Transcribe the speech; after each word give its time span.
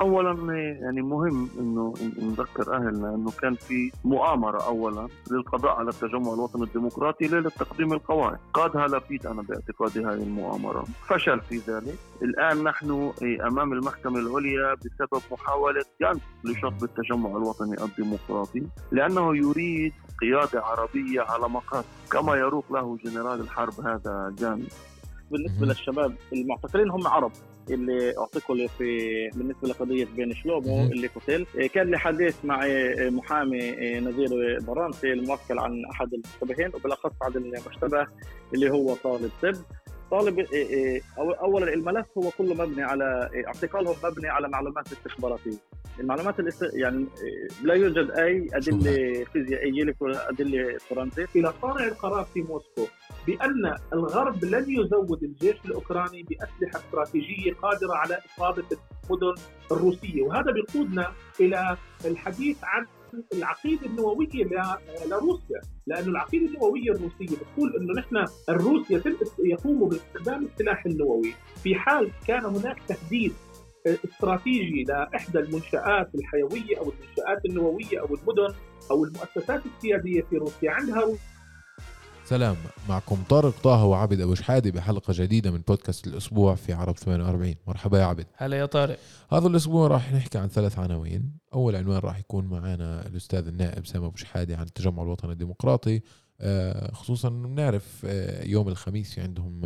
اولا 0.00 0.54
يعني 0.54 1.02
مهم 1.02 1.48
إنه 1.58 1.94
نذكر 2.22 2.76
أهلنا 2.76 3.14
إنه 3.14 3.30
كان 3.42 3.54
في 3.54 3.90
مؤامرة 4.04 4.66
اولا 4.66 5.08
للقضاء 5.30 5.72
على 5.72 5.88
التجمع 5.88 6.34
الوطني 6.34 6.62
الديمقراطي 6.62 7.26
ليلة 7.26 7.50
تقديم 7.50 7.92
القوائم 7.92 8.36
قادها 8.54 8.86
لفيت 8.86 9.26
أنا 9.26 9.42
باعتقادي 9.42 10.00
هذه 10.00 10.22
المؤامرة. 10.22 10.84
فشل 11.08 11.40
في 11.40 11.56
ذلك. 11.56 11.94
الآن 12.22 12.64
نحن 12.64 13.12
أمام 13.46 13.72
المحكمة 13.72 14.18
العليا 14.18 14.74
بسبب 14.74 15.22
محاولة 15.32 15.84
جنب 16.00 16.20
لشطب 16.44 16.84
التجمع 16.84 17.30
الوطني 17.30 17.84
الديمقراطي 17.84 18.62
لأنه 18.92 19.36
يريد 19.36 19.92
قيادة 20.20 20.64
عربية 20.64 21.20
على 21.20 21.48
مقاس 21.48 21.84
كما 22.10 22.36
يروق 22.36 22.64
له 22.72 22.96
جنرال 23.04 23.40
الحرب 23.40 23.80
هذا 23.80 24.34
جانب. 24.38 24.68
بالنسبة 25.30 25.66
للشباب 25.66 26.14
المعتقلين 26.32 26.90
هم 26.90 27.06
عرب 27.06 27.32
اللي 27.70 28.18
اعتقلوا 28.18 28.68
في 28.68 29.08
بالنسبة 29.34 29.68
لقضية 29.68 30.04
بين 30.16 30.34
شلومو 30.34 30.82
اللي 30.82 31.06
قتل. 31.06 31.46
كان 31.74 31.90
لي 31.90 31.98
حديث 31.98 32.44
مع 32.44 32.60
محامي 33.00 33.70
نذير 34.00 34.58
برانسي 34.60 35.12
الموكل 35.12 35.58
عن 35.58 35.84
أحد 35.90 36.08
المشتبهين 36.14 36.70
وبالأخص 36.74 37.12
عن 37.22 37.32
المشتبه 37.36 38.06
اللي 38.54 38.70
هو 38.70 38.94
طالب 38.94 39.30
طب. 39.42 39.54
طالب 40.10 40.46
اولا 41.18 41.74
الملف 41.74 42.06
هو 42.18 42.30
كله 42.38 42.54
مبني 42.54 42.82
على 42.82 43.30
اعتقالهم 43.46 43.96
مبني 44.04 44.28
على 44.28 44.48
معلومات 44.48 44.92
استخباراتية. 44.92 45.58
المعلومات 46.00 46.40
الاست... 46.40 46.70
يعني 46.74 47.06
لا 47.62 47.74
يوجد 47.74 48.10
أي 48.10 48.48
أدلة 48.52 49.24
فيزيائية 49.32 49.94
ولا 50.00 50.30
أدلة 50.30 50.78
فرنسية. 50.78 51.28
إلى 51.36 51.52
صانع 51.62 51.84
القرار 51.84 52.24
في 52.24 52.40
موسكو 52.40 52.86
بأن 53.26 53.76
الغرب 53.92 54.44
لن 54.44 54.64
يزود 54.68 55.22
الجيش 55.22 55.56
الأوكراني 55.64 56.22
بأسلحة 56.22 56.78
استراتيجية 56.78 57.52
قادرة 57.52 57.94
على 57.94 58.18
اصابه 58.26 58.64
المدن 59.04 59.42
الروسية. 59.72 60.22
وهذا 60.22 60.52
بيقودنا 60.52 61.12
إلى 61.40 61.76
الحديث 62.04 62.56
عن 62.62 62.86
العقيده 63.34 63.86
النوويه 63.86 64.44
لروسيا 65.06 65.60
لأنه 65.86 66.06
العقيده 66.08 66.46
النوويه 66.46 66.90
الروسية. 66.92 67.36
بتقول 67.36 67.76
إنه 67.76 68.00
نحن 68.00 68.24
الروس 68.48 68.86
يقوموا 69.38 69.88
باستخدام 69.88 70.44
السلاح 70.46 70.86
النووي. 70.86 71.32
في 71.62 71.74
حال 71.74 72.10
كان 72.26 72.44
هناك 72.44 72.76
تهديد 72.88 73.32
استراتيجي 73.86 74.84
لإحدى 74.88 75.38
المنشآت 75.38 76.14
الحيوية 76.14 76.78
أو 76.78 76.92
المنشآت 76.92 77.44
النووية 77.44 78.00
أو 78.00 78.06
المدن 78.14 78.54
أو 78.90 79.04
المؤسسات 79.04 79.62
السيادية 79.66 80.22
في 80.30 80.36
روسيا 80.36 80.70
عندها 80.70 81.04
سلام 82.28 82.56
معكم 82.88 83.22
طارق 83.28 83.62
طه 83.62 83.84
وعبد 83.84 84.20
أبو 84.20 84.34
شحاده 84.34 84.70
بحلقة 84.70 85.12
جديدة 85.16 85.50
من 85.50 85.58
بودكاست 85.58 86.06
الأسبوع 86.06 86.54
في 86.54 86.72
عرب 86.72 86.96
48 86.96 87.54
مرحبا 87.66 87.98
يا 87.98 88.04
عبد. 88.04 88.26
هلا 88.36 88.56
يا 88.56 88.66
طارق. 88.66 88.98
هذا 89.30 89.46
الأسبوع 89.46 89.86
راح 89.86 90.12
نحكي 90.12 90.38
عن 90.38 90.48
ثلاث 90.48 90.78
عناوين. 90.78 91.32
أول 91.54 91.76
عنوان 91.76 91.98
راح 91.98 92.18
يكون 92.18 92.44
معنا 92.44 93.06
الأستاذ 93.06 93.46
النائب 93.46 93.86
سامي 93.86 94.06
أبو 94.06 94.16
شحاده 94.16 94.56
عن 94.56 94.62
التجمع 94.62 95.02
الوطني 95.02 95.32
الديمقراطي. 95.32 96.00
خصوصا 96.92 97.28
بنعرف 97.28 98.06
يوم 98.42 98.68
الخميس 98.68 99.14
في 99.14 99.20
عندهم 99.20 99.60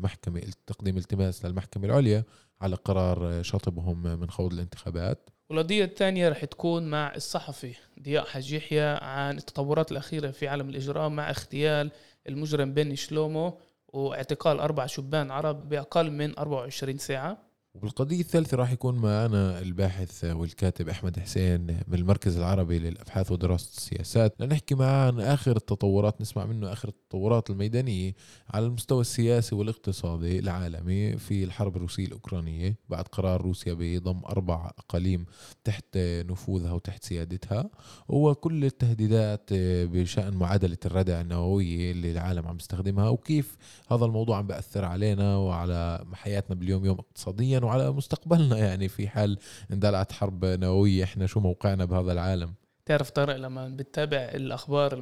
محكمة 0.00 0.42
تقديم 0.66 0.96
التماس 0.96 1.44
للمحكمة 1.44 1.84
العليا 1.84 2.24
على 2.60 2.76
قرار 2.76 3.42
شطبهم 3.42 4.02
من 4.02 4.30
خوض 4.30 4.52
الانتخابات. 4.52 5.30
والقضية 5.50 5.84
الثانية 5.84 6.28
رح 6.28 6.44
تكون 6.44 6.90
مع 6.90 7.14
الصحفي 7.14 7.74
ضياء 8.02 8.24
حج 8.24 8.52
يحيى 8.52 8.98
عن 9.02 9.36
التطورات 9.36 9.92
الأخيرة 9.92 10.30
في 10.30 10.48
عالم 10.48 10.68
الإجرام 10.68 11.16
مع 11.16 11.30
اغتيال 11.30 11.90
المجرم 12.28 12.74
بن 12.74 12.94
شلومو 12.94 13.58
واعتقال 13.88 14.60
أربع 14.60 14.86
شبان 14.86 15.30
عرب 15.30 15.68
بأقل 15.68 16.10
من 16.10 16.38
24 16.38 16.98
ساعة. 16.98 17.53
وبالقضية 17.74 18.20
الثالثة 18.20 18.56
راح 18.56 18.72
يكون 18.72 18.94
معنا 18.94 19.58
الباحث 19.58 20.24
والكاتب 20.24 20.88
أحمد 20.88 21.18
حسين 21.18 21.66
من 21.66 21.94
المركز 21.94 22.36
العربي 22.36 22.78
للأبحاث 22.78 23.32
ودراسة 23.32 23.70
السياسات 23.76 24.34
لنحكي 24.40 24.74
معه 24.74 25.06
عن 25.06 25.20
آخر 25.20 25.56
التطورات 25.56 26.20
نسمع 26.20 26.44
منه 26.44 26.72
آخر 26.72 26.88
التطورات 26.88 27.50
الميدانية 27.50 28.14
على 28.50 28.66
المستوى 28.66 29.00
السياسي 29.00 29.54
والاقتصادي 29.54 30.38
العالمي 30.38 31.16
في 31.16 31.44
الحرب 31.44 31.76
الروسية 31.76 32.06
الأوكرانية 32.06 32.76
بعد 32.88 33.04
قرار 33.08 33.42
روسيا 33.42 33.74
بضم 33.78 34.20
أربع 34.24 34.70
أقاليم 34.78 35.26
تحت 35.64 35.84
نفوذها 35.98 36.72
وتحت 36.72 37.04
سيادتها 37.04 37.70
وكل 38.08 38.64
التهديدات 38.64 39.48
بشأن 39.92 40.34
معادلة 40.34 40.78
الردع 40.86 41.20
النووية 41.20 41.92
اللي 41.92 42.12
العالم 42.12 42.46
عم 42.48 42.56
يستخدمها 42.56 43.08
وكيف 43.08 43.56
هذا 43.90 44.04
الموضوع 44.04 44.38
عم 44.38 44.46
بأثر 44.46 44.84
علينا 44.84 45.36
وعلى 45.36 46.04
حياتنا 46.12 46.56
باليوم 46.56 46.84
يوم 46.84 46.98
اقتصاديا 46.98 47.63
وعلى 47.64 47.92
مستقبلنا 47.92 48.58
يعني 48.58 48.88
في 48.88 49.08
حال 49.08 49.38
اندلعت 49.72 50.12
حرب 50.12 50.44
نووية. 50.44 51.04
إحنا 51.04 51.26
شو 51.26 51.40
موقعنا 51.40 51.84
بهذا 51.84 52.12
العالم؟ 52.12 52.54
تعرف 52.86 53.10
طارق 53.10 53.36
لما 53.36 53.68
بتتابع 53.68 54.18
الأخبار 54.18 55.00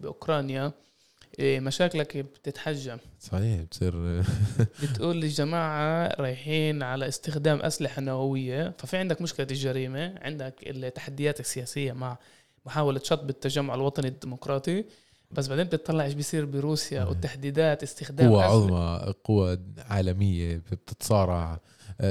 بأوكرانيا 0.00 0.72
مشاكلك 1.40 2.16
بتتحجم. 2.16 2.98
صحيح 3.20 3.60
بتصير. 3.60 4.22
بتقول 4.82 5.24
الجماعة 5.24 6.14
رايحين 6.20 6.82
على 6.82 7.08
استخدام 7.08 7.60
أسلحة 7.60 8.02
نووية. 8.02 8.74
ففي 8.78 8.96
عندك 8.96 9.22
مشكلة 9.22 9.46
الجريمة 9.50 10.14
عندك 10.18 10.54
التحديات 10.66 11.40
السياسية 11.40 11.92
مع 11.92 12.18
محاولة 12.66 13.00
شطب 13.04 13.30
التجمع 13.30 13.74
الوطني 13.74 14.08
الديمقراطي. 14.08 14.84
بس 15.30 15.48
بعدين 15.48 15.64
بتطلع 15.64 16.04
إيش 16.04 16.14
بيصير 16.14 16.44
بروسيا 16.44 17.04
والتحديدات 17.04 17.82
استخدام 17.82 18.28
قوة 18.28 18.44
عظمى 18.44 19.14
قوة 19.24 19.58
عالمية 19.78 20.56
بتتصارع. 20.56 21.60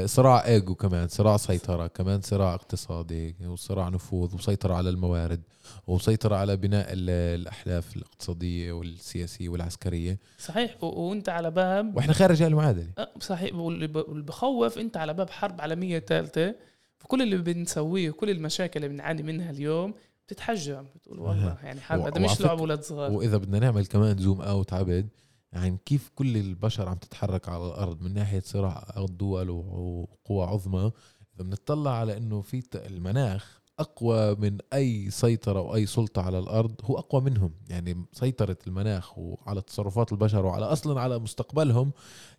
صراع 0.05 0.45
إيجو 0.45 0.75
كمان 0.75 1.07
صراع 1.07 1.37
سيطرة 1.37 1.87
كمان 1.87 2.21
صراع 2.21 2.53
اقتصادي 2.53 3.35
وصراع 3.47 3.89
نفوذ 3.89 4.35
وسيطرة 4.35 4.73
على 4.73 4.89
الموارد 4.89 5.41
وسيطرة 5.87 6.35
على 6.35 6.57
بناء 6.57 6.87
الأحلاف 6.91 7.95
الاقتصادية 7.95 8.71
والسياسية 8.71 9.49
والعسكرية. 9.49 10.19
صحيح 10.37 10.83
وأنت 10.83 11.29
على 11.29 11.51
باب 11.51 11.95
وإحنا 11.95 12.13
خارج 12.13 12.41
المعادلة. 12.41 12.87
صحيح 13.19 13.55
واللي 13.55 13.87
بخوف 14.21 14.77
أنت 14.77 14.97
على 14.97 15.13
باب 15.13 15.29
حرب 15.29 15.61
عالمية 15.61 15.99
ثالثة. 15.99 16.55
فكل 16.97 17.21
اللي 17.21 17.37
بنسويه 17.37 18.11
كل 18.11 18.29
المشاكل 18.29 18.83
اللي 18.83 18.95
بنعاني 18.95 19.23
منها 19.23 19.51
اليوم 19.51 19.93
بتتحجم 20.27 20.85
بتقول 20.95 21.19
والله 21.19 21.57
يعني 21.63 21.81
حرب 21.81 22.01
هذا 22.01 22.19
مش 22.19 22.41
لعب 22.41 22.59
ولاد 22.61 22.83
صغار. 22.83 23.11
وإذا 23.11 23.37
بدنا 23.37 23.59
نعمل 23.59 23.85
كمان 23.85 24.17
زوم 24.17 24.41
أوت 24.41 24.73
عبد 24.73 25.07
يعني 25.53 25.77
كيف 25.85 26.09
كل 26.15 26.37
البشر 26.37 26.89
عم 26.89 26.97
تتحرك 26.97 27.49
على 27.49 27.67
الأرض 27.67 28.01
من 28.01 28.13
ناحية 28.13 28.39
صراع 28.45 28.93
الدول 28.97 29.49
وقوى 29.49 30.45
عظمى؟ 30.45 30.91
إذا 31.35 31.43
بنطلع 31.43 31.91
على 31.91 32.17
إنه 32.17 32.41
في 32.41 32.63
المناخ 32.75 33.62
أقوى 33.79 34.35
من 34.35 34.57
أي 34.73 35.09
سيطرة 35.09 35.61
واي 35.61 35.85
سلطة 35.85 36.21
على 36.21 36.39
الأرض 36.39 36.75
هو 36.83 36.97
أقوى 36.97 37.21
منهم. 37.21 37.51
يعني 37.69 38.05
سيطرة 38.13 38.57
المناخ 38.67 39.17
وعلى 39.17 39.61
تصرفات 39.61 40.11
البشر 40.11 40.45
وعلى 40.45 40.65
أصلا 40.65 41.01
على 41.01 41.19
مستقبلهم 41.19 41.91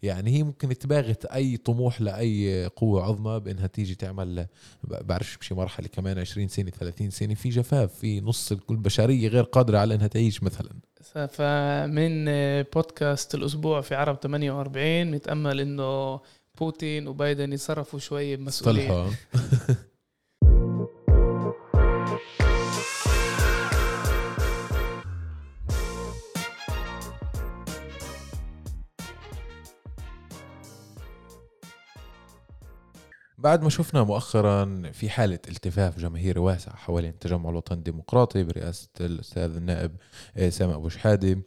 يعني 0.03 0.31
هي 0.31 0.43
ممكن 0.43 0.79
تباغت 0.79 1.25
أي 1.25 1.57
طموح 1.57 2.01
لأي 2.01 2.67
قوة 2.67 3.03
عظمى 3.05 3.41
بإنها 3.41 3.67
تيجي 3.67 3.95
تعمل 3.95 4.47
بعرفش 4.85 5.37
بشي 5.37 5.55
مرحلة 5.55 5.89
كمان 5.89 6.19
20 6.19 6.49
سنة 6.49 6.71
30 6.71 7.11
سنة 7.11 7.35
في 7.35 7.49
جفاف 7.49 7.95
في 7.95 8.21
نص 8.21 8.53
البشريه 8.53 9.29
غير 9.29 9.45
قادرة 9.45 9.79
على 9.79 9.95
إنها 9.95 10.07
تعيش 10.07 10.43
مثلا. 10.43 10.71
فمن 11.29 12.25
بودكاست 12.63 13.35
الأسبوع 13.35 13.81
في 13.81 13.95
عرب 13.95 14.17
48 14.17 15.11
نتامل 15.11 15.61
إنه 15.61 16.21
بوتين 16.59 17.09
وبايدن 17.09 17.53
يتصرفوا 17.53 17.99
شوي 17.99 18.37
بمسؤولية. 18.37 19.11
بعد 33.45 33.63
ما 33.63 33.71
شفنا 33.71 34.03
مؤخرا 34.03 34.83
في 34.93 35.11
حالة 35.11 35.39
التفاف 35.49 35.99
جماهيري 35.99 36.41
واسع 36.41 36.73
حوالين 36.73 37.11
التجمع 37.11 37.51
الوطني 37.51 37.79
الديمقراطي 37.79 38.45
برئاسة 38.45 38.89
الأستاذ 39.01 39.57
النائب 39.57 39.97
سامي 40.49 40.75
أبو 40.75 40.89
شحادة. 40.89 41.43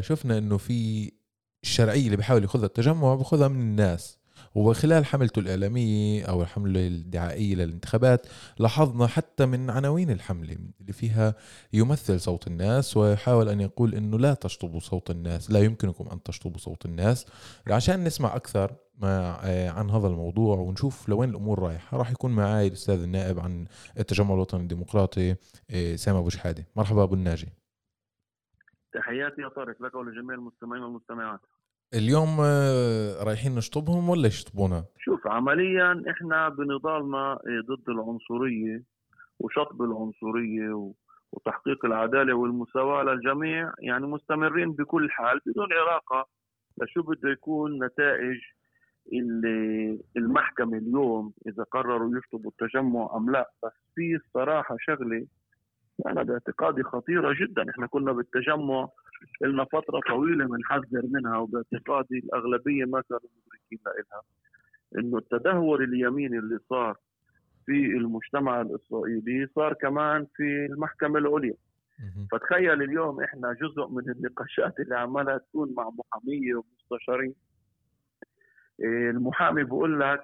شفنا 0.00 0.38
أنه 0.38 0.56
في 0.56 1.12
الشرعية 1.64 2.06
اللي 2.06 2.16
بيحاول 2.16 2.42
ياخذها 2.42 2.66
التجمع 2.66 3.14
بياخذها 3.14 3.48
من 3.48 3.60
الناس. 3.60 4.18
وخلال 4.54 5.06
حملته 5.06 5.40
الإعلامية 5.40 6.24
أو 6.24 6.42
الحملة 6.42 6.86
الدعائية 6.86 7.54
للانتخابات 7.54 8.26
لاحظنا 8.58 9.06
حتى 9.06 9.46
من 9.46 9.70
عناوين 9.70 10.10
الحملة 10.10 10.56
اللي 10.80 10.92
فيها 10.92 11.34
يمثل 11.72 12.20
صوت 12.20 12.46
الناس 12.46 12.96
ويحاول 12.96 13.48
أن 13.48 13.60
يقول 13.60 13.94
أنه 13.94 14.18
لا 14.18 14.34
تشطبوا 14.34 14.80
صوت 14.80 15.10
الناس 15.10 15.50
لا 15.50 15.60
يمكنكم 15.60 16.08
أن 16.08 16.22
تشطبوا 16.22 16.58
صوت 16.58 16.86
الناس. 16.86 17.26
عشان 17.66 18.04
نسمع 18.04 18.36
أكثر 18.36 18.76
مع 18.98 19.36
عن 19.70 19.90
هذا 19.90 20.06
الموضوع 20.06 20.56
ونشوف 20.58 21.08
لوين 21.08 21.30
الأمور 21.30 21.58
رايحة 21.58 21.96
راح 21.96 22.10
يكون 22.10 22.30
معي 22.30 22.66
الأستاذ 22.66 23.02
النائب 23.02 23.40
عن 23.40 23.66
التجمع 23.98 24.34
الوطني 24.34 24.60
الديمقراطي 24.60 25.36
سامي 25.94 26.18
أبو 26.18 26.28
شحاده 26.28 26.66
مرحبا 26.76 27.02
أبو 27.02 27.14
الناجي. 27.14 27.48
تحياتي 28.92 29.42
يا 29.42 29.48
طارق 29.48 29.82
لك 29.82 29.94
ولجميع 29.94 30.34
المستمعين 30.34 30.82
والمستمعات. 30.82 31.40
اليوم 31.94 32.40
رايحين 33.28 33.54
نشطبهم 33.54 34.08
ولا 34.08 34.26
يشطبونا؟ 34.26 34.84
شوف 34.98 35.26
عمليا 35.26 36.04
إحنا 36.10 36.48
بنضالنا 36.48 37.32
آه، 37.32 37.62
ضد 37.68 37.88
العنصرية 37.88 38.82
وشطب 39.40 39.82
العنصرية 39.82 40.92
وتحقيق 41.32 41.84
العدالة 41.84 42.34
والمساواة 42.34 43.02
للجميع 43.02 43.72
يعني 43.78 44.06
مستمرين 44.06 44.72
بكل 44.72 45.10
حال 45.10 45.40
بدون 45.46 45.68
علاقه 45.72 46.26
لشو 46.82 47.02
بده 47.02 47.30
يكون 47.30 47.84
نتائج 47.84 48.36
ال- 49.12 50.00
المحكمة 50.16 50.78
اليوم 50.78 51.32
إذا 51.48 51.62
قرروا 51.62 52.18
يشطبوا 52.18 52.50
التجمع 52.50 53.10
أم 53.16 53.30
لا؟ 53.30 53.50
بس 53.64 53.72
في 53.94 54.14
الصراحه 54.16 54.76
شغلة 54.80 55.26
أنا 56.06 56.22
باعتقادي 56.22 56.82
خطيرة 56.82 57.34
جدا. 57.40 57.70
إحنا 57.70 57.86
كنا 57.86 58.12
بالتجمع 58.12 58.88
لنا 59.42 59.64
فترة 59.64 60.00
طويلة 60.08 60.46
بنحذر 60.46 61.02
منها 61.04 61.38
وباعتقادي 61.38 62.18
الأغلبية 62.18 62.84
ما 62.84 63.02
كانوا 63.08 63.20
مدركين 63.46 63.78
لها 63.86 64.22
إنه 64.98 65.18
التدهور 65.18 65.84
اليميني 65.84 66.38
اللي 66.38 66.58
صار 66.68 66.96
في 67.66 67.72
المجتمع 67.86 68.60
الإسرائيلي 68.60 69.46
صار 69.54 69.72
كمان 69.72 70.26
في 70.36 70.66
المحكمة 70.66 71.18
العليا. 71.18 71.54
فتخيل 72.32 72.82
اليوم 72.82 73.20
إحنا 73.22 73.52
جزء 73.52 73.88
من 73.88 74.10
النقاشات 74.10 74.80
اللي 74.80 74.96
عمالها 74.96 75.38
تكون 75.38 75.74
مع 75.76 75.90
محامية 75.90 76.54
ومستشارين. 76.54 77.34
إيه، 78.80 79.10
المحامي 79.10 79.64
بقول 79.64 80.00
لك 80.00 80.22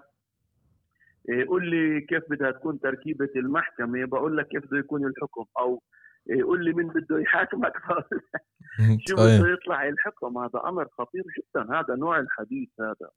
إيه، 1.29 1.47
قول 1.47 1.71
لي 1.71 2.01
كيف 2.01 2.23
بدها 2.31 2.51
تكون 2.51 2.81
تركيبة 2.81 3.29
المحكمة 3.37 4.05
بقول 4.05 4.37
لك 4.37 4.49
كيف 4.49 4.67
بده 4.67 4.79
يكون 4.79 5.07
الحكم 5.07 5.45
أو 5.59 5.83
إيه، 6.31 6.43
قول 6.45 6.65
لي 6.65 6.73
مين 6.73 6.89
بده 6.89 7.19
يحاكمك. 7.19 7.73
شو 9.09 9.17
صحيح. 9.17 9.41
بده 9.41 9.53
يطلع 9.53 9.89
الحكم؟ 9.89 10.39
هذا 10.39 10.63
أمر 10.67 10.89
خطير 10.99 11.25
جدا. 11.39 11.81
هذا 11.81 11.95
نوع 11.97 12.19
الحديث 12.19 12.69
هذا. 12.81 13.11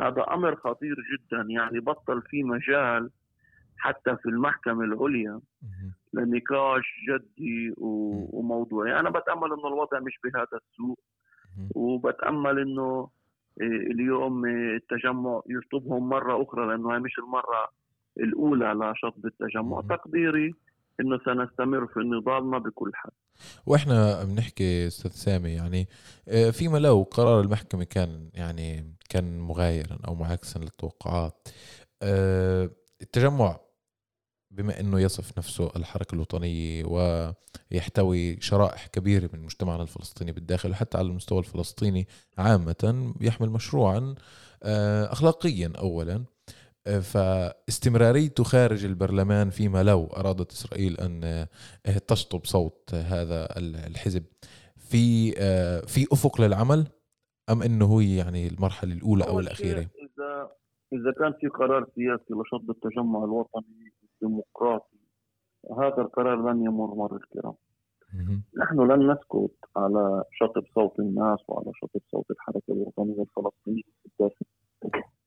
هذا 0.00 0.24
أمر 0.30 0.56
خطير 0.56 0.96
جدا. 1.12 1.46
يعني 1.48 1.80
بطل 1.80 2.22
في 2.22 2.42
مجال 2.42 3.10
حتى 3.76 4.16
في 4.16 4.26
المحكمة 4.28 4.84
العليا. 4.84 5.40
لنقاش 6.12 6.84
جدي 7.08 7.74
وموضوعي. 7.78 9.00
أنا 9.00 9.10
بتأمل 9.10 9.52
إنه 9.52 9.68
الوضع 9.68 10.00
مش 10.00 10.18
بهذا 10.24 10.60
السوء. 10.62 10.98
وبتأمل 11.74 12.58
إنه 12.58 13.08
إيه، 13.60 13.90
اليوم 13.92 14.44
إيه، 14.46 14.76
التجمع 14.76 15.42
يشطبهم 15.48 16.08
مرة 16.08 16.42
أخرى 16.42 16.66
لأنه 16.66 16.94
هي 16.94 16.98
مش 16.98 17.18
المرة 17.18 17.68
الأولى 18.20 18.72
لشطب 18.72 19.26
التجمع. 19.26 19.80
تقديري 19.80 20.54
إنه 21.00 21.18
سنستمر 21.24 21.86
في 21.86 22.00
نضالنا 22.00 22.58
بكل 22.58 22.90
حال. 22.94 23.12
وإحنا 23.66 24.24
بنحكي 24.24 24.86
أستاذ 24.86 25.10
سامي 25.10 25.50
يعني 25.50 25.88
آه، 26.28 26.50
فيما 26.50 26.78
لو 26.78 27.02
قرار 27.02 27.40
المحكمة 27.40 27.84
كان 27.84 28.30
يعني 28.34 28.94
كان 29.08 29.40
مغايرا 29.40 29.98
أو 30.08 30.14
معاكسا 30.14 30.58
للتوقعات 30.58 31.48
آه، 32.02 32.70
التجمع 33.02 33.60
بما 34.50 34.80
إنه 34.80 35.00
يصف 35.00 35.38
نفسه 35.38 35.70
الحركة 35.76 36.14
الوطنية 36.14 36.84
ويحتوي 36.84 38.40
شرائح 38.40 38.86
كبيرة 38.86 39.30
من 39.32 39.42
مجتمعنا 39.42 39.82
الفلسطيني 39.82 40.32
بالداخل 40.32 40.70
وحتى 40.70 40.98
على 40.98 41.06
المستوى 41.06 41.38
الفلسطيني 41.38 42.08
عامة 42.38 43.14
يحمل 43.20 43.50
مشروعا 43.50 44.14
آه، 44.62 45.12
اخلاقيا 45.12 45.72
اولا 45.78 46.24
فاستمراريته 46.84 48.44
خارج 48.44 48.84
البرلمان 48.84 49.50
فيما 49.50 49.82
لو 49.82 50.06
أرادت 50.06 50.52
إسرائيل 50.52 50.96
أن 51.00 51.24
آه، 51.24 51.98
تشطب 52.08 52.44
صوت 52.44 52.94
هذا 52.94 53.48
الحزب. 53.58 54.24
في 54.90 55.34
آه، 55.38 55.80
في 55.80 56.06
أفق 56.12 56.40
للعمل 56.40 56.86
أم 57.50 57.62
إنه 57.62 58.00
هي 58.00 58.16
يعني 58.16 58.46
المرحلة 58.46 58.92
الأولى 58.92 59.24
أو 59.24 59.30
أول 59.30 59.42
الأخيرة؟ 59.42 59.80
شيء 59.80 59.88
إذا 59.88 60.50
إذا 60.92 61.12
كان 61.18 61.32
في 61.40 61.48
قرار 61.48 61.86
سياسي 61.94 62.34
لشطب 62.34 62.70
التجمع 62.70 63.24
الوطني 63.24 63.92
الديمقراطي 64.02 65.00
هذا 65.78 66.02
القرار 66.02 66.52
لن 66.52 66.62
يمر 66.64 66.94
مر 66.94 67.16
الكرام. 67.16 67.54
نحن 68.56 68.80
لن 68.80 69.12
نسكت 69.12 69.56
على 69.76 70.24
شطب 70.32 70.64
صوت 70.74 70.98
الناس 70.98 71.38
وعلى 71.48 71.72
شطب 71.74 72.00
صوت 72.12 72.30
الحركة 72.30 72.72
الوطنية 72.72 73.22
الفلسطينية 73.22 73.82
في 73.82 74.08
الداخل. 74.20 74.46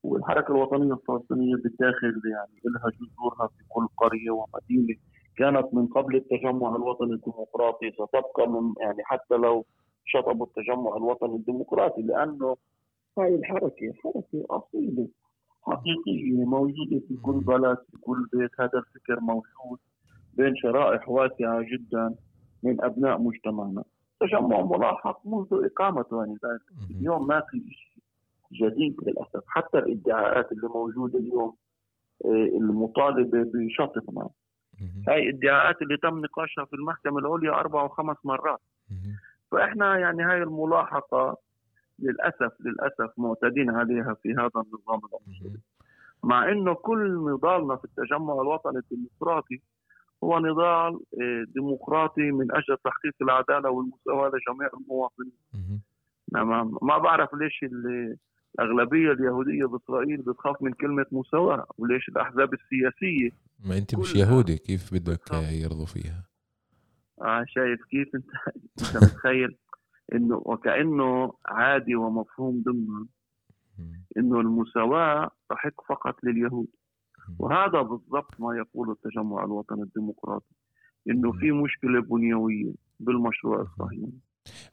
والحركة 0.03 0.51
الوطنية 0.51 0.93
الفلسطينية 0.93 1.55
بالداخل 1.55 2.21
يعني 2.31 2.61
لها 2.65 2.89
جذورها 2.89 3.47
في 3.47 3.63
كل 3.69 3.87
قرية 3.97 4.31
ومدينة. 4.31 4.99
كانت 5.37 5.73
من 5.73 5.87
قبل 5.87 6.15
التجمع 6.15 6.75
الوطني 6.75 7.13
الديمقراطي 7.13 7.91
ستبقى 7.91 8.47
من 8.49 8.73
يعني 8.81 9.03
حتى 9.03 9.35
لو 9.35 9.65
شطبوا 10.05 10.45
التجمع 10.45 10.97
الوطني 10.97 11.35
الديمقراطي 11.35 12.01
لأنه 12.01 12.55
هاي 13.17 13.35
الحركة 13.35 13.93
حركة 14.03 14.45
أصيلة 14.49 15.07
حقيقية 15.61 16.45
موجودة 16.45 16.99
في 17.07 17.15
كل 17.23 17.39
بلد 17.39 17.77
في 17.91 17.97
كل 17.97 18.27
بيت. 18.33 18.51
هذا 18.59 18.79
الفكر 18.79 19.19
موجود 19.19 19.79
بين 20.33 20.55
شرائح 20.55 21.09
واسعة 21.09 21.61
جدا 21.61 22.15
من 22.63 22.83
أبناء 22.83 23.21
مجتمعنا. 23.21 23.83
تجمع 24.19 24.61
ملاحق 24.61 25.27
منذ 25.27 25.47
إقامته 25.51 26.25
يعني. 26.25 26.37
اليوم 26.99 27.27
ما 27.27 27.41
في 27.49 27.57
شيء. 27.57 27.92
جديد 28.53 28.95
للأسف 29.07 29.43
حتى 29.47 29.77
الادعاءات 29.77 30.51
اللي 30.51 30.67
موجودة 30.67 31.19
اليوم 31.19 31.55
آه، 32.25 32.29
المطالبة 32.57 33.43
بشطبنا 33.53 34.29
مهم. 34.81 35.03
هاي 35.07 35.29
ادعاءات 35.29 35.81
اللي 35.81 35.97
تم 35.97 36.19
نقاشها 36.19 36.65
في 36.65 36.73
المحكمة 36.73 37.19
العليا 37.19 37.51
أربع 37.59 37.83
وخمس 37.83 38.17
مرات 38.23 38.59
مهم. 38.91 39.15
فإحنا 39.51 39.97
يعني 39.97 40.23
هاي 40.23 40.43
الملاحقة 40.43 41.37
للأسف 41.99 42.51
للأسف 42.59 43.11
معتادين 43.17 43.69
عليها 43.69 44.13
في 44.23 44.31
هذا 44.33 44.51
النظام 44.55 45.01
مهم. 45.27 45.57
مع 46.23 46.51
إنه 46.51 46.73
كل 46.73 47.25
نضالنا 47.31 47.75
في 47.75 47.85
التجمع 47.85 48.33
الوطني 48.33 48.77
الديمقراطي 48.79 49.61
هو 50.23 50.39
نضال 50.39 50.99
آه، 51.21 51.43
ديمقراطي 51.47 52.31
من 52.31 52.51
أجل 52.55 52.77
تحقيق 52.83 53.13
العدالة 53.21 53.69
والمساواة 53.69 54.27
لجميع 54.29 54.69
المواطنين. 54.79 55.31
نعم 56.31 56.77
ما 56.81 56.97
بعرف 56.97 57.33
ليش 57.33 57.63
ال- 57.63 58.17
الأغلبية 58.59 59.11
اليهودية 59.11 59.65
باسرائيل 59.65 60.21
بتخاف 60.21 60.61
من 60.61 60.73
كلمة 60.73 61.05
مساواة 61.11 61.65
وليش 61.77 62.09
الأحزاب 62.09 62.49
السياسية 62.53 63.29
ما 63.65 63.77
أنت 63.77 63.95
مش. 63.95 64.15
يهودي 64.15 64.57
كيف 64.57 64.93
بدك 64.93 65.31
بالضبط. 65.31 65.51
يرضوا 65.51 65.85
فيها 65.85 66.23
آه 67.21 67.45
شايف 67.47 67.79
كيف 67.89 68.15
أنت 68.15 68.29
أنت 68.81 69.03
متخيل 69.03 69.57
إنه 70.13 70.41
وكأنه 70.45 71.33
عادي 71.45 71.95
ومفهوم 71.95 72.63
ضمن. 72.63 73.05
إنه 74.17 74.39
المساواة 74.39 75.29
تحق 75.49 75.87
فقط 75.89 76.23
لليهود. 76.23 76.67
وهذا 77.39 77.81
بالضبط 77.81 78.39
ما 78.39 78.57
يقوله 78.57 78.91
التجمع 78.91 79.43
الوطني 79.43 79.81
الديمقراطي 79.83 80.55
إنه 81.09 81.31
في 81.31 81.51
مشكلة 81.51 82.01
بنيوية 82.01 82.73
بالمشروع 82.99 83.61
الصهيوني 83.61 84.19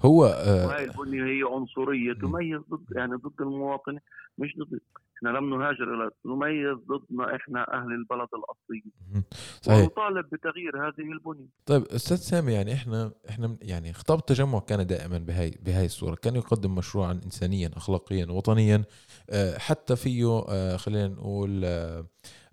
هو 0.00 0.21
وهي 0.23 0.33
آه 0.33 0.85
البنيه 0.85 1.25
هي 1.25 1.43
عنصرية 1.55 2.12
مم. 2.12 2.21
تميز 2.21 2.61
ضد 2.71 2.97
يعني 2.97 3.15
ضد 3.15 3.41
المواطن 3.41 3.99
مش 4.39 4.57
ضد 4.59 4.81
إحنا 5.17 5.29
لم 5.39 5.59
نهاجر 5.61 5.95
إلى 5.95 6.11
نميز 6.25 6.77
ضدنا 6.89 7.37
إحنا 7.37 7.75
أهل 7.75 7.93
البلد 7.93 8.29
الأصليين. 8.35 9.25
صحيح 9.62 9.79
ونطالب 9.83 10.27
بتغيير 10.33 10.89
هذه 10.89 11.12
البنية 11.12 11.47
طيب 11.67 11.83
أستاذ 11.83 12.17
سامي 12.17 12.53
يعني 12.53 12.73
إحنا 12.75 13.12
إحنا 13.29 13.57
يعني 13.62 13.93
خطاب 13.93 14.19
التجمع 14.19 14.59
كان 14.59 14.87
دائما 14.87 15.19
بهاي 15.19 15.59
بهاي 15.67 15.85
الصورة 15.85 16.15
كان 16.15 16.37
يقدم 16.37 16.75
مشروعا 16.75 17.12
انسانيا 17.12 17.71
اخلاقيا 17.77 18.27
وطنيا 18.27 18.85
آه، 19.31 19.59
حتى 19.59 19.97
فيه 19.97 20.45
آه، 20.49 20.77
خلينا 20.77 21.09
نقول 21.09 21.61
آه، 21.65 22.07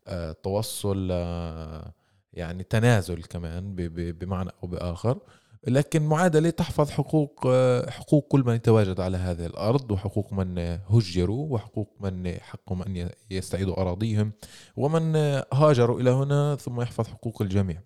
آه، 0.08 0.32
توصل 0.32 1.08
آه، 1.12 1.94
يعني 2.34 2.64
تنازل 2.64 3.24
كمان 3.24 3.76
بمعنى 4.20 4.50
أو 4.64 4.68
بآخر 4.68 5.20
لكن 5.68 6.04
معادلة 6.04 6.50
تحفظ 6.50 6.90
حقوق 6.90 7.48
حقوق 7.90 8.28
كل 8.28 8.44
من 8.46 8.56
يتواجد 8.56 9.00
على 9.00 9.18
هذه 9.18 9.46
الأرض 9.46 9.92
وحقوق 9.92 10.34
من 10.34 10.58
هجروا 10.90 11.48
وحقوق 11.54 11.90
من 12.00 12.38
حقهم 12.42 12.98
ي- 12.98 13.10
يستعيدوا 13.32 13.82
أراضيهم 13.82 14.32
ومن 14.78 15.16
هاجروا 15.54 16.00
إلى 16.00 16.10
هنا 16.10 16.56
ثم 16.56 16.82
يحفظ 16.82 17.08
حقوق 17.08 17.42
الجميع. 17.42 17.82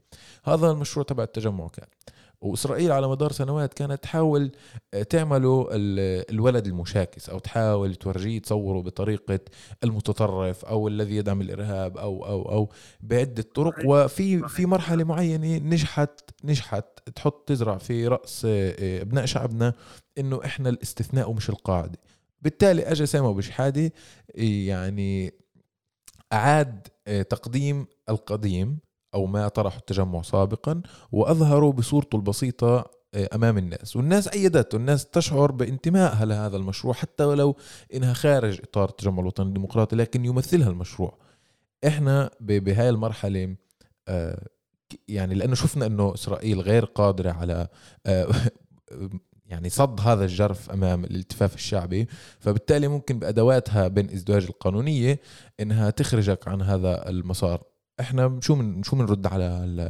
هذا 0.45 0.71
المشروع 0.71 1.05
تبع 1.05 1.23
التجمع 1.23 1.67
كان. 1.67 1.87
وإسرائيل 2.41 2.91
على 2.91 3.07
مدار 3.07 3.31
سنوات 3.31 3.73
كانت 3.73 4.03
تحاول 4.03 4.51
تعمله 5.09 5.67
ال- 5.71 6.31
الولد 6.31 6.67
المشاكس 6.67 7.29
أو 7.29 7.39
تحاول 7.39 7.95
تورجيه 7.95 8.39
تصوره 8.39 8.81
بطريقة 8.81 9.39
المتطرف 9.83 10.65
أو 10.65 10.87
الذي 10.87 11.15
يدعم 11.15 11.41
الإرهاب 11.41 11.97
أو 11.97 12.25
أو 12.25 12.41
أو 12.51 12.69
بعدة 13.01 13.43
طرق. 13.55 13.75
وفي. 13.85 14.47
في 14.49 14.65
مرحلة 14.65 15.03
معينة 15.03 15.57
نجحت 15.57 16.19
نجحت 16.43 16.85
تحط 17.15 17.47
تزرع 17.47 17.77
في 17.77 18.07
رأس 18.07 18.47
أبناء 18.79 19.25
شعبنا 19.25 19.73
إنه 20.17 20.41
إحنا 20.45 20.69
الاستثناء 20.69 21.29
ومش 21.29 21.49
القاعدة 21.49 21.99
بالتالي 22.41 22.81
اجى 22.83 23.05
سامي 23.05 23.27
أبو 23.27 23.41
شحادة 23.41 23.91
يعني 24.35 25.33
أعاد 26.33 26.87
تقديم 27.29 27.87
القديم 28.09 28.79
أو 29.13 29.25
ما 29.25 29.47
طرحه 29.47 29.77
التجمع 29.77 30.21
سابقا 30.21 30.81
واظهره 31.11 31.71
بصورته 31.71 32.15
البسيطة 32.15 32.91
آه، 33.13 33.29
أمام 33.35 33.57
الناس. 33.57 33.95
والناس 33.95 34.27
ايدته 34.27 34.75
الناس 34.75 35.05
تشعر 35.05 35.51
بانتمائها 35.51 36.25
لهذا 36.25 36.57
المشروع 36.57 36.93
حتى 36.93 37.23
ولو 37.23 37.55
إنها 37.93 38.13
خارج 38.13 38.59
إطار 38.63 38.89
التجمع 38.89 39.19
الوطني 39.19 39.47
الديمقراطي 39.47 39.95
لكن 39.95 40.25
يمثلها 40.25 40.69
المشروع. 40.69 41.17
إحنا 41.87 42.29
ب- 42.39 42.63
بهاي 42.63 42.89
المرحلة 42.89 43.55
آه، 44.07 44.47
يعني 45.07 45.35
لأنه 45.35 45.55
شفنا 45.55 45.85
إنه 45.85 46.13
إسرائيل 46.13 46.61
غير 46.61 46.85
قادرة 46.85 47.31
على 47.31 47.67
آه، 48.05 48.27
يعني 49.51 49.69
صد 49.69 50.01
هذا 50.01 50.23
الجرف 50.25 50.69
أمام 50.69 51.03
الالتفاف 51.03 51.55
الشعبي. 51.55 52.07
فبالتالي 52.39 52.87
ممكن 52.87 53.19
بأدواتها 53.19 53.87
بين 53.87 54.09
إزدواج 54.09 54.43
القانونية 54.43 55.19
إنها 55.59 55.89
تخرجك 55.89 56.47
عن 56.47 56.61
هذا 56.61 57.09
المسار. 57.09 57.63
إحنا 58.01 58.39
شو 58.41 58.55
من 58.55 58.83
شو 58.83 58.95
بنرد 58.95 59.27
على 59.27 59.45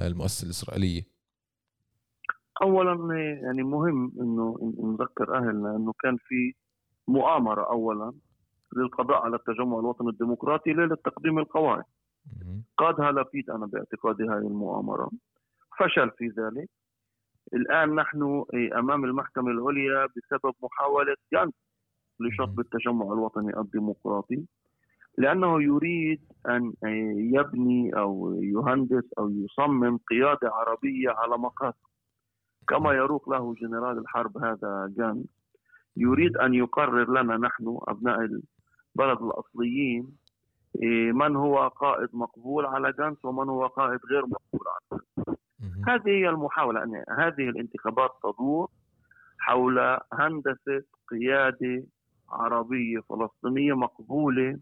المؤسسة 0.07 0.45
الإسرائيلية؟ 0.45 1.01
اولا 2.61 3.15
يعني 3.43 3.63
مهم 3.63 4.11
إنه 4.21 4.73
نذكر 4.83 5.37
أهلنا 5.37 5.75
إنه 5.75 5.93
كان 5.99 6.17
في 6.17 6.53
مؤامرة 7.07 7.69
اولا 7.69 8.13
للقضاء 8.77 9.17
على 9.25 9.35
التجمع 9.35 9.79
الوطني 9.79 10.09
الديمقراطي 10.09 10.73
ليلة 10.73 10.95
تقديم 10.95 11.39
القواعد. 11.39 11.83
قادها 12.77 13.11
لبيد 13.11 13.49
أنا 13.49 13.65
باعتقادي 13.65 14.23
هذه 14.23 14.47
المؤامرة. 14.47 15.11
فشل 15.79 16.11
في 16.17 16.27
ذلك. 16.27 16.69
الآن 17.53 17.95
نحن 17.95 18.45
أمام 18.77 19.05
المحكمة 19.05 19.51
العليا 19.51 20.05
بسبب 20.05 20.53
محاولة 20.63 21.15
جنب 21.33 21.53
لشطب 22.19 22.59
التجمع 22.59 23.05
الوطني 23.05 23.59
الديمقراطي. 23.59 24.45
لأنه 25.17 25.63
يريد 25.63 26.21
أن 26.49 26.73
يبني 27.35 27.97
أو 27.97 28.39
يهندس 28.41 29.13
أو 29.19 29.29
يصمم 29.29 29.97
قيادة 29.97 30.51
عربية 30.53 31.09
على 31.09 31.37
مقاصد 31.37 31.77
كما 32.67 32.93
يروق 32.93 33.29
له 33.29 33.53
جنرال 33.53 33.97
الحرب 33.97 34.37
هذا 34.37 34.93
جان. 34.97 35.23
يريد 35.97 36.37
أن 36.37 36.53
يقرر 36.53 37.21
لنا 37.21 37.37
نحن 37.37 37.79
أبناء 37.87 38.19
البلد 38.19 39.21
الأصليين 39.21 40.07
إيه، 40.83 41.11
من 41.11 41.35
هو 41.35 41.67
قائد 41.67 42.09
مقبول 42.13 42.65
على 42.65 42.91
جانس 42.99 43.25
ومن 43.25 43.49
هو 43.49 43.67
قائد 43.67 43.99
غير 44.11 44.21
مقبول 44.25 44.67
على 44.67 45.01
جانس. 45.25 45.39
هذه 45.87 46.09
هي 46.09 46.29
المحاولة. 46.29 46.83
أن 46.83 47.03
هذه 47.09 47.49
الانتخابات 47.49 48.11
تدور 48.23 48.67
حول 49.39 49.97
هندسة 50.13 50.83
قيادة 51.07 51.83
عربية 52.29 52.99
فلسطينية 52.99 53.73
مقبولة 53.73 54.59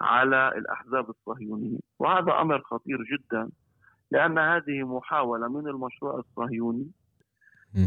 على 0.00 0.48
الأحزاب 0.56 1.10
الصهيونية 1.10 1.78
وهذا 1.98 2.40
أمر 2.40 2.60
خطير 2.60 2.98
جدا 3.02 3.50
لأن 4.10 4.38
هذه 4.38 4.82
محاولة 4.82 5.48
من 5.48 5.68
المشروع 5.68 6.18
الصهيوني. 6.18 6.86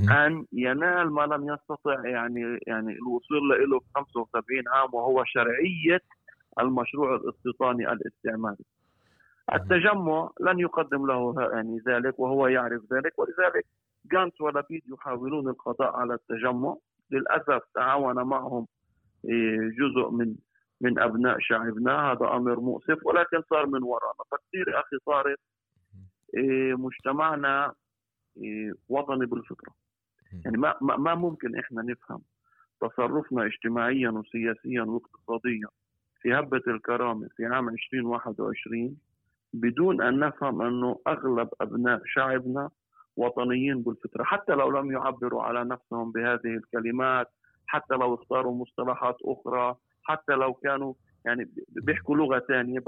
أن 0.09 0.45
ينال 0.53 1.11
ما 1.11 1.21
لم 1.21 1.53
يستطع 1.53 2.07
يعني 2.09 2.59
يعني 2.67 2.93
الوصول 2.93 3.69
له 3.69 3.79
في 3.79 3.85
75 3.95 4.67
عام 4.67 4.93
وهو 4.93 5.23
شرعية 5.25 6.01
المشروع 6.59 7.15
الاستيطاني 7.15 7.91
الاستعماري. 7.91 8.65
التجمع 9.53 10.29
لن 10.39 10.59
يقدم 10.59 11.07
له 11.07 11.35
يعني 11.53 11.81
ذلك 11.87 12.19
وهو 12.19 12.47
يعرف 12.47 12.81
ذلك 12.93 13.19
ولذلك 13.19 13.65
جانس 14.11 14.41
ولبيد 14.41 14.81
يحاولون 14.93 15.49
القضاء 15.49 15.95
على 15.95 16.13
التجمع 16.13 16.75
للأسف 17.11 17.61
تعاون 17.75 18.23
معهم 18.23 18.67
إيه، 19.25 19.59
جزء 19.59 20.09
من 20.11 20.35
من 20.81 20.99
أبناء 20.99 21.37
شعبنا 21.39 22.11
هذا 22.11 22.25
أمر 22.25 22.59
مؤسف 22.59 23.05
ولكن 23.05 23.41
صار 23.49 23.65
من 23.65 23.83
ورانا. 23.83 24.23
تقدير 24.31 24.79
أخي 24.79 24.97
طارق 25.05 25.37
إيه، 26.37 26.73
مجتمعنا 26.77 27.73
إيه، 28.37 28.73
وطني 28.89 29.25
بالفطرة. 29.25 29.73
يعني 30.45 30.57
ما 30.57 30.75
ما 30.81 31.15
ممكن 31.15 31.59
إحنا 31.59 31.81
نفهم 31.81 32.21
تصرفنا 32.81 33.45
اجتماعيا 33.45 34.09
وسياسيا 34.09 34.81
واقتصاديا 34.81 35.67
في 36.21 36.33
هبة 36.33 36.61
الكرامة 36.67 37.29
في 37.35 37.45
عام 37.45 37.69
2021 37.69 38.97
بدون 39.53 40.01
أن 40.01 40.19
نفهم 40.19 40.61
أنه 40.61 40.99
أغلب 41.07 41.49
أبناء 41.61 42.01
شعبنا 42.05 42.69
وطنيين 43.17 43.81
بالفطرة. 43.83 44.23
حتى 44.23 44.51
لو 44.51 44.69
لم 44.79 44.91
يعبروا 44.91 45.43
على 45.43 45.63
نفسهم 45.63 46.11
بهذه 46.11 46.55
الكلمات 46.57 47.27
حتى 47.67 47.93
لو 47.93 48.13
اختاروا 48.15 48.55
مصطلحات 48.55 49.17
أخرى 49.25 49.75
حتى 50.07 50.33
لو 50.33 50.53
كانوا 50.53 50.93
يعني 51.25 51.51
بيحكوا 51.69 52.15
لغة 52.15 52.39
ثانية 52.39 52.79
بس 52.79 52.85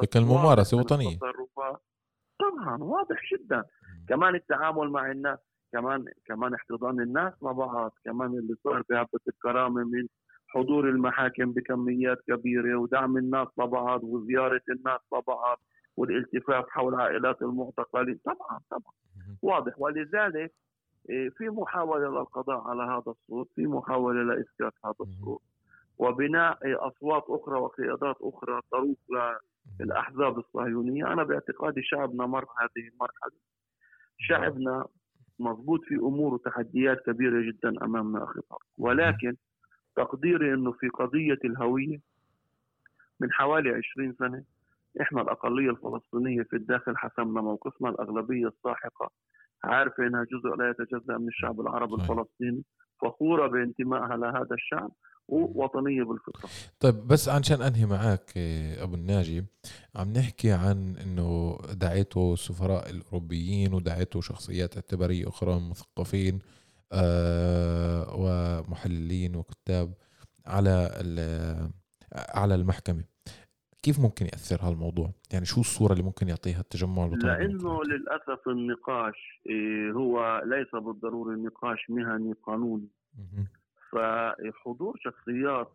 وطنية. 0.73 1.13
التصرفات 1.13 1.81
طبعا 2.39 2.83
واضح 2.83 3.21
جدا 3.33 3.63
كمان 4.09 4.35
التعامل 4.35 4.89
مع 4.89 5.11
الناس 5.11 5.39
كمان 5.73 6.05
كمان 6.25 6.53
احتضان 6.53 7.01
الناس 7.01 7.33
مع 7.41 7.51
بعض 7.51 7.91
كمان 8.05 8.27
اللي 8.27 8.55
صار 8.63 8.83
في 8.83 8.93
هبة 8.93 9.19
الكرامة 9.27 9.83
من 9.83 10.07
حضور 10.47 10.89
المحاكم 10.89 11.51
بكميات 11.51 12.17
كبيرة 12.27 12.75
ودعم 12.75 13.17
الناس 13.17 13.47
لبعض 13.57 14.03
وزيارة 14.03 14.61
الناس 14.69 14.99
لبعض 15.13 15.59
والالتفاف 15.97 16.65
حول 16.69 16.95
عائلات 16.95 17.41
المعتقلين 17.41 18.19
طبعا 18.25 18.59
طبعا. 18.69 18.93
واضح 19.41 19.73
ولذلك 19.77 20.53
إيه، 21.09 21.29
في 21.29 21.49
محاولة 21.49 22.09
للقضاء 22.09 22.61
على 22.67 22.83
هذا 22.83 23.03
الصوت 23.11 23.49
في 23.55 23.67
محاولة 23.67 24.23
لإسكات 24.23 24.73
هذا. 24.85 24.95
الصوت 25.01 25.41
وبناء 25.99 26.59
أصوات 26.87 27.23
أخرى 27.27 27.59
وقيادات 27.59 28.15
أخرى 28.21 28.61
تروق 28.71 28.97
للأحزاب 29.79 30.39
الصهيونية. 30.39 31.13
أنا 31.13 31.23
باعتقادي 31.23 31.83
شعبنا 31.83 32.25
مر 32.25 32.45
هذه 32.61 32.87
المرحلة. 32.87 33.31
شعبنا 34.17 34.85
مضبوط 35.39 35.83
في 35.83 35.95
أمور 35.95 36.33
وتحديات 36.33 37.05
كبيرة 37.05 37.41
جدا 37.51 37.85
أمامنا 37.85 38.23
أخي 38.23 38.39
ولكن 38.77 39.35
تقديري 39.95 40.53
إنه 40.53 40.71
في 40.71 40.89
قضية 40.89 41.39
الهوية 41.45 41.99
من 43.19 43.31
حوالي 43.31 43.69
20 43.69 44.13
سنة 44.13 44.43
إحنا 45.01 45.21
الأقلية 45.21 45.69
الفلسطينية 45.69 46.43
في 46.43 46.55
الداخل 46.55 46.97
حسمنا 46.97 47.41
موقفنا 47.41 47.89
الأغلبية 47.89 48.47
الساحقة 48.47 49.09
عارفة 49.63 50.07
إنها 50.07 50.23
جزء 50.23 50.55
لا 50.55 50.69
يتجزأ 50.69 51.17
من 51.17 51.27
الشعب 51.27 51.61
العربي. 51.61 51.93
الفلسطيني. 51.93 52.63
فخورة 53.01 53.47
بانتمائها 53.47 54.17
لهذا 54.17 54.47
الشعب 54.55 54.91
ووطنية 55.27 56.03
بالفطرة. 56.03 56.49
طيب 56.79 57.07
بس 57.07 57.29
عشان 57.29 57.61
أنهي 57.61 57.85
معك 57.85 58.33
إيه، 58.37 58.83
أبو 58.83 58.95
الناجي 58.95 59.45
عم 59.95 60.13
نحكي 60.13 60.51
عن 60.51 60.95
إنه 60.97 61.57
دعيته 61.73 62.33
السفراء 62.33 62.89
الأوروبيين 62.89 63.73
ودعيته 63.73 64.21
شخصيات 64.21 64.75
اعتبارية 64.75 65.27
أخرى 65.27 65.59
مثقفين 65.59 66.39
آه 66.91 68.05
ومحللين 68.15 69.35
وكتاب 69.35 69.93
على 70.45 70.89
ال- 71.01 71.71
على 72.13 72.55
المحكمة. 72.55 73.03
كيف 73.83 73.99
ممكن 73.99 74.25
يأثر 74.25 74.61
هالموضوع؟ 74.61 75.13
يعني 75.33 75.45
شو 75.45 75.61
الصورة 75.61 75.91
اللي 75.91 76.03
ممكن 76.03 76.27
يعطيها 76.27 76.59
التجمع 76.59 77.05
الوطني 77.05 77.29
لأنه؟ 77.29 77.83
للأسف 77.83 78.47
النقاش 78.47 79.41
إيه، 79.49 79.91
هو 79.91 80.41
ليس 80.45 80.71
بالضرورة 80.83 81.35
نقاش 81.35 81.89
مهني 81.89 82.33
قانوني. 82.33 82.87
فحضور 83.91 84.99
شخصيات 84.99 85.71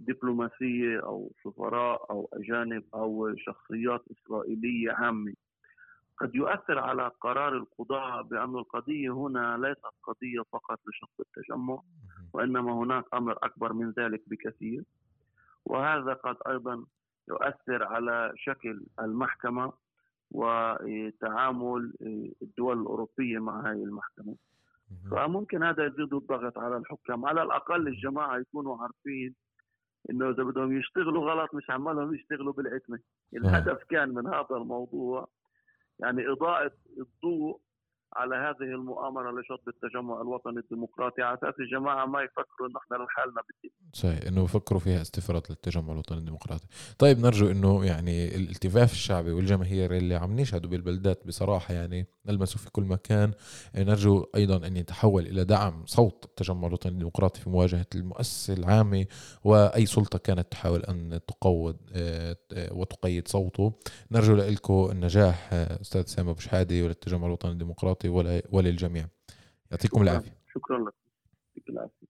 دبلوماسية 0.00 1.00
أو 1.00 1.32
سفراء 1.44 2.10
أو 2.10 2.28
أجانب 2.32 2.84
أو 2.94 3.36
شخصيات 3.36 4.04
إسرائيلية 4.10 4.92
عامة 4.92 5.34
قد 6.18 6.34
يؤثر 6.34 6.78
على 6.78 7.10
قرار 7.20 7.56
القضاء 7.56 8.22
بأن 8.22 8.54
القضية 8.56 9.10
هنا 9.10 9.56
ليست 9.56 9.94
قضية 10.02 10.42
فقط 10.52 10.80
لشق 10.88 11.10
التجمع. 11.20 11.82
وإنما 12.32 12.72
هناك 12.72 13.04
أمر 13.14 13.38
أكبر 13.42 13.72
من 13.72 13.90
ذلك 13.98 14.22
بكثير 14.26 14.84
وهذا 15.66 16.12
قد 16.12 16.36
أيضا 16.48 16.84
يؤثر 17.28 17.84
على 17.84 18.32
شكل 18.36 18.86
المحكمة 19.00 19.72
وتعامل 20.30 21.92
الدول 22.42 22.80
الأوروبية 22.80 23.38
مع 23.38 23.60
هذه 23.60 23.84
المحكمة. 23.84 24.36
فممكن 25.10 25.62
هذا 25.62 25.86
يزيد 25.86 26.14
الضغط 26.14 26.58
على 26.58 26.76
الحكام. 26.76 27.24
على 27.26 27.42
الأقل 27.42 27.88
الجماعة 27.88 28.38
يكونوا 28.38 28.76
عارفين 28.82 29.34
إنه 30.10 30.30
إذا 30.30 30.42
بدهم 30.42 30.78
يشتغلوا 30.78 31.30
غلط 31.30 31.54
مش 31.54 31.70
عمالهم 31.70 32.14
يشتغلوا 32.14 32.52
بالعتمة. 32.52 32.98
الهدف 33.34 33.84
كان 33.84 34.14
من 34.14 34.26
هذا 34.26 34.46
الموضوع 34.56 35.28
يعني 35.98 36.28
إضاءة 36.28 36.72
الضوء 36.98 37.60
على 38.16 38.36
هذه 38.36 38.70
المؤامرة 38.74 39.40
لشطب 39.40 39.68
التجمع 39.68 40.20
الوطني 40.20 40.58
الديمقراطي. 40.58 41.22
على 41.22 41.38
أساس 41.38 41.54
الجماعه 41.60 42.06
ما 42.06 42.22
يفكروا 42.22 42.68
إنه 42.68 42.78
إحنا 42.78 43.04
لحالنا 43.04 43.42
بالدين 43.48 43.70
صحيح 43.92 44.28
إنه 44.28 44.42
بفكروا 44.42 44.80
فيها 44.80 45.02
استفراغ 45.02 45.42
للتجمع 45.50 45.92
الوطني 45.92 46.18
الديمقراطي. 46.18 46.66
طيب 46.98 47.18
نرجو 47.18 47.50
إنه 47.50 47.84
يعني 47.84 48.36
الالتفاف 48.36 48.92
الشعبي 48.92 49.32
والجماهيري 49.32 49.98
اللي 49.98 50.14
عم 50.14 50.40
نشهده 50.40 50.68
بالبلدات 50.68 51.26
بصراحة 51.26 51.74
يعني 51.74 52.06
نلمسه 52.26 52.58
في 52.58 52.70
كل 52.70 52.82
مكان. 52.82 53.32
نرجو 53.76 54.26
أيضا 54.34 54.66
أن 54.66 54.76
يتحول 54.76 55.26
إلى 55.26 55.44
دعم 55.44 55.86
صوت 55.86 56.24
التجمع 56.24 56.68
الوطني 56.68 56.92
الديمقراطي 56.92 57.40
في 57.40 57.50
مواجهة 57.50 57.86
المؤسسة 57.94 58.54
العامة 58.54 59.06
وأي 59.44 59.86
سلطة 59.86 60.18
كانت 60.18 60.52
تحاول 60.52 60.80
أن 60.80 61.20
تقود 61.28 61.76
آه، 61.94 62.36
وتقيد 62.72 63.28
صوته. 63.28 63.72
نرجو 64.10 64.34
لكم 64.34 64.88
النجاح 64.92 65.50
آه، 65.52 65.80
أستاذ 65.80 66.02
سامي 66.06 66.30
أبو 66.30 66.40
شحادة 66.40 66.82
وللتجمع 66.82 67.26
الوطني 67.26 67.52
الديمقراطي. 67.52 68.03
ول- 68.08 68.42
وللجميع 68.52 69.06
يعطيكم 69.70 70.02
العافية. 70.02 70.38
شكرا 70.54 70.78
لك. 70.78 70.94
يعطيك 71.56 71.68
العافية. 71.70 72.06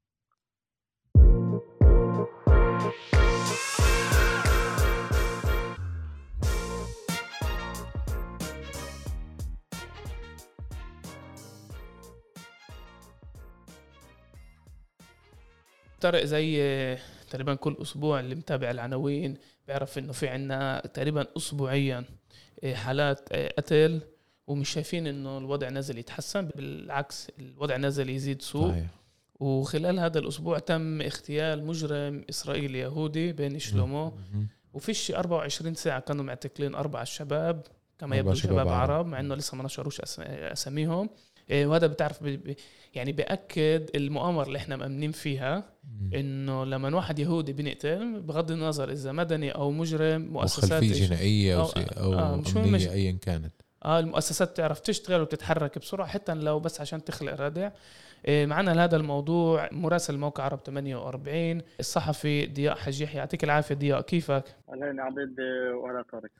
طارق 16.00 16.24
زي 16.24 16.96
تقريبا 17.30 17.54
كل 17.54 17.76
أسبوع 17.82 18.20
اللي 18.20 18.34
متابع 18.34 18.70
العناوين 18.70 19.36
بيعرف 19.68 19.98
إنه 19.98 20.12
في 20.12 20.28
عنا 20.28 20.80
تقريبا 20.94 21.26
اسبوعيا 21.36 22.04
آه، 22.64 22.74
حالات 22.74 23.28
آه، 23.32 23.54
قتل 23.58 24.00
ومش 24.46 24.68
شايفين 24.70 25.06
إنه 25.06 25.38
الوضع 25.38 25.68
نزل 25.68 25.98
يتحسن 25.98 26.48
بالعكس 26.56 27.28
الوضع 27.38 27.76
نزل 27.76 28.10
يزيد 28.10 28.42
سوء 28.42 28.68
صحيح 28.70 28.86
وخلال 29.40 29.98
هذا 30.00 30.18
الأسبوع 30.18 30.58
تم 30.58 31.00
اغتيال 31.02 31.66
مجرم 31.66 32.24
إسرائيلي 32.30 32.78
يهودي 32.78 33.32
بين 33.32 33.58
شلومو. 33.58 34.12
وفيش 34.74 35.10
24 35.10 35.74
ساعة 35.74 36.00
كانوا 36.00 36.24
معتقلين 36.24 36.74
أربع 36.74 37.04
شباب 37.04 37.62
كما 37.98 38.16
يبدو 38.16 38.34
شباب 38.34 38.52
شباب 38.54 38.68
عرب. 38.68 39.06
مع 39.06 39.20
إنه 39.20 39.34
لسه 39.34 39.56
ما 39.56 39.64
نشروش 39.64 40.00
أساميهم 40.00 41.10
إيه، 41.50 41.66
وهذا 41.66 41.86
بتعرف 41.86 42.22
بي 42.22 42.56
يعني 42.94 43.12
بأكد 43.12 43.90
المؤامرة 43.94 44.44
اللي 44.46 44.58
إحنا 44.58 44.76
مأمنين 44.76 45.12
فيها. 45.12 45.64
إنه 46.14 46.64
لما 46.64 46.96
واحد 46.96 47.18
يهودي 47.18 47.52
بنقتل 47.52 48.20
بغض 48.20 48.50
النظر 48.50 48.92
إذا 48.92 49.12
مدني 49.12 49.50
أو 49.50 49.70
مجرم 49.70 50.22
مؤسسات 50.32 50.70
خلفية 50.70 50.92
إيش- 50.94 51.08
جنائية 51.08 51.60
أو 51.60 51.66
أو- 51.68 51.78
آه، 51.98 52.36
مش 52.36 52.54
مهم 52.54 52.64
أمنية 52.64 52.76
مش- 52.76 52.86
ايا 52.92 53.12
كانت 53.12 53.52
آه 53.84 53.98
المؤسسات 53.98 54.50
بتعرف 54.50 54.80
تشتغل 54.80 55.20
وتتحرك 55.20 55.78
بسرعة 55.78 56.06
حتى 56.08 56.34
لو 56.34 56.60
بس 56.60 56.80
عشان 56.80 57.04
تخلق 57.04 57.34
ردع. 57.34 57.70
إيه، 58.28 58.46
معنا 58.46 58.70
لهذا 58.70 58.96
الموضوع 58.96 59.68
مراسل 59.72 60.18
موقع 60.18 60.44
عرب 60.44 60.60
48 60.66 61.62
الصحفي 61.80 62.46
ضياء 62.46 62.74
حج 62.76 63.00
يحيى 63.00 63.18
يعطيك 63.18 63.44
العافية 63.44 63.74
ضياء. 63.74 64.00
كيفك؟ 64.00 64.44
أهلا 64.72 65.02
عبيد 65.02 65.40
وهلا 65.74 66.04
طارق. 66.12 66.30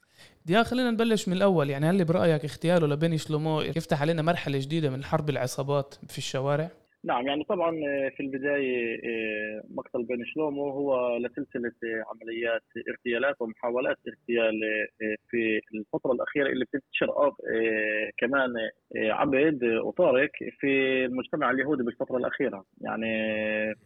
ضياء 0.49 0.65
خلينا 0.65 0.91
نبلش 0.91 1.29
من 1.29 1.37
الأول. 1.37 1.71
يعني 1.71 1.87
هل 1.87 2.05
برأيك 2.05 2.45
اغتياله 2.45 2.87
لبني 2.87 3.19
شلومو 3.19 3.61
يفتح 3.61 4.01
علينا 4.01 4.23
مرحلة 4.23 4.59
جديدة 4.59 4.91
من 4.91 5.05
حرب 5.05 5.31
العصابات 5.31 5.95
في 6.09 6.19
الشوارع؟ 6.19 6.71
نعم 7.05 7.27
يعني 7.27 7.45
طبعا 7.45 7.71
في 8.17 8.21
البداية 8.21 9.01
آه، 9.05 9.63
مقتل 9.71 10.03
بن 10.05 10.25
شلومو 10.25 10.71
هو 10.71 11.17
لسلسلة 11.17 11.73
آه، 11.85 12.05
عمليات 12.15 12.63
اغتيالات 12.91 13.37
ومحاولات 13.41 13.97
اغتيال 14.09 14.61
آه، 15.03 15.17
في 15.31 15.61
الفترة 15.75 16.13
الأخيرة 16.13 16.47
اللي 16.49 16.65
بتنتشر 16.65 17.11
آه، 17.11 17.27
آه، 17.27 18.11
كمان 18.19 18.51
آه، 18.97 19.13
عبد 19.13 19.65
وطارق 19.65 20.31
في 20.61 21.05
المجتمع 21.05 21.51
اليهودي 21.51 21.83
بالفترة 21.83 22.17
الأخيرة. 22.17 22.65
يعني 22.81 23.07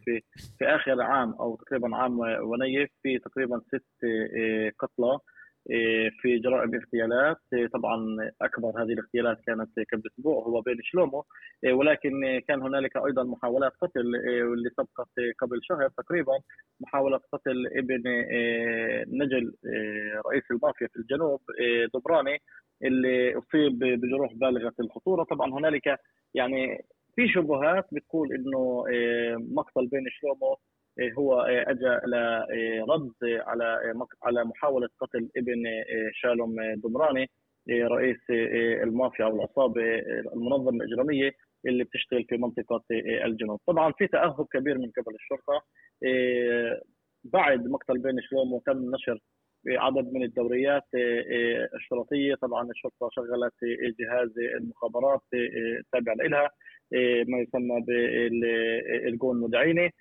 في 0.05 0.21
في 0.59 0.65
آخر 0.65 1.01
عام 1.01 1.33
أو 1.33 1.55
تقريبا 1.55 1.95
عام 1.95 2.19
ونيف 2.19 2.89
في 3.03 3.19
تقريبا 3.19 3.61
ست 3.67 4.03
آه، 4.37 4.71
قتلى. 4.79 5.05
آه، 5.05 5.19
في 6.21 6.39
جرائم 6.39 6.75
اغتيالات. 6.75 7.37
طبعا 7.73 8.17
أكبر 8.41 8.83
هذه 8.83 8.93
الاغتيالات 8.93 9.37
كانت 9.47 9.69
قبل 9.93 10.03
أسبوع 10.13 10.43
هو 10.43 10.61
بين 10.61 10.77
شلومو. 10.81 11.25
ولكن 11.71 12.41
كان 12.47 12.61
هنالك 12.61 12.97
أيضا 12.97 13.23
محاولات 13.23 13.71
قتل 13.81 14.05
واللي 14.25 14.69
سبقت 14.69 15.09
قبل 15.39 15.59
شهر 15.61 15.89
تقريبا 15.97 16.33
محاولة 16.79 17.19
قتل 17.33 17.67
ابن 17.67 18.03
نجل 19.07 19.53
رئيس 20.25 20.43
المافيا 20.51 20.87
في 20.87 20.99
الجنوب 20.99 21.41
دبراني 21.93 22.37
اللي 22.83 23.37
أصيب 23.37 23.79
بجروح 23.79 24.33
بالغة 24.33 24.73
الخطورة. 24.79 25.23
طبعا 25.23 25.53
هنالك 25.53 25.99
يعني 26.33 26.85
في 27.15 27.27
شبهات 27.27 27.87
بتقول 27.91 28.33
إنه 28.33 28.83
مقتل 29.37 29.87
بين 29.87 30.05
شلومو 30.09 30.57
هو 31.17 31.45
إيه، 31.45 31.65
اجى 31.71 31.85
لرد 32.07 33.11
على 33.23 33.81
إيه، 33.85 33.93
مق- 33.93 34.17
على 34.23 34.43
محاولة 34.45 34.89
قتل 34.99 35.29
ابن 35.37 35.67
إيه، 35.67 36.09
شالوم 36.13 36.59
إيه، 36.59 36.75
دمراني 36.75 37.29
إيه، 37.69 37.83
رئيس 37.87 38.17
إيه، 38.29 38.83
المافيا 38.83 39.25
أو 39.25 39.35
العصابة 39.35 39.81
إيه، 39.81 40.19
المنظمة 40.35 40.83
الإجرامية 40.83 41.31
اللي 41.67 41.83
بتشتغل 41.83 42.23
في 42.29 42.37
منطقة 42.37 42.83
إيه، 42.91 43.25
الجنوب، 43.25 43.59
طبعا 43.67 43.91
في 43.91 44.07
تأهب 44.07 44.47
كبير 44.53 44.77
من 44.77 44.91
قبل 44.91 45.15
الشرطة 45.15 45.61
إيه، 46.03 46.81
بعد 47.23 47.67
مقتل 47.67 47.97
بين 47.99 48.21
شلومو 48.21 48.59
تم 48.65 48.91
نشر 48.95 49.19
إيه، 49.67 49.79
عدد 49.79 50.13
من 50.13 50.23
الدوريات 50.23 50.83
إيه، 50.95 51.21
إيه، 51.21 51.69
الشرطية، 51.75 52.35
طبعا 52.35 52.69
الشرطة 52.71 53.09
شغلت 53.11 53.53
إيه، 53.63 53.93
جهاز 53.99 54.29
المخابرات 54.57 55.21
إيه، 55.33 55.79
التابع 55.79 56.13
لها 56.13 56.49
إيه، 56.93 57.23
ما 57.27 57.37
يسمى 57.39 57.81
بالجون 57.87 59.39
مدعيني 59.41 59.81
إيه، 59.81 59.91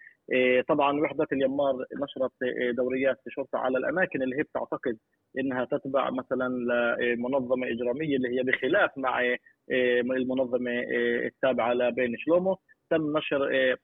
طبعا 0.68 1.00
وحدة 1.00 1.26
اليمار 1.32 1.74
نشرت 2.02 2.32
إيه، 2.42 2.70
دوريات 2.70 3.16
شرطة 3.28 3.58
على 3.58 3.78
الأماكن 3.78 4.22
اللي 4.22 4.36
هي 4.38 4.42
بتعتقد 4.42 4.98
إنها 5.38 5.64
تتبع 5.64 6.10
مثلا 6.10 6.48
لمنظمه 7.00 7.66
إجرامية 7.68 8.16
اللي 8.16 8.28
هي 8.38 8.42
بخلاف 8.42 8.90
مع 8.96 9.20
إيه، 9.20 9.38
من 10.02 10.16
المنظمة 10.16 10.70
إيه، 10.70 11.26
التابعة 11.26 11.72
لبين 11.74 12.16
شلومو. 12.18 12.56
تم 12.90 13.18
نشر 13.18 13.48
إيه، 13.48 13.76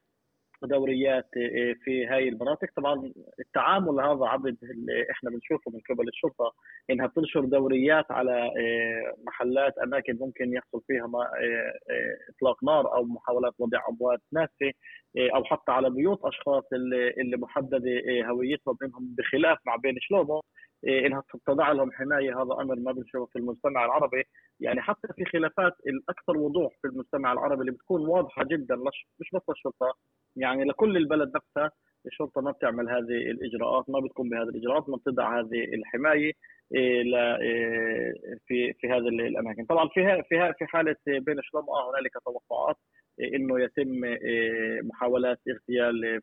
دوريات 0.63 1.29
إيه، 1.37 1.73
في 1.73 2.05
هاي 2.07 2.29
المناطق. 2.29 2.67
طبعا 2.75 3.11
التعامل 3.39 3.99
هذا 3.99 4.25
عبد 4.25 4.57
اللي 4.63 5.05
إحنا 5.11 5.29
بنشوفه 5.29 5.71
من 5.71 5.79
قبل 5.89 6.07
الشرطة 6.07 6.53
إنها 6.89 7.07
بتنشر 7.07 7.45
دوريات 7.45 8.11
على 8.11 8.43
إيه، 8.57 9.13
محلات 9.27 9.77
أماكن 9.77 10.17
ممكن 10.19 10.53
يحصل 10.53 10.81
فيها 10.87 11.05
إيه، 11.39 11.73
إيه، 11.89 12.17
إطلاق 12.35 12.63
نار 12.63 12.95
أو 12.95 13.03
محاولات 13.03 13.53
وضع 13.59 13.79
أموات 13.89 14.19
ناسفه 14.33 14.71
إيه، 15.17 15.35
أو 15.35 15.43
حتى 15.43 15.71
على 15.71 15.89
بيوت 15.89 16.19
أشخاص 16.25 16.63
اللي 16.73 17.37
محددة 17.37 17.87
إيه، 17.87 18.29
هويتهم 18.29 18.77
منهم 18.81 19.15
بخلاف 19.17 19.57
مع 19.65 19.75
بين 19.75 19.95
شلومو 19.99 20.35
إيه، 20.35 20.45
إنها 20.87 21.23
تضع 21.45 21.71
لهم 21.71 21.91
حماية 21.91 22.41
هذا 22.41 22.53
أمر 22.61 22.75
ما 22.75 22.91
بنشوفه 22.91 23.25
في 23.25 23.39
المجتمع 23.39 23.85
العربي. 23.85 24.23
يعني 24.59 24.81
حتى 24.81 25.07
في 25.15 25.25
خلافات 25.25 25.73
الأكثر 25.87 26.37
وضوح 26.37 26.73
في 26.81 26.87
المجتمع 26.87 27.31
العربي 27.33 27.61
اللي 27.61 27.71
بتكون 27.71 28.07
واضحة 28.07 28.43
جدا 28.43 28.75
مش 29.19 29.29
بس 29.33 29.41
للشرطه 29.49 29.93
يعني 30.35 30.63
لكل 30.63 30.97
البلد 30.97 31.31
نفسها 31.35 31.71
الشرطة 32.05 32.41
ما 32.41 32.51
بتعمل 32.51 32.89
هذه 32.89 33.31
الإجراءات 33.31 33.89
ما 33.89 33.99
بتقوم 33.99 34.29
بهذه 34.29 34.43
الإجراءات 34.49 34.89
ما 34.89 34.97
بتضع 34.97 35.39
هذه 35.39 35.63
الحماية 35.73 36.33
إيه، 36.75 37.01
إيه، 37.41 38.13
في 38.47 38.73
في 38.73 38.87
هذه 38.87 38.97
الأماكن. 39.07 39.65
طبعا 39.65 39.87
في 39.87 40.03
ها- 40.05 40.21
في 40.21 40.53
في 40.59 40.65
حالة 40.65 40.95
بين 41.07 41.39
آه 41.55 41.91
هنالك 41.91 42.11
توقعات 42.25 42.75
إيه، 43.19 43.35
إنه 43.35 43.59
يتم 43.61 44.03
إيه، 44.03 44.81
محاولات 44.81 45.39
اغتيال 45.49 46.05
إيه، 46.05 46.13
إيه، 46.13 46.19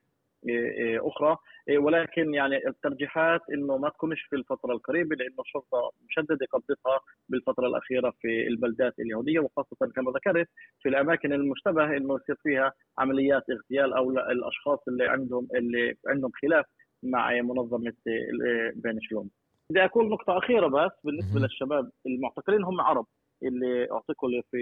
أخرى 1.01 1.37
إيه، 1.69 1.79
ولكن 1.79 2.35
يعني 2.35 2.69
الترجيحات 2.69 3.41
إنه 3.55 3.77
ما 3.79 3.89
تكونش 3.89 4.23
في 4.23 4.37
الفترة 4.37 4.73
القريبة 4.73 5.17
لأنه 5.17 5.41
الشرطة 5.41 5.91
مشددة 6.09 6.47
قبضتها 6.53 7.01
بالفترة 7.29 7.67
الأخيرة 7.67 8.11
في 8.21 8.47
البلدات 8.49 8.99
اليهودية 8.99 9.41
وخاصة 9.41 9.77
كما 9.97 10.11
ذكرت 10.11 10.49
في 10.83 10.89
الأماكن 10.89 11.33
المشتبه 11.33 11.97
إنه 11.97 12.15
يصير 12.15 12.37
فيها 12.43 12.73
عمليات 12.99 13.43
اغتيال 13.51 13.93
أو 13.93 14.11
لا- 14.11 14.31
الأشخاص 14.33 14.79
اللي 14.89 15.05
عندهم 15.09 15.49
اللي 15.55 15.95
عندهم 16.07 16.31
خلاف 16.43 16.65
مع 17.03 17.41
منظمة 17.43 17.93
إيه، 18.07 18.73
بين 18.75 19.01
شلوم. 19.01 19.31
بدي 19.71 19.85
أقول 19.85 20.09
نقطة 20.09 20.39
أخيرة 20.39 20.67
بس 20.67 20.93
بالنسبة. 21.05 21.41
للشباب 21.41 21.91
المعتقلين 22.07 22.63
هم 22.65 22.81
عرب 22.81 23.07
اللي 23.43 23.89
اعتقلوا 23.93 24.43
في 24.51 24.59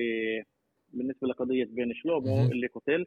بالنسبة 0.92 1.28
لقضية 1.28 1.64
بين 1.64 1.94
شلومو. 1.94 2.44
اللي 2.46 2.66
قتل 2.66 2.92
إيه، 2.92 3.06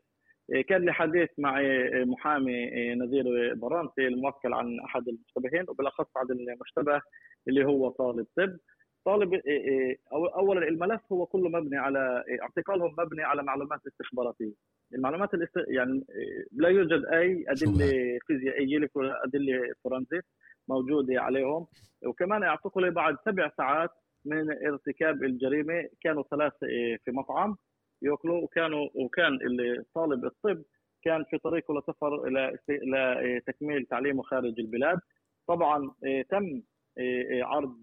كان 0.68 0.86
لي 0.86 0.94
حديث 0.94 1.30
مع 1.38 1.60
إيه، 1.60 2.06
محامي 2.06 2.70
إيه، 2.70 2.94
نذير 2.94 3.54
برانسي 3.56 4.08
الموكل 4.08 4.54
عن 4.54 4.80
أحد 4.80 5.08
المشتبهين 5.08 5.66
وبالأخص 5.70 6.08
عن 6.18 6.26
المشتبه 6.32 7.02
اللي 7.48 7.66
هو 7.66 7.90
طالب 7.90 8.28
طب. 8.38 8.58
طالب 9.06 9.34
إيه، 9.34 9.42
إيه، 9.46 9.98
اولا 10.14 10.68
الملف 10.68 11.02
هو 11.12 11.26
كله 11.26 11.50
مبني 11.50 11.78
على 11.78 12.24
إيه، 12.28 12.42
اعتقالهم 12.42 12.96
مبني 13.00 13.24
على 13.24 13.44
معلومات 13.44 13.80
استخباراتية. 13.88 14.54
المعلومات 14.94 15.34
الاست... 15.34 15.58
يعني 15.68 16.06
إيه، 16.10 16.46
لا 16.52 16.70
يوجد 16.70 17.06
أي 17.06 17.46
أدلة 17.48 18.20
فيزيائية 18.28 18.90
ولا 18.96 19.24
أدلة 19.26 19.74
فرنسيه 19.84 20.22
موجودة 20.68 21.22
عليهم. 21.22 21.68
وكمان 22.06 22.44
اعتقلوا 22.44 22.90
بعد 22.90 23.18
سبع 23.26 23.52
ساعات 23.58 23.90
من 24.26 24.52
ارتكاب 24.68 25.24
الجريمة 25.24 25.90
كانوا 26.02 26.24
ثلاثة 26.32 26.68
إيه، 26.68 26.98
في 27.06 27.12
مطعم. 27.12 27.56
ياكلوا 28.04 28.42
وكانوا 28.44 28.90
وكان 28.96 29.34
اللي 29.34 29.84
طالب 29.96 30.26
الطب 30.26 30.64
كان 31.04 31.24
في 31.24 31.38
طريقه 31.38 31.74
لسفر 31.80 32.28
إلى 32.28 32.58
لتكميل 32.70 33.86
تعليمه 33.86 34.24
خارج 34.24 34.60
البلاد. 34.60 35.00
طبعا 35.48 35.92
إيه، 36.06 36.24
تم 36.24 36.62
إيه، 36.98 37.30
إيه، 37.32 37.44
عرض 37.44 37.76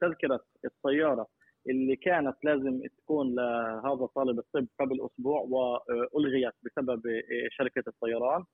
تذكرة 0.00 0.40
السيارة 0.64 1.26
اللي 1.68 1.96
كانت 1.96 2.36
لازم 2.44 2.80
تكون 2.98 3.34
لهذا 3.34 4.06
طالب 4.14 4.38
الطب 4.38 4.66
قبل 4.80 5.06
أسبوع 5.06 5.40
وألغيت 5.40 6.52
بسبب 6.62 7.02
شركة 7.50 7.82
الطيران 7.88 8.44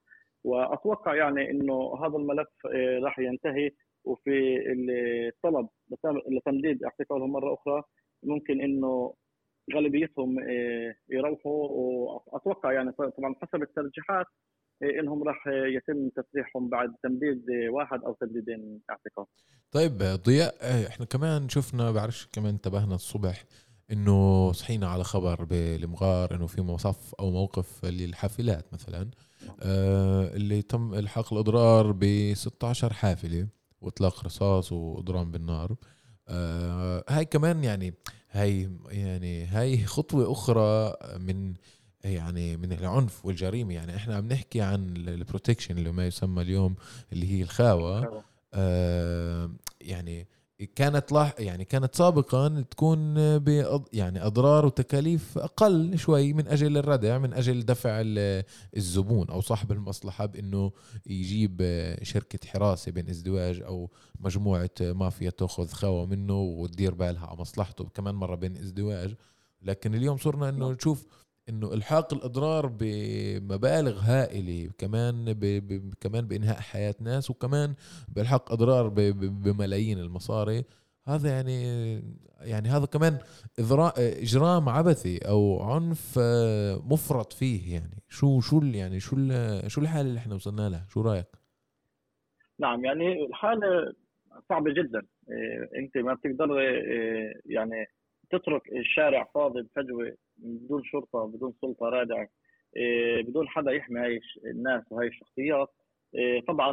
وأتوقع 0.45 1.15
يعني 1.15 1.51
إنه 1.51 1.95
هذا 2.05 2.17
الملف 2.17 2.49
راح 3.05 3.19
ينتهي 3.19 3.71
وفي 4.05 4.57
الطلب 4.73 5.69
لتم- 5.93 6.23
لتمديد 6.37 6.85
اعتقالهم 6.85 7.33
مرة 7.33 7.55
أخرى 7.55 7.83
ممكن 8.23 8.61
إنه 8.61 9.15
غالبيتهم 9.75 10.37
يروحوا 11.11 11.69
وأتوقع 11.69 12.73
يعني 12.73 12.93
طبعا 12.93 13.35
حسب 13.43 13.63
الترجيحات 13.63 14.27
إنهم 14.83 15.23
راح 15.23 15.47
يتم 15.47 16.09
تسريحهم 16.09 16.69
بعد 16.69 16.95
تمديد 17.03 17.45
واحد 17.71 18.05
أو 18.05 18.13
تمديدين 18.13 18.81
اعتقال 18.91 19.27
طيب 19.73 19.93
ضياء 19.99 20.55
إحنا 20.89 21.07
كمان 21.07 21.49
شفنا 21.49 21.91
بعرفش 21.91 22.27
كمان 22.33 22.49
انتبهنا 22.55 22.95
الصبح 22.95 23.45
إنه 23.93 24.53
صحينا 24.53 24.87
على 24.89 25.05
خبر 25.05 25.45
بالمغار 25.45 26.35
إنه 26.35 26.47
في 26.47 26.61
مصف 26.61 27.15
أو 27.15 27.31
موقف 27.31 27.85
للحافلات 27.85 28.73
مثلا 28.73 29.11
آه 29.63 30.35
اللي 30.37 30.63
تم 30.63 30.95
إلحاق 30.95 31.33
الأضرار 31.33 31.93
ب 31.93 32.33
16 32.35 32.93
حافلة 32.93 33.49
وإطلاق 33.81 34.25
رصاص 34.25 34.73
وأضرام 34.73 35.31
بالنار. 35.31 35.77
آه 36.29 37.05
هاي 37.09 37.25
كمان 37.25 37.65
يعني 37.65 37.95
هاي 38.31 38.71
يعني 38.89 39.45
هاي 39.47 39.85
خطوة 39.87 40.33
أخرى 40.33 40.95
من 41.19 41.55
يعني 42.05 42.57
من 42.57 42.73
العنف 42.73 43.27
والجريمة. 43.27 43.75
يعني 43.75 43.97
إحنا 43.97 44.17
عم 44.17 44.29
نحكي 44.29 44.61
عن 44.61 44.97
البروتكشن 44.97 45.79
اللي 45.79 45.93
ما 45.93 46.07
يسمى 46.07 46.43
اليوم 46.43 46.75
اللي 47.13 47.33
هي 47.33 47.43
الخاوة. 47.43 48.25
آه 48.55 49.51
يعني 49.81 50.29
كانت 50.67 51.13
لاح 51.13 51.35
يعني 51.39 51.65
كانت 51.65 51.95
سابقا 51.95 52.65
تكون 52.71 53.15
بأض... 53.39 53.89
يعني 53.93 54.27
أضرار 54.27 54.67
وتكاليف 54.67 55.39
أقل 55.39 55.99
شوي 55.99 56.33
من 56.33 56.49
أجل 56.49 56.77
الردع 56.77 57.19
من 57.19 57.33
أجل 57.33 57.65
دفع 57.65 58.03
الزبون 58.77 59.29
أو 59.29 59.41
صاحب 59.41 59.73
المصلحة 59.73 60.27
بأنه 60.27 60.73
يجيب 61.07 61.63
شركة 62.03 62.49
حراسة 62.49 62.93
بين 62.93 63.09
ازدواج 63.09 63.63
أو 63.63 63.91
مجموعة 64.21 64.71
مافيا 64.81 65.31
تأخذ 65.31 65.69
خاوة 65.69 66.07
منه 66.07 66.41
وتدير 66.41 66.95
بالها 66.95 67.27
على 67.27 67.39
مصلحته 67.39 67.85
كمان 67.85 68.15
مرة 68.15 68.35
بين 68.35 68.57
ازدواج 68.57 69.15
لكن 69.63 69.95
اليوم 69.95 70.17
صرنا 70.17 70.49
إنه 70.49 70.59
نعم. 70.59 70.73
نشوف 70.73 71.07
إنه 71.49 71.75
إلحاق 71.75 72.15
الأضرار 72.15 72.67
بمبالغ 72.67 73.99
هائلة 74.01 74.71
كمان 74.79 75.33
ب... 75.33 75.41
ب... 75.41 75.95
كمان 76.01 76.29
بإنهاء 76.29 76.61
حياة 76.61 76.95
ناس 77.01 77.31
وكمان 77.31 77.75
بالحق 78.09 78.53
أضرار 78.53 78.89
ب... 78.89 78.95
بملايين 79.43 79.99
المصاري. 79.99 80.65
هذا 81.07 81.31
يعني 81.31 81.63
يعني 82.41 82.69
هذا 82.69 82.87
كمان 82.87 83.19
إجرام 83.59 84.69
عبثي 84.69 85.19
أو 85.19 85.63
عنف 85.63 86.19
مفرط 86.91 87.33
فيه 87.33 87.75
يعني. 87.75 88.03
شو 88.09 88.41
شو 88.41 88.61
يعني 88.63 89.01
شو 89.01 89.17
شو 89.67 89.81
الحالة 89.81 90.09
اللي 90.09 90.19
إحنا 90.19 90.35
وصلنا 90.35 90.69
لها؟ 90.69 90.87
شو 90.89 91.01
رأيك؟ 91.01 91.27
نعم 92.59 92.85
يعني 92.85 93.27
الحالة 93.27 93.95
صعبة 94.49 94.73
جدا. 94.73 95.03
إيه، 95.29 95.71
أنت 95.79 95.97
ما 95.97 96.15
بتقدر 96.15 96.59
إيه، 96.59 97.41
يعني 97.47 97.87
تترك 98.33 98.73
الشارع 98.73 99.25
فاضي 99.35 99.63
بفجوه 99.63 100.17
بدون 100.39 100.85
شرطة 100.85 101.27
بدون 101.27 101.53
سلطة 101.61 101.87
رادعة 101.89 102.29
إيه، 102.77 103.23
بدون 103.23 103.49
حدا 103.49 103.71
يحمي 103.71 104.01
هاي 104.01 104.21
الناس 104.45 104.83
وهي 104.91 105.07
الشخصيات 105.09 105.69
إيه، 106.15 106.41
طبعا 106.41 106.71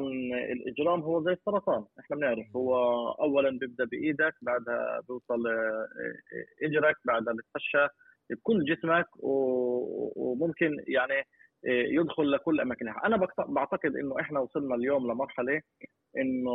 الإجرام 0.52 1.02
هو 1.02 1.24
زي 1.24 1.32
السرطان 1.32 1.86
إحنا 2.00 2.15
بنعرف. 2.15 2.56
هو 2.56 2.76
اولا 3.12 3.50
بيبدأ 3.60 3.86
بإيدك 3.86 4.36
بعدها 4.41 5.02
بيوصل 5.08 5.48
إيه، 5.48 6.67
إجرك 6.67 6.95
بعدها 7.06 7.34
بتفشى 7.34 7.88
بكل 8.30 8.65
جسمك 8.65 9.08
وممكن 9.19 10.84
يعني 10.88 11.24
يدخل 11.63 12.32
لكل 12.32 12.62
أماكنها. 12.62 13.02
أنا 13.06 13.28
بعتقد 13.38 13.95
إنه 13.95 14.19
إحنا 14.19 14.39
وصلنا 14.39 14.76
اليوم 14.76 15.12
لمرحلة 15.12 15.62
إنه 16.17 16.52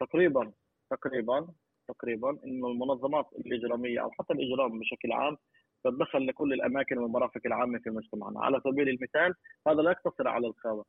تقريبا 0.00 0.52
تقريبا 0.90 1.48
تقريبا 1.88 2.30
إنه 2.44 2.68
المنظمات 2.68 3.26
الإجرامية 3.32 4.02
أو 4.02 4.10
حتى 4.10 4.32
الإجرام 4.32 4.78
بشكل 4.78 5.12
عام 5.12 5.36
تتدخل 5.84 6.26
لكل 6.26 6.52
الأماكن 6.52 6.98
والمرافق 6.98 7.40
العامة 7.46 7.78
في 7.78 7.90
مجتمعنا، 7.90 8.40
على 8.40 8.60
سبيل 8.64 8.88
المثال 8.88 9.34
هذا 9.68 9.82
لا 9.82 9.90
يقتصر 9.90 10.28
على 10.28 10.46
الخاوة. 10.46 10.84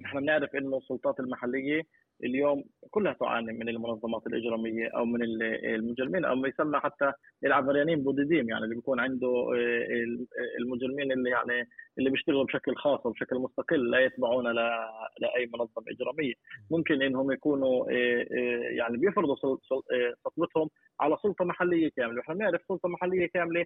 نحن 0.00 0.20
بنعرف 0.20 0.54
إنه 0.54 0.76
السلطات 0.76 1.20
المحلية 1.20 1.82
اليوم 2.24 2.64
كلها 2.90 3.12
تعاني 3.12 3.52
من 3.52 3.68
المنظمات 3.68 4.26
الإجرامية 4.26 4.88
أو 4.96 5.04
من 5.04 5.22
المجرمين 5.64 6.24
أو 6.24 6.34
ما 6.34 6.48
يسمى 6.48 6.78
حتى 6.80 7.12
العبريانين 7.44 8.02
بودديم 8.02 8.48
يعني 8.48 8.64
اللي 8.64 8.74
بيكون 8.74 9.00
عنده 9.00 9.28
آه، 9.28 9.86
المجرمين 10.60 11.12
اللي 11.12 11.30
يعني 11.30 11.68
اللي 11.98 12.10
بيشتغلوا 12.10 12.44
بشكل 12.44 12.76
خاص 12.76 13.06
وبشكل 13.06 13.36
مستقل 13.36 13.90
لا 13.90 13.98
يتبعون 13.98 14.44
لأي 15.20 15.50
منظمة 15.54 15.84
إجرامية. 15.88 16.34
ممكن 16.70 17.02
إنهم 17.02 17.32
يكونوا 17.32 17.90
آه، 17.90 18.26
آه، 18.32 18.68
يعني 18.70 18.96
بيفرضوا 18.96 19.36
سلطتهم 20.24 20.68
على 21.00 21.16
سلطة 21.22 21.44
محلية 21.44 21.90
كاملة. 21.96 22.18
ونحن 22.18 22.34
بنعرف 22.34 22.60
سلطة 22.68 22.88
محلية 22.88 23.26
كاملة 23.26 23.64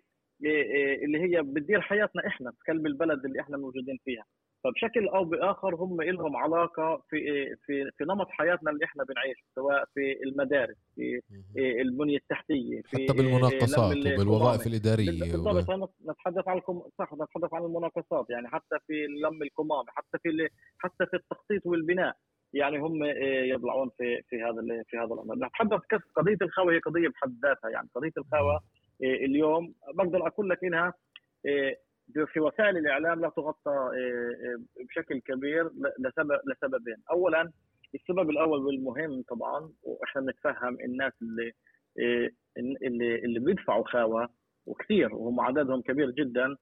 اللي 1.04 1.18
هي 1.18 1.42
بتدير 1.42 1.80
حياتنا 1.80 2.26
إحنا 2.26 2.50
في 2.50 2.72
قلب 2.72 2.86
البلد 2.86 3.24
اللي 3.24 3.40
إحنا 3.40 3.56
موجودين 3.56 3.98
فيها. 4.04 4.24
فبشكل 4.64 5.08
أو 5.08 5.24
بآخر 5.24 5.74
هم 5.74 6.02
لهم 6.02 6.36
علاقة 6.36 7.02
في 7.10 7.46
في 7.66 7.90
في 7.98 8.04
نمط 8.04 8.30
حياتنا 8.40 8.70
اللي 8.70 8.84
إحنا 8.84 9.04
بنعيشه 9.04 9.42
سواء 9.54 9.84
في 9.94 10.22
المدارس 10.24 10.76
في 10.94 11.20
البنية 11.56 12.16
التحتية 12.16 12.82
في 12.82 12.96
حتى 12.96 13.16
بالمناقصات 13.18 13.96
وبالوظائف 13.96 14.66
الإدارية 14.66 15.32
بالضبط 15.32 15.90
نتحدث 16.10 16.48
عنكم 16.48 16.82
صح 16.98 17.12
نتحدث 17.12 17.54
عن 17.54 17.64
المناقصات 17.64 18.30
يعني 18.30 18.48
حتى 18.48 18.76
في 18.86 19.06
لم 19.06 19.42
القمامه 19.42 19.84
حتى 19.88 20.18
في 20.22 20.48
حتى 20.78 21.06
في 21.06 21.16
التخطيط 21.16 21.66
والبناء 21.66 22.16
يعني 22.52 22.78
هم 22.78 23.04
يضلعون 23.52 23.90
في 23.98 24.22
في 24.28 24.36
هذا 24.42 24.82
في 24.86 24.96
هذا 24.96 25.14
الأمر. 25.14 25.34
نتحدث 25.46 25.80
قضية 26.16 26.38
الخاوه 26.42 26.72
هي 26.72 26.78
قضية 26.78 27.08
بحد 27.08 27.34
ذاتها 27.42 27.70
يعني 27.70 27.88
قضية 27.94 28.12
الخاوه 28.18 28.60
اليوم 29.02 29.74
بقدر 29.94 30.26
أقول 30.26 30.48
لك 30.50 30.64
إنها 30.64 30.94
في 32.32 32.40
وسائل 32.40 32.76
الإعلام 32.76 33.20
لا 33.20 33.28
تغطى 33.28 33.90
بشكل 34.88 35.20
كبير 35.20 35.64
لسبب 35.98 36.40
لسببين، 36.46 36.96
اولا 37.10 37.50
السبب 37.94 38.30
الأول 38.30 38.58
والمهم 38.66 39.22
طبعا 39.28 39.72
وإحنا 39.82 40.22
بنتفهم 40.22 40.78
الناس 40.80 41.12
اللي 41.22 41.52
آه، 42.00 42.30
اللي 42.58 43.14
اللي 43.14 43.40
بيدفعوا 43.40 43.84
خاوة 43.88 44.28
وكثير 44.66 45.14
وهم 45.14 45.40
عددهم 45.40 45.80
كبير 45.82 46.10
جدا 46.10 46.56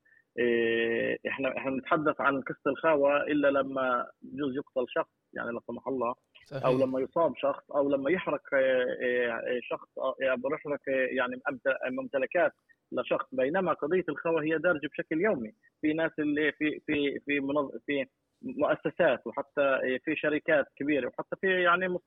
إحنا 1.29 1.57
إحنا 1.57 1.71
بنتحدث 1.71 2.21
عن 2.21 2.41
قصة 2.41 2.71
الخاوة 2.71 3.23
إلا 3.23 3.49
لما 3.49 4.07
بجوز 4.23 4.57
يقتل 4.57 4.87
شخص 4.89 5.11
يعني 5.33 5.53
لا 5.53 5.61
سمح 5.67 5.89
الله 5.89 6.15
صحيح. 6.45 6.65
أو 6.65 6.79
لما 6.79 7.01
يصاب 7.01 7.37
شخص 7.37 7.71
أو 7.71 7.91
لما 7.91 8.11
يحرق 8.11 8.43
شخص 9.63 9.89
يحرق 10.21 10.81
يعني 10.89 11.41
ممتلكات 11.91 12.53
لشخص 12.93 13.27
بينما 13.33 13.73
قضية 13.73 14.05
الخوى 14.09 14.53
هي 14.53 14.59
دارجة 14.59 14.87
بشكل 14.87 15.21
يومي 15.21 15.53
في 15.81 15.93
ناس 15.93 16.13
اللي 16.19 16.53
في 16.53 16.81
في 16.87 17.21
في 17.21 17.41
منظ... 17.41 17.71
في 17.87 18.07
مؤسسات 18.43 19.27
وحتى 19.27 19.81
في 20.05 20.17
شركات 20.17 20.67
كبيرة 20.77 21.09
وحتى 21.09 21.37
في 21.41 21.63
يعني 21.63 21.99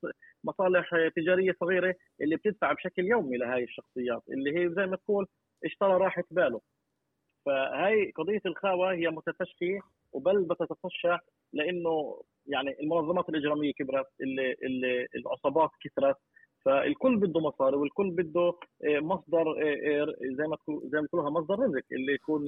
مصالح 0.44 0.90
تجارية 1.16 1.52
صغيرة 1.60 1.94
اللي 2.20 2.36
بتدفع 2.36 2.72
بشكل 2.72 3.04
يومي 3.04 3.36
لهي 3.36 3.64
الشخصيات 3.64 4.22
اللي 4.28 4.58
هي 4.58 4.74
زي 4.74 4.86
ما 4.86 4.96
تقول 4.96 5.26
اشترى 5.64 5.92
راحة 5.92 6.24
باله. 6.30 6.60
فهي 7.46 8.10
قضية 8.10 8.40
الخاوة 8.46 8.92
هي 8.92 9.08
متفشيه 9.08 9.80
وبل 10.12 10.44
بتتفشى 10.44 11.16
لإنه 11.52 12.22
يعني 12.46 12.80
المنظمات 12.80 13.28
الإجرامية 13.28 13.72
كبرت 13.72 14.06
اللي, 14.20 14.56
اللي 14.62 15.06
العصابات 15.14 15.70
كثرت. 15.84 16.16
فالكل 16.64 17.16
بده 17.16 17.40
مصاري 17.40 17.76
والكل 17.76 18.10
بده 18.10 18.52
آه، 18.84 18.98
مصدر 19.00 19.50
آه، 19.50 20.02
آه، 20.02 20.14
زي 20.22 20.46
ما 20.46 20.56
زي 20.84 21.00
ما 21.00 21.06
تقولها 21.06 21.30
مصدر 21.30 21.58
رزق 21.58 21.84
اللي 21.92 22.12
يكون 22.12 22.44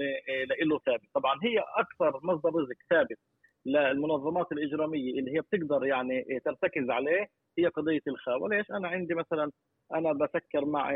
له 0.62 0.78
ثابت. 0.86 1.08
طبعا 1.14 1.34
هي 1.42 1.58
أكثر 1.58 2.20
مصدر 2.22 2.48
رزق 2.48 2.76
ثابت 2.90 3.18
للمنظمات 3.66 4.53
الإجرامية 4.53 5.18
اللي 5.20 5.37
هي 5.37 5.40
بتقدر 5.40 5.85
يعني 5.87 6.40
ترتكز 6.44 6.90
عليه 6.90 7.29
هي 7.59 7.66
قضية 7.66 8.00
الخاوه 8.09 8.48
ليش 8.48 8.70
أنا 8.70 8.88
عندي 8.88 9.14
مثلا 9.14 9.50
أنا 9.94 10.12
بسكر 10.12 10.64
مع 10.64 10.90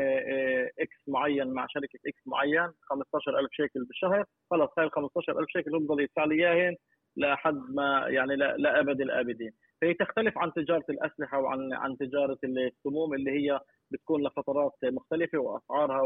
إكس 0.79 1.07
معين 1.07 1.47
مع 1.47 1.65
شركة 1.69 1.99
إكس 2.07 2.27
معين 2.27 2.71
15000 2.81 3.49
شيكل 3.51 3.85
بالشهر. 3.85 4.25
خلص 4.51 4.69
هاي 4.77 4.85
ال 4.85 4.91
15000 4.91 5.49
شيكل 5.49 5.71
بفضل 5.71 6.01
يدفع 6.01 6.25
لي 6.25 6.35
إياهن 6.35 6.75
لحد 7.17 7.61
ما 7.69 8.05
يعني 8.07 8.35
لابد 8.35 9.01
الآبدين. 9.01 9.51
فهي 9.81 9.93
تختلف 9.93 10.37
عن 10.37 10.53
تجارة 10.53 10.85
الأسلحة 10.89 11.39
وعن 11.39 11.73
عن 11.73 11.97
تجارة 11.97 12.37
السموم 12.43 13.13
اللي 13.13 13.31
هي 13.31 13.59
بتكون 13.91 14.27
لفترات 14.27 14.73
مختلفة 14.83 15.37
وأسعارها 15.37 16.01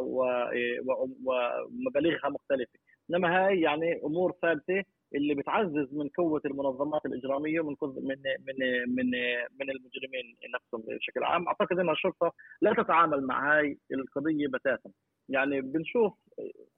ومبالغها 1.26 2.30
مختلفة. 2.30 2.80
إنما 3.10 3.46
هاي 3.48 3.62
يعني 3.62 4.02
أمور 4.04 4.34
ثابتة 4.42 4.84
اللي 5.16 5.36
بتعزز 5.36 5.94
من 5.94 6.10
قوة 6.18 6.42
المنظمات 6.46 7.06
الإجرامية 7.06 7.60
ومن 7.60 7.76
من 7.82 8.18
من 8.48 8.56
من 8.96 9.12
من 9.60 9.70
المجرمين 9.70 10.38
نفسهم 10.56 10.82
بشكل 10.88 11.24
عام. 11.24 11.48
أعتقد 11.48 11.80
إن 11.80 11.90
الشرطة 11.90 12.32
لا 12.62 12.74
تتعامل 12.74 13.28
مع 13.28 13.58
هاي 13.58 13.78
القضية 13.92 14.48
بتاتا. 14.48 14.92
يعني 15.30 15.62
بنشوف 15.62 16.14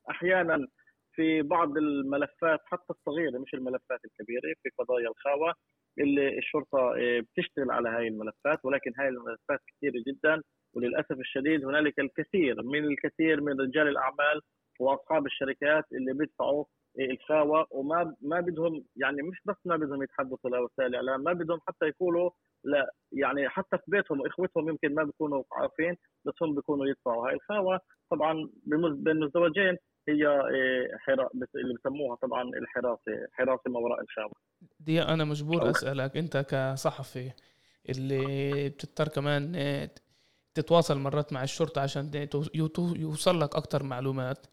أحيانا 0.10 0.68
في 1.16 1.42
بعض 1.42 1.78
الملفات 1.78 2.60
حتى 2.66 2.94
الصغيرة 2.94 3.38
مش 3.40 3.54
الملفات 3.54 4.00
الكبيرة 4.06 4.56
في 4.64 4.70
قضايا 4.80 5.10
الخاوة 5.10 5.54
اللي 6.00 6.38
الشرطة 6.38 6.80
آه، 6.98 7.20
بتشتغل 7.20 7.72
على 7.72 7.90
هاي 7.90 8.08
الملفات 8.08 8.66
ولكن 8.66 8.92
هاي 9.00 9.08
الملفات 9.08 9.60
كثيرة 9.68 10.04
جدا 10.08 10.42
وللأسف 10.74 11.20
الشديد 11.20 11.66
هنالك 11.66 12.00
الكثير 12.00 12.64
من 12.64 12.86
الكثير 12.86 13.42
من 13.42 13.62
رجال 13.62 13.88
الأعمال 13.88 14.42
وأصحاب 14.80 15.26
الشركات 15.26 15.86
اللي 15.92 16.14
بيدفعوا 16.14 16.66
الخاوة 17.00 17.68
وما 17.72 18.16
ما 18.22 18.40
بدهم 18.40 18.86
يعني 18.96 19.22
مش 19.22 19.38
بس 19.46 19.56
ما 19.66 19.78
بدهم 19.78 20.04
يتحدثوا 20.04 20.50
لوسائل 20.50 20.96
الاعلام 20.96 21.24
ما 21.24 21.34
بدهم 21.34 21.60
حتى 21.68 21.86
يقولوا 21.86 22.30
لا 22.64 22.92
يعني 23.12 23.50
حتى 23.50 23.78
في 23.78 23.84
بيتهم 23.88 24.26
إخوتهم 24.26 24.70
يمكن 24.70 24.96
ما 24.96 25.04
بيكونوا 25.04 25.44
عارفين 25.52 25.96
بس 26.26 26.34
هم 26.42 26.56
بيكونوا 26.56 26.86
يدفعوا. 26.86 27.28
هاي 27.28 27.34
الخاوة 27.34 27.80
طبعا 28.12 28.50
بين 28.96 29.24
الزوجين 29.24 29.78
هي 30.10 30.28
إيه، 30.28 30.98
حرا 30.98 31.30
اللي 31.56 31.74
بسموها 31.74 32.16
طبعا 32.16 32.44
الحراسه 32.44 33.28
حراسة 33.32 33.62
ما 33.68 33.80
وراء 33.80 34.02
الخاوة 34.02 34.32
دي 34.80 35.02
أنا 35.02 35.26
مجبور 35.26 35.70
أسألك 35.70 36.18
أنت 36.18 36.38
كصحفي 36.38 37.32
اللي 37.90 38.70
بتضطر 38.70 39.08
كمان 39.08 39.56
إيه، 39.56 39.92
تتواصل 40.54 40.98
مرات 40.98 41.34
مع 41.34 41.44
الشرطة 41.44 41.82
عشان 41.82 42.28
يوصل 42.96 43.42
لك 43.42 43.56
أكثر 43.56 43.84
معلومات 43.84 44.48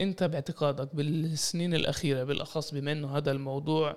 انت 0.00 0.24
باعتقادك 0.24 0.94
بالسنين 0.94 1.74
الأخيرة 1.74 2.24
بالأخص 2.24 2.74
بما 2.74 2.92
إنه 2.92 3.16
هذا 3.16 3.32
الموضوع 3.32 3.96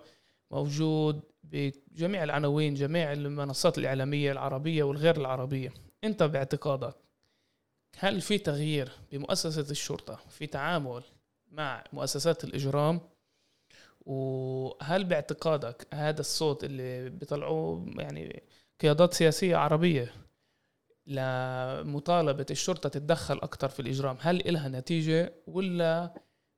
موجود 0.51 1.21
بجميع 1.43 2.23
العناوين 2.23 2.73
جميع 2.73 3.13
المنصات 3.13 3.77
الإعلامية 3.77 4.31
العربية 4.31 4.83
والغير 4.83 5.17
العربية 5.17 5.73
انت 6.03 6.23
باعتقادك 6.23 6.95
هل 7.97 8.21
في 8.21 8.37
تغيير 8.37 8.91
بمؤسسة 9.11 9.71
الشرطة 9.71 10.19
في 10.29 10.47
تعامل 10.47 11.03
مع 11.51 11.83
مؤسسات 11.93 12.43
الإجرام؟ 12.43 13.01
وهل 14.05 15.03
باعتقادك 15.03 15.87
هذا 15.93 16.19
الصوت 16.19 16.63
اللي 16.63 17.09
بيطلعوه 17.09 17.85
يعني 17.97 18.43
قيادات 18.81 19.13
سياسية 19.13 19.55
عربية 19.55 20.13
لمطالبة 21.09 22.45
الشرطة 22.51 22.89
تتدخل 22.89 23.35
أكثر 23.37 23.67
في 23.69 23.79
الإجرام. 23.79 24.17
هل 24.19 24.47
إلها 24.47 24.69
نتيجة 24.69 25.33
ولا 25.47 26.13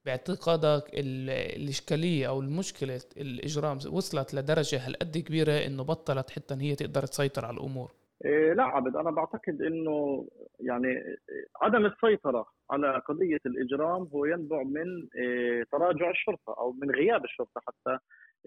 باعتقادك 0.05 0.83
الإشكالية 0.93 2.27
أو 2.27 2.39
المشكلة 2.39 3.01
الإجرام 3.17 3.77
وصلت 3.91 4.33
لدرجة 4.33 4.87
هالقد 4.87 5.17
كبيرة 5.17 5.51
إنه 5.51 5.83
بطلت 5.83 6.29
حتى 6.29 6.55
هي 6.59 6.75
تقدر 6.75 7.05
تسيطر 7.05 7.45
على 7.45 7.57
الأمور؟ 7.57 7.91
إيه 8.25 8.53
لا 8.53 8.63
عبد 8.63 8.95
أنا 8.95 9.11
بعتقد 9.11 9.61
إنه 9.61 10.27
يعني 10.61 11.03
عدم 11.61 11.85
السيطرة 11.85 12.45
على 12.71 12.97
قضية 13.07 13.39
الإجرام 13.45 14.09
هو 14.13 14.25
ينبع 14.25 14.63
من 14.63 15.07
إيه 15.15 15.63
تراجع 15.71 16.09
الشرطة 16.09 16.55
أو 16.57 16.71
من 16.81 16.91
غياب 16.91 17.23
الشرطة 17.25 17.61
حتى 17.67 17.97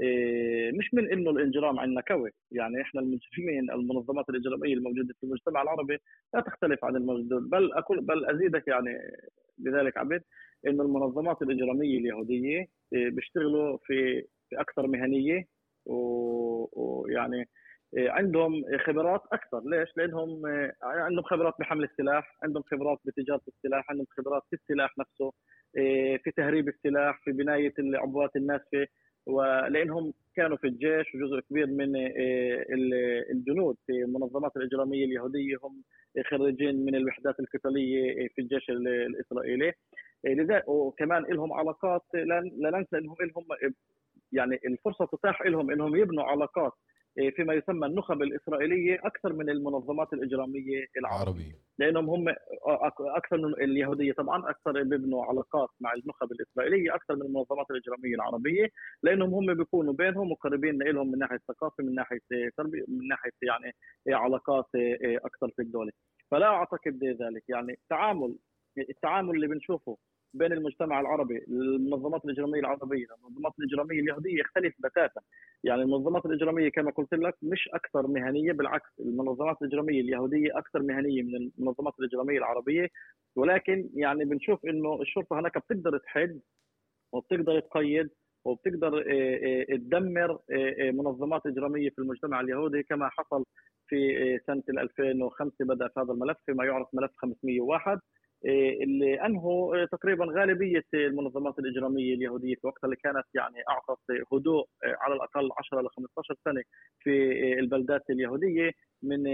إيه، 0.01 0.73
مش 0.73 0.95
من 0.95 1.13
إنه 1.13 1.31
الإنجرام 1.31 1.79
عندنا 1.81 2.01
كوي. 2.01 2.31
يعني 2.51 2.83
إحنا 2.83 3.01
المجرمين 3.01 3.71
المنظمات 3.71 4.29
الإجرامية 4.31 4.75
الموجودة 4.75 5.15
في 5.21 5.25
المجتمع 5.27 5.63
العربي 5.63 5.99
لا 6.35 6.41
تختلف 6.41 6.85
عن 6.85 6.97
الموجود 6.97 7.51
بل 7.51 7.73
أقول 7.73 8.01
بل 8.01 8.25
أزيدك 8.31 8.69
يعني 8.69 8.99
بذلك 9.59 9.97
عبد 9.97 10.23
إنه 10.67 10.83
المنظمات 10.83 11.43
الإجرامية 11.43 11.99
اليهودية 11.99 12.67
إيه، 12.93 13.11
بيشتغلوا 13.11 13.79
في 13.85 14.25
أكثر 14.55 14.87
مهنية 14.87 15.45
ويعني 15.87 17.37
إيه، 17.37 17.47
عندهم 17.99 18.63
خبرات 18.87 19.23
أكثر. 19.33 19.63
ليش؟ 19.65 19.89
لأنهم 19.97 20.43
عندهم 20.83 21.23
خبرات 21.23 21.55
بحمل 21.61 21.85
السلاح، 21.85 22.39
عندهم 22.43 22.63
خبرات 22.63 22.99
بتجاره 23.05 23.43
السلاح، 23.49 23.91
عندهم 23.91 24.07
خبرات 24.11 24.43
في 24.51 24.57
السلاح 24.57 24.99
نفسه، 24.99 25.33
في 26.25 26.31
تهريب 26.37 26.69
السلاح، 26.69 27.21
في 27.25 27.33
بناية 27.33 27.73
العبوات 27.79 28.37
الناسفه، 28.37 28.87
ولانهم 29.27 30.13
كانوا 30.37 30.57
في 30.57 30.67
الجيش 30.67 31.15
وجزء 31.15 31.41
كبير 31.51 31.67
من 31.67 31.93
الجنود 33.33 33.77
في 33.87 33.93
المنظمات 33.93 34.57
الإجرامية 34.57 35.05
اليهودية. 35.05 35.57
هم 35.63 35.83
خريجين 36.31 36.85
من 36.85 36.95
الوحدات 36.95 37.41
القتالية 37.41 38.29
في 38.29 38.41
الجيش 38.41 38.71
الإسرائيلي. 38.71 39.73
لذلك 40.25 40.69
وكمان 40.69 41.23
لهم 41.23 41.53
علاقات 41.53 42.03
لا 42.15 42.71
ننسى 42.71 42.99
إنهم 42.99 43.17
لهم 43.21 43.45
يعني 44.33 44.59
الفرصة 44.67 45.07
تتاح 45.07 45.43
لهم 45.47 45.71
إنهم 45.71 45.97
يبنوا 45.97 46.25
علاقات 46.25 46.73
إيه، 46.73 46.94
فيما 47.37 47.55
يسمى 47.55 47.87
النخب 47.87 48.23
الإسرائيلية 48.23 49.01
أكثر 49.05 49.33
من 49.33 49.51
المنظمات 49.51 50.13
الإجرامية 50.13 50.87
العربية. 50.99 51.53
لأنهم 51.79 52.11
هم 52.11 52.29
أكثر 53.01 53.37
من 53.37 53.55
اليهودية 53.55 54.13
طبعا 54.13 54.51
أكثر 54.51 54.83
بيبنوا 54.83 55.25
علاقات 55.25 55.69
مع 55.81 55.93
النخب 55.93 56.33
الإسرائيلية 56.33 56.95
أكثر 56.95 57.17
من 57.17 57.23
المنظمات 57.23 57.67
الإجرامية 57.71 58.15
العربية. 58.15 58.69
لأنهم 59.03 59.35
هم 59.35 59.55
بيكونوا 59.55 59.93
بينهم 59.93 60.33
وقريبين 60.33 60.83
لهم 60.83 61.11
من 61.11 61.19
ناحية 61.19 61.41
ثقافة 61.49 61.85
من 61.85 61.95
ناحية 61.95 62.21
تربية 62.57 62.85
من 62.89 63.09
ناحية 63.09 63.31
يعني 63.43 63.73
علاقات 64.09 64.67
إيه، 64.75 65.17
أكثر 65.17 65.51
في 65.57 65.63
الدولة. 65.63 65.93
فلا 66.31 66.47
أعتقد 66.47 67.05
ذلك. 67.05 67.45
يعني 67.49 67.79
تعامل 67.91 68.37
التعامل 68.79 69.35
اللي 69.35 69.47
بنشوفه 69.47 69.97
بين 70.35 70.53
المجتمع 70.53 71.01
العربي 71.01 71.45
المنظمات 71.49 72.25
الإجرامية 72.25 72.61
العربية 72.61 73.07
المنظمات 73.19 73.53
الإجرامية 73.59 74.01
اليهودية 74.01 74.41
يختلف 74.41 74.75
بتاتا. 74.79 75.21
يعني 75.65 75.83
المنظمات 75.83 76.27
الإجرامية 76.27 76.69
كما 76.69 76.91
قلت 76.91 77.15
لك 77.15 77.35
مش 77.43 77.69
أكثر 77.75 78.07
مهنية 78.07 78.53
بالعكس 78.53 79.01
المنظمات 79.01 79.57
الإجرامية 79.63 80.01
اليهودية 80.01 80.59
أكثر 80.59 80.83
مهنية 80.83 81.23
من 81.23 81.51
المنظمات 81.59 81.95
الإجرامية 82.01 82.39
العربية. 82.39 82.89
ولكن 83.37 83.89
يعني 83.95 84.25
بنشوف 84.25 84.67
إنه 84.67 85.03
الشرطة 85.03 85.41
هناك 85.41 85.59
بتقدر 85.59 85.99
تحد 85.99 86.41
وبتقدر 87.13 87.61
تقيد 87.61 88.11
وبتقدر 88.45 88.99
آه، 88.99 89.73
آه، 89.73 89.77
تدمر 89.77 90.39
آه، 90.51 90.91
منظمات 90.91 91.47
إجرامية 91.47 91.91
في 91.91 91.99
المجتمع 91.99 92.41
اليهودي 92.41 92.83
كما 92.83 93.09
حصل 93.09 93.45
في 93.89 93.97
سنة 94.47 94.63
2005 94.69 95.65
بدأ 95.65 95.89
في 95.89 96.01
هذا 96.01 96.13
الملف 96.13 96.37
فيما 96.47 96.65
يعرف 96.65 96.89
ملف 96.93 97.11
501 97.17 98.01
اللي 98.47 99.27
أنهوا 99.27 99.83
آه، 99.83 99.85
تقريبا 99.85 100.25
غالبية 100.25 100.85
المنظمات 100.95 101.59
الإجرامية 101.59 102.15
اليهودية 102.15 102.55
في 102.55 102.67
وقتها 102.67 102.87
اللي 102.87 102.97
كانت 102.97 103.25
يعني 103.35 103.63
أعطت 103.69 104.01
هدوء 104.33 104.67
آه، 104.85 104.97
على 105.01 105.15
الأقل 105.15 105.51
10 105.59 105.81
ل 105.81 105.89
15 105.89 106.35
سنة 106.45 106.63
في 106.99 107.33
البلدات 107.59 108.11
اليهودية 108.11 108.73
من 109.03 109.27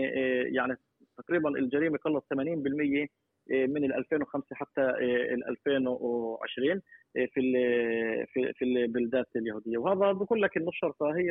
يعني 0.54 0.76
تقريبا 1.18 1.48
الجريمة 1.48 1.98
قلت 1.98 2.24
80% 2.34 3.08
من 3.50 3.84
ال 3.84 3.94
2005 3.94 4.56
حتى 4.56 4.80
ال 5.34 5.48
2020 5.48 6.80
في 7.14 7.40
في 8.32 8.52
في 8.52 8.64
البلدات 8.64 9.26
اليهودية. 9.36 9.78
وهذا 9.78 10.12
بقول 10.12 10.42
لك 10.42 10.56
إنه 10.56 10.68
الشرطة 10.68 11.16
هي 11.16 11.26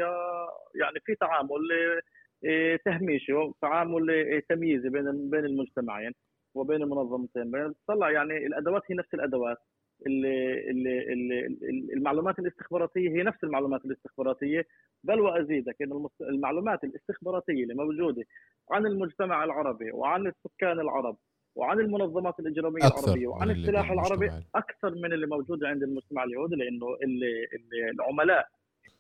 يعني 0.76 1.00
في 1.06 1.16
تعامل 1.16 1.68
تهميشي 2.86 3.34
وتعامل 3.34 4.42
تمييزي 4.50 4.90
بين 4.90 5.30
بين 5.30 5.46
المجتمعين. 5.46 6.14
وبين 6.56 6.82
المنظمتين 6.82 7.52
بنطلع 7.52 8.12
يعني 8.12 8.38
الأدوات 8.38 8.82
هي 8.88 8.96
نفس 8.96 9.14
الأدوات. 9.14 9.58
اللي 10.08 10.70
اللي 10.72 11.48
المعلومات 11.94 12.40
الاستخباراتية 12.40 13.10
هي 13.10 13.24
نفس 13.24 13.44
المعلومات 13.44 13.86
الاستخباراتية 13.86 14.68
بل 15.04 15.20
وأزيدك 15.22 15.82
إن 15.82 16.08
المعلومات 16.22 16.84
الاستخباراتية 16.84 17.64
اللي 17.64 17.74
موجودة 17.74 18.24
عن 18.72 18.86
المجتمع 18.86 19.44
العربي 19.44 19.92
وعن 19.92 20.28
السكان 20.28 20.80
العرب 20.80 21.18
وعن 21.56 21.80
المنظمات 21.80 22.40
الإجرامية 22.40 22.82
العربية 22.88 23.28
وعن 23.28 23.52
السلاح 23.52 23.92
العربي 23.92 24.32
أكثر 24.56 24.96
من 24.96 25.14
اللي 25.14 25.28
موجوده 25.28 25.68
عند 25.68 25.84
المجتمع 25.84 26.24
اليهودي 26.24 26.56
لأنه 26.56 26.88
اللي 27.04 27.46
اللي 27.54 27.92
العملاء 27.92 28.48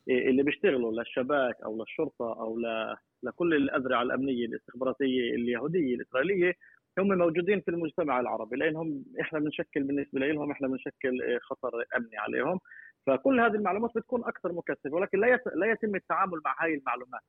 اللي 0.09 0.43
بيشتغلوا 0.43 0.91
للشباك 0.91 1.55
أو 1.65 1.79
للشرطة 1.79 2.41
أو 2.41 2.59
لكل 3.23 3.53
الاذرع 3.53 4.01
الأمنية 4.01 4.45
الاستخباراتية 4.45 5.35
اليهودية 5.35 5.95
الإسرائيلية 5.95 6.53
هم 6.99 7.17
موجودين 7.17 7.61
في 7.61 7.71
المجتمع 7.71 8.19
العربي 8.19 8.55
لأنهم 8.55 9.03
إحنا 9.21 9.39
بنشكل 9.39 9.83
بالنسبة 9.83 10.19
لهم 10.19 10.51
إحنا 10.51 10.67
بنشكل 10.67 11.21
آه، 11.21 11.39
خطر 11.41 11.71
أمني 11.97 12.17
عليهم. 12.17 12.59
فكل 13.07 13.39
هذه 13.39 13.55
المعلومات 13.55 13.91
بتكون 13.95 14.23
أكثر 14.23 14.53
مكثفة 14.53 14.95
ولكن 14.95 15.19
لا 15.19 15.39
لا 15.55 15.71
يتم 15.71 15.95
التعامل 15.95 16.41
مع 16.45 16.55
هذه 16.59 16.73
المعلومات. 16.73 17.21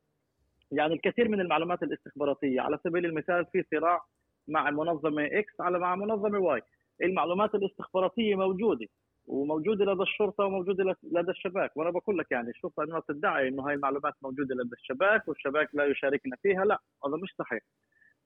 يعني 0.72 0.94
الكثير 0.94 1.28
من 1.28 1.40
المعلومات 1.40 1.82
الاستخباراتية 1.82 2.60
على 2.60 2.78
سبيل 2.84 3.06
المثال 3.06 3.46
في 3.52 3.64
صراع 3.70 4.00
مع 4.48 4.70
منظمة 4.70 5.26
X 5.26 5.60
على 5.60 5.78
مع 5.78 5.96
منظمة 5.96 6.38
Y 6.38 6.62
المعلومات 7.02 7.54
الاستخباراتية 7.54 8.34
موجودة 8.34 8.86
وموجودة 9.26 9.84
لدى 9.84 10.02
الشرطة 10.02 10.44
وموجودة 10.44 10.96
لدى 11.02 11.30
الشباك. 11.30 11.76
وأنا 11.76 11.90
بقول 11.90 12.18
لك 12.18 12.26
يعني 12.30 12.50
الشرطة 12.50 12.82
إنها 12.82 13.02
تدعي 13.08 13.48
إنه 13.48 13.68
هاي 13.68 13.74
المعلومات 13.74 14.14
موجودة 14.22 14.54
لدى 14.54 14.74
الشباك 14.74 15.28
والشباك 15.28 15.68
لا 15.74 15.84
يشاركنا 15.84 16.36
فيها 16.42 16.64
لا 16.64 16.78
هذا 17.06 17.16
مش 17.16 17.34
صحيح. 17.38 17.60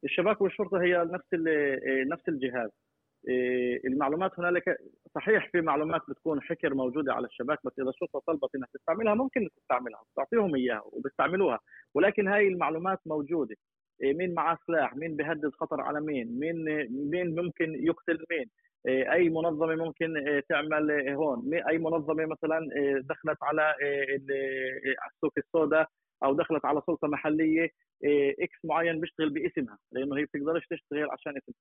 الشباك 0.04 0.40
والشرطة 0.40 0.82
هي 0.82 1.04
نفس 1.04 1.46
إيه، 1.46 2.04
نفس 2.04 2.28
الجهاز. 2.28 2.70
إيه، 3.28 3.80
المعلومات 3.86 4.30
هنالك 4.38 4.76
صحيح 5.14 5.50
في 5.52 5.60
معلومات 5.60 6.00
بتكون 6.08 6.42
حكر 6.42 6.74
موجودة 6.74 7.12
على 7.14 7.26
الشباك 7.26 7.58
بس 7.64 7.72
إذا 7.78 7.88
الشرطة 7.90 8.22
طلبت 8.26 8.54
انها 8.54 8.68
تستعملها 8.74 9.14
ممكن 9.14 9.48
تستعملها 9.56 10.02
تعطيهم 10.16 10.54
إياها 10.54 10.82
وبيستعملوها. 10.84 11.60
ولكن 11.94 12.28
هاي 12.28 12.48
المعلومات 12.48 12.98
موجودة. 13.06 13.56
إيه، 14.02 14.14
مين 14.14 14.34
معاه 14.34 14.58
سلاح؟ 14.66 14.96
مين 14.96 15.16
بيهدد 15.16 15.50
خطر 15.60 15.80
على 15.80 16.00
مين؟ 16.00 16.38
مين 16.38 16.64
مين 17.10 17.34
ممكن 17.34 17.74
يقتل 17.86 18.24
مين؟ 18.30 18.50
أي 19.12 19.28
منظمة 19.28 19.74
ممكن 19.74 20.14
تعمل 20.48 21.08
هون؟ 21.08 21.54
أي 21.54 21.78
منظمة 21.78 22.26
مثلا 22.26 22.60
دخلت 23.00 23.38
على 23.42 23.74
السوق 25.14 25.32
السوداء 25.38 25.88
أو 26.24 26.34
دخلت 26.34 26.64
على 26.64 26.82
سلطة 26.86 27.08
محلية 27.08 27.68
إكس 28.40 28.64
معين 28.64 29.00
بيشتغل 29.00 29.30
باسمها 29.30 29.78
لأنه 29.92 30.16
هي 30.16 30.24
بتقدرش 30.24 30.66
تشتغل 30.66 31.10
عشان 31.10 31.36
اسم 31.36 31.52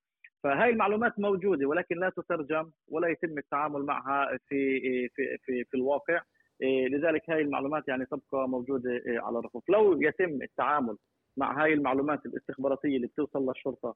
فهاي 0.43 0.69
المعلومات 0.69 1.19
موجودة 1.19 1.65
ولكن 1.67 1.99
لا 1.99 2.10
تترجم 2.10 2.71
ولا 2.88 3.08
يتم 3.08 3.38
التعامل 3.38 3.86
معها 3.86 4.38
في 4.47 4.80
في 5.10 5.38
في, 5.45 5.63
في 5.63 5.78
الواقع. 5.78 6.21
لذلك 6.89 7.30
هاي 7.30 7.41
المعلومات 7.41 7.88
يعني 7.88 8.06
تبقى 8.06 8.49
موجودة 8.49 9.02
على 9.08 9.39
الرفوف. 9.39 9.69
لو 9.69 10.02
يتم 10.02 10.41
التعامل 10.41 10.97
مع 11.38 11.63
هاي 11.63 11.73
المعلومات 11.73 12.26
الاستخباراتية 12.26 12.95
اللي 12.95 13.08
بتوصل 13.08 13.47
للشرطة 13.47 13.95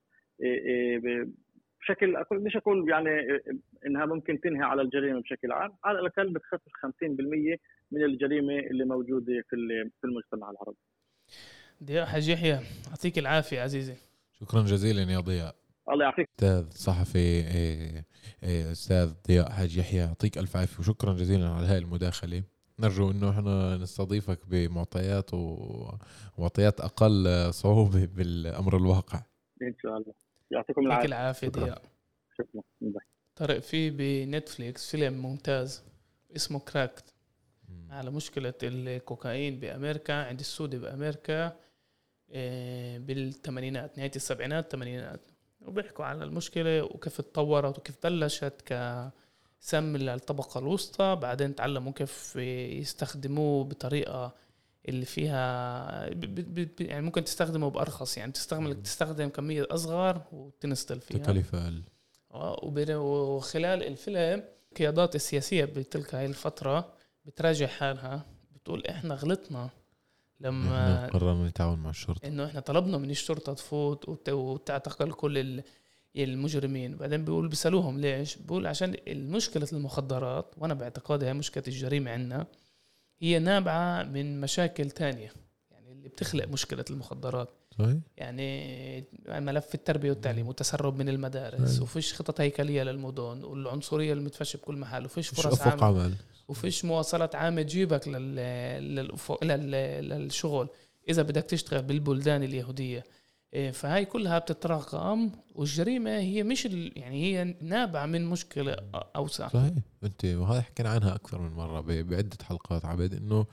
بشكل 1.88 2.15
أقول 2.15 2.43
مش 2.43 2.56
أقول 2.56 2.89
يعني 2.89 3.10
إنها 3.86 4.06
ممكن 4.06 4.39
تنهي 4.41 4.62
على 4.62 4.82
الجريمة 4.82 5.21
بشكل 5.21 5.52
عام 5.52 5.78
على 5.84 6.00
الأقل 6.00 6.34
بتخفف 6.34 6.71
50% 6.86 7.58
من 7.91 8.04
الجريمة 8.04 8.60
اللي 8.60 8.86
موجودة 8.86 9.34
في 9.50 9.56
في 10.02 10.08
المجتمع 10.08 10.52
العربي. 10.52 10.78
ضياء 11.84 12.06
حاج 12.06 12.30
يحيى 12.30 12.60
يعطيك 12.89 13.17
العافية 13.17 13.62
عزيزي. 13.62 13.95
شكرا 14.39 14.62
جزيلا 14.62 15.12
يا 15.12 15.19
ضياء. 15.19 15.56
الله 15.89 16.04
يعافيك. 16.04 16.30
أستاذ 16.39 16.69
صحفي 16.69 17.19
إيه، 18.43 18.71
أستاذ 18.71 19.13
ضياء 19.28 19.50
حاج 19.50 19.78
يحيى 19.78 20.00
يعطيك 20.00 20.38
ألف 20.38 20.58
عافية 20.58 20.80
وشكرا 20.80 21.13
جزيلا 21.13 21.50
على 21.50 21.67
هاي 21.67 21.78
المداخلة. 21.78 22.43
نرجو 22.80 23.12
إنه 23.12 23.30
إحنا 23.30 23.78
نستضيفك 23.78 24.39
بمعطيات 24.47 25.30
ومعطيات 26.38 26.82
أقل 26.82 27.47
صعوبة 27.54 28.06
بالأمر 28.06 28.78
الواقع. 28.78 29.19
إن 29.62 29.76
شاء 29.82 29.97
الله. 29.97 30.26
يعطيكم 30.51 30.81
العافية. 30.81 30.95
يعطيك 30.95 31.05
العافيه 31.05 31.47
ضياء. 31.47 31.81
شكرا. 32.38 32.62
طرق 33.36 33.60
في 33.60 33.89
بنتفليكس 33.89 34.91
فيلم 34.91 35.13
ممتاز 35.13 35.83
اسمه 36.36 36.60
كراكت 36.60 37.13
على 37.89 38.12
مشكلة 38.12 38.53
الكوكايين 38.63 39.60
بأمريكا 39.60 40.13
عند 40.13 40.39
السود 40.39 40.75
بأمريكا 40.75 41.55
آه، 42.31 42.97
بالثمانينات 42.97 43.97
نهاية 43.97 44.12
السبعينات 44.15 44.63
الثمانينات 44.63 45.21
وبيحكوا 45.67 46.05
على 46.05 46.23
المشكلة 46.23 46.83
وكيف 46.83 47.21
تطورت 47.21 47.77
وكيف 47.77 47.95
بلشت 48.03 48.53
كسم 48.65 49.97
للطبقة 49.97 50.60
الوسطى 50.60 51.15
بعدين 51.21 51.55
تعلموا 51.55 51.91
كيف 51.91 52.36
يستخدموه 52.36 53.63
بطريقة 53.63 54.33
اللي 54.89 55.06
فيها 55.06 56.10
يعني 56.80 57.02
ممكن 57.02 57.23
تستخدمه 57.23 57.69
بأرخص 57.69 58.17
يعني 58.17 58.32
تستخدم 58.32 58.73
تستخدم 58.73 59.30
كمية 59.30 59.67
أصغر 59.71 60.21
وتنستل 60.32 61.00
فيها. 61.00 61.17
تكلفة 61.17 61.63
أقل. 61.63 61.82
آه، 62.34 62.60
وخلال 62.97 63.84
الفيلم 63.84 64.43
القيادات 64.71 65.15
السياسية 65.15 65.65
بتلك 65.65 66.15
هاي 66.15 66.26
الفترة 66.26 66.93
بتراجع 67.26 67.67
حالها 67.67 68.26
بتقول 68.56 68.88
إحنا 68.88 69.15
غلطنا 69.15 69.69
لما 70.39 71.08
قررنا 71.08 71.47
نتعاون 71.47 71.80
مع 71.80 71.89
الشرطة. 71.89 72.28
إنه 72.28 72.45
إحنا 72.45 72.60
طلبنا 72.60 72.97
من 72.97 73.10
الشرطة 73.10 73.54
تفوت 73.54 74.30
وتعتقل 74.30 75.12
كل 75.12 75.63
المجرمين. 76.15 76.95
بعدين 76.95 77.26
بيقول 77.26 77.47
بيسألوهم 77.47 78.00
ليش؟ 78.00 78.36
بيقول 78.36 78.67
عشان 78.67 78.95
مشكلة 79.08 79.67
المخدرات 79.73 80.56
وأنا 80.58 80.73
باعتقادي 80.73 81.26
هي 81.26 81.34
مشكلة 81.34 81.63
الجريمة 81.67 82.12
عندنا 82.12 82.47
هي 83.19 83.39
نابعة 83.39 84.03
من 84.03 84.41
مشاكل 84.41 84.91
تانية. 84.91 85.32
يعني 85.71 85.91
اللي 85.91 86.10
بتخلق 86.10 86.47
مشكلة 86.47 86.86
المخدرات. 86.89 87.49
صحيح. 87.80 87.97
يعني 88.17 89.03
ملف 89.27 89.75
التربية 89.75 90.10
والتعليم 90.10 90.47
والتسرب 90.47 90.97
من 90.97 91.10
المدارس 91.10 91.82
وفيش 91.82 92.13
خطط 92.13 92.41
هيكلية 92.41 92.84
للمدن 92.84 93.43
والعنصرية 93.43 94.13
المتفشة 94.13 94.58
بكل 94.58 94.75
محل 94.77 95.06
وفيش 95.06 95.30
فرص 95.30 95.62
عمل, 95.62 95.84
عمل. 95.84 96.13
وفيش 96.47 96.86
مواصلات 96.86 97.36
عامة 97.36 97.62
تجيبك 97.62 98.08
لل... 98.08 98.36
للأفق... 98.95 99.43
لل... 99.43 99.71
للشغل. 100.10 100.69
إذا 101.10 101.21
بدك 101.21 101.43
تشتغل 101.43 101.82
بالبلدان 101.82 102.43
اليهودية 102.43 103.03
فهاي 103.51 104.05
كلها 104.05 104.39
بتتراكم 104.39 105.31
والجريمة 105.55 106.17
هي 106.17 106.43
مش. 106.43 106.65
يعني 106.65 107.23
هي 107.23 107.55
نابعة 107.62 108.05
من 108.05 108.25
مشكلة 108.25 108.77
أوسع. 109.15 109.47
صحيح. 109.47 109.73
انت 110.03 110.25
وهذا 110.25 110.62
حكينا 110.62 110.89
عنها 110.89 111.15
أكثر 111.15 111.41
من 111.41 111.51
مرة 111.51 111.81
بعدة 111.81 112.38
حلقات 112.43 112.86
عبد 112.86 113.13
إنه 113.13 113.45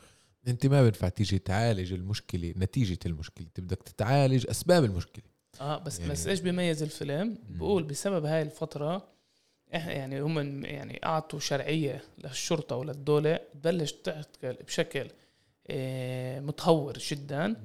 أنت 0.48 0.66
ما 0.66 0.82
بينفع 0.82 1.08
تيجي 1.08 1.38
تعالج 1.38 1.92
المشكلة 1.92 2.54
نتيجة 2.56 2.98
المشكلة. 3.06 3.46
أنت 3.46 3.60
بدك 3.60 3.82
تتعالج 3.82 4.46
أسباب 4.50 4.84
المشكلة. 4.84 5.24
آه 5.60 5.78
بس 5.78 5.98
يعني 5.98 6.12
بس 6.12 6.26
إيش 6.26 6.40
بيميز 6.40 6.82
الفيلم؟ 6.82 7.38
بقول 7.48 7.82
بسبب 7.82 8.24
هاي 8.24 8.42
الفترة 8.42 9.08
إحنا 9.74 9.92
يعني 9.92 10.20
هم 10.20 10.64
يعني 10.64 11.00
أعطوا 11.04 11.38
شرعية 11.38 12.02
للشرطة 12.24 12.76
وللدولة 12.76 13.40
تبلش 13.52 13.92
تعتقل 13.92 14.56
بشكل 14.66 15.08
آه، 15.68 16.40
متهور 16.40 16.98
جدا. 16.98 17.56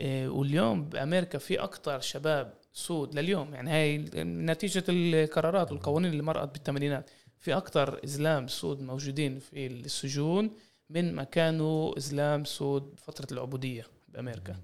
واليوم 0.00 0.84
بأمريكا 0.84 1.38
في 1.38 1.58
أكثر 1.58 2.00
شباب 2.00 2.54
سود 2.72 3.14
لليوم. 3.14 3.54
يعني 3.54 3.70
هاي 3.70 3.98
نتيجة 4.24 4.84
القرارات 4.88 5.72
والقوانين 5.72 6.10
اللي 6.10 6.22
مرقت 6.22 6.52
بالثمانينات. 6.52 7.10
في 7.38 7.56
أكثر 7.56 8.00
ازلام 8.04 8.48
سود 8.48 8.82
موجودين 8.82 9.38
في 9.38 9.66
السجون 9.66 10.50
من 10.90 11.14
ما 11.14 11.24
كانوا 11.24 11.98
إسلام 11.98 12.44
سود 12.44 12.94
فترة 12.96 13.26
العبودية 13.32 13.86
بأمريكا. 14.08 14.56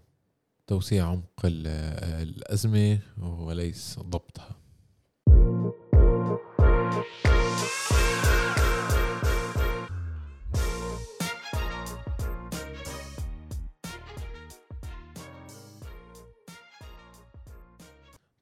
توسيع 0.66 1.06
عمق 1.06 1.40
الأزمة 1.44 2.98
وليس 3.18 3.98
ضبطها. 3.98 4.58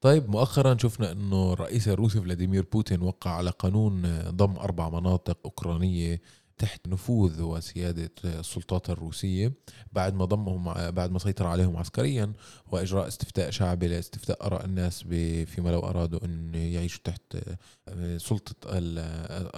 طيب 0.06 0.30
مؤخرا 0.30 0.76
شفنا 0.78 1.12
إنه 1.12 1.52
الرئيس 1.52 1.88
الروسي 1.88 2.20
فلاديمير 2.20 2.66
بوتين 2.72 3.02
وقع 3.02 3.30
على 3.30 3.50
قانون 3.50 4.02
ضم 4.28 4.56
أربع 4.56 4.88
مناطق 4.88 5.38
أوكرانية 5.44 6.20
تحت 6.58 6.88
نفوذ 6.88 7.42
وسيادة 7.42 8.10
السلطات 8.24 8.90
الروسية 8.90 9.52
بعد 9.92 10.14
ما 10.14 10.24
ضمهم 10.24 10.90
بعد 10.90 11.10
ما 11.10 11.18
سيطر 11.18 11.46
عليهم 11.46 11.76
عسكريا 11.76 12.32
وإجراء 12.72 13.08
استفتاء 13.08 13.50
شعبي 13.50 13.88
لاستفتاء 13.88 14.46
آراء 14.46 14.64
الناس 14.64 15.02
فيما 15.46 15.70
لو 15.70 15.80
أرادوا 15.80 16.24
أن 16.24 16.54
يعيشوا 16.54 17.00
تحت 17.04 17.22
آه، 17.88 18.16
سلطة 18.16 18.54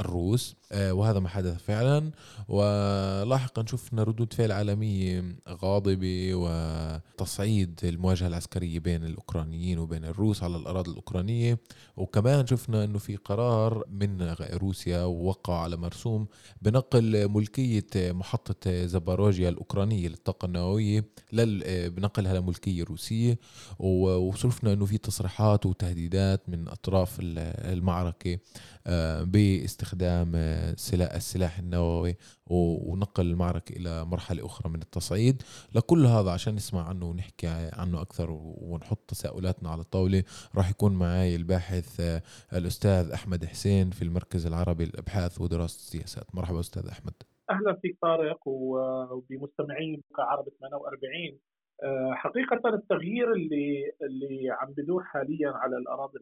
الروس. 0.00 0.56
آه، 0.72 0.92
وهذا 0.92 1.18
ما 1.18 1.28
حدث 1.28 1.62
فعلا. 1.62 2.10
ولاحقا 2.48 3.64
شفنا 3.66 4.02
ردود 4.02 4.32
فعل 4.32 4.52
عالمية 4.52 5.36
غاضبة 5.48 6.30
وتصعيد 6.34 7.80
المواجهة 7.84 8.26
العسكرية 8.26 8.78
بين 8.78 9.04
الأوكرانيين 9.04 9.78
وبين 9.78 10.04
الروس 10.04 10.42
على 10.42 10.56
الأراضي 10.56 10.90
الأوكرانية. 10.90 11.58
وكمان 11.96 12.46
شفنا 12.46 12.84
أنه 12.84 12.98
في 12.98 13.16
قرار 13.16 13.84
من 13.90 14.22
روسيا 14.40 15.04
ووقع 15.04 15.62
على 15.62 15.76
مرسوم 15.76 16.26
بنقل 16.62 16.87
ملكية 16.94 17.86
محطة 17.96 18.86
زباروجيا 18.86 19.48
الأوكرانية 19.48 20.08
للطاقة 20.08 20.46
النووية 20.46 21.04
بنقلها 21.88 22.40
لملكية 22.40 22.84
روسية 22.84 23.38
وشفنا 23.78 24.72
أنه 24.72 24.84
في 24.86 24.98
تصريحات 24.98 25.66
وتهديدات 25.66 26.48
من 26.48 26.68
أطراف 26.68 27.16
المعركة. 27.20 28.38
باستخدام 29.24 30.32
سلاح 30.76 31.14
السلاح 31.14 31.58
النووي 31.58 32.16
ونقل 32.46 33.26
المعركة 33.26 33.72
إلى 33.72 34.04
مرحلة 34.04 34.46
أخرى 34.46 34.70
من 34.70 34.82
التصعيد. 34.82 35.42
لكل 35.74 36.06
هذا 36.06 36.30
عشان 36.30 36.54
نسمع 36.54 36.88
عنه 36.88 37.06
ونحكي 37.06 37.46
عنه 37.72 38.00
أكثر 38.00 38.26
ونحط 38.40 38.98
تساؤلاتنا 39.08 39.70
على 39.70 39.80
الطاولة 39.80 40.24
راح 40.56 40.70
يكون 40.70 40.92
معي 40.94 41.36
الباحث 41.36 42.00
آه، 42.00 42.22
الأستاذ 42.52 43.10
أحمد 43.10 43.44
حسين 43.44 43.90
في 43.90 44.02
المركز 44.02 44.46
العربي 44.46 44.84
للأبحاث 44.84 45.40
ودراسة 45.40 45.76
السياسات. 45.76 46.34
مرحبا 46.34 46.60
أستاذ 46.60 46.86
أحمد. 46.88 47.14
أهلا 47.50 47.78
فيك 47.82 47.98
طارق 48.02 48.48
وبمستمعين 48.48 50.02
عرب 50.18 50.48
48 50.60 51.32
آه، 51.34 51.57
حقيقة 52.12 52.68
التغيير 52.74 53.32
اللي 53.32 53.92
اللي 54.02 54.50
عم 54.50 54.72
بدور 54.72 55.02
حاليا 55.04 55.50
على 55.50 55.76
الأراضي 55.76 56.18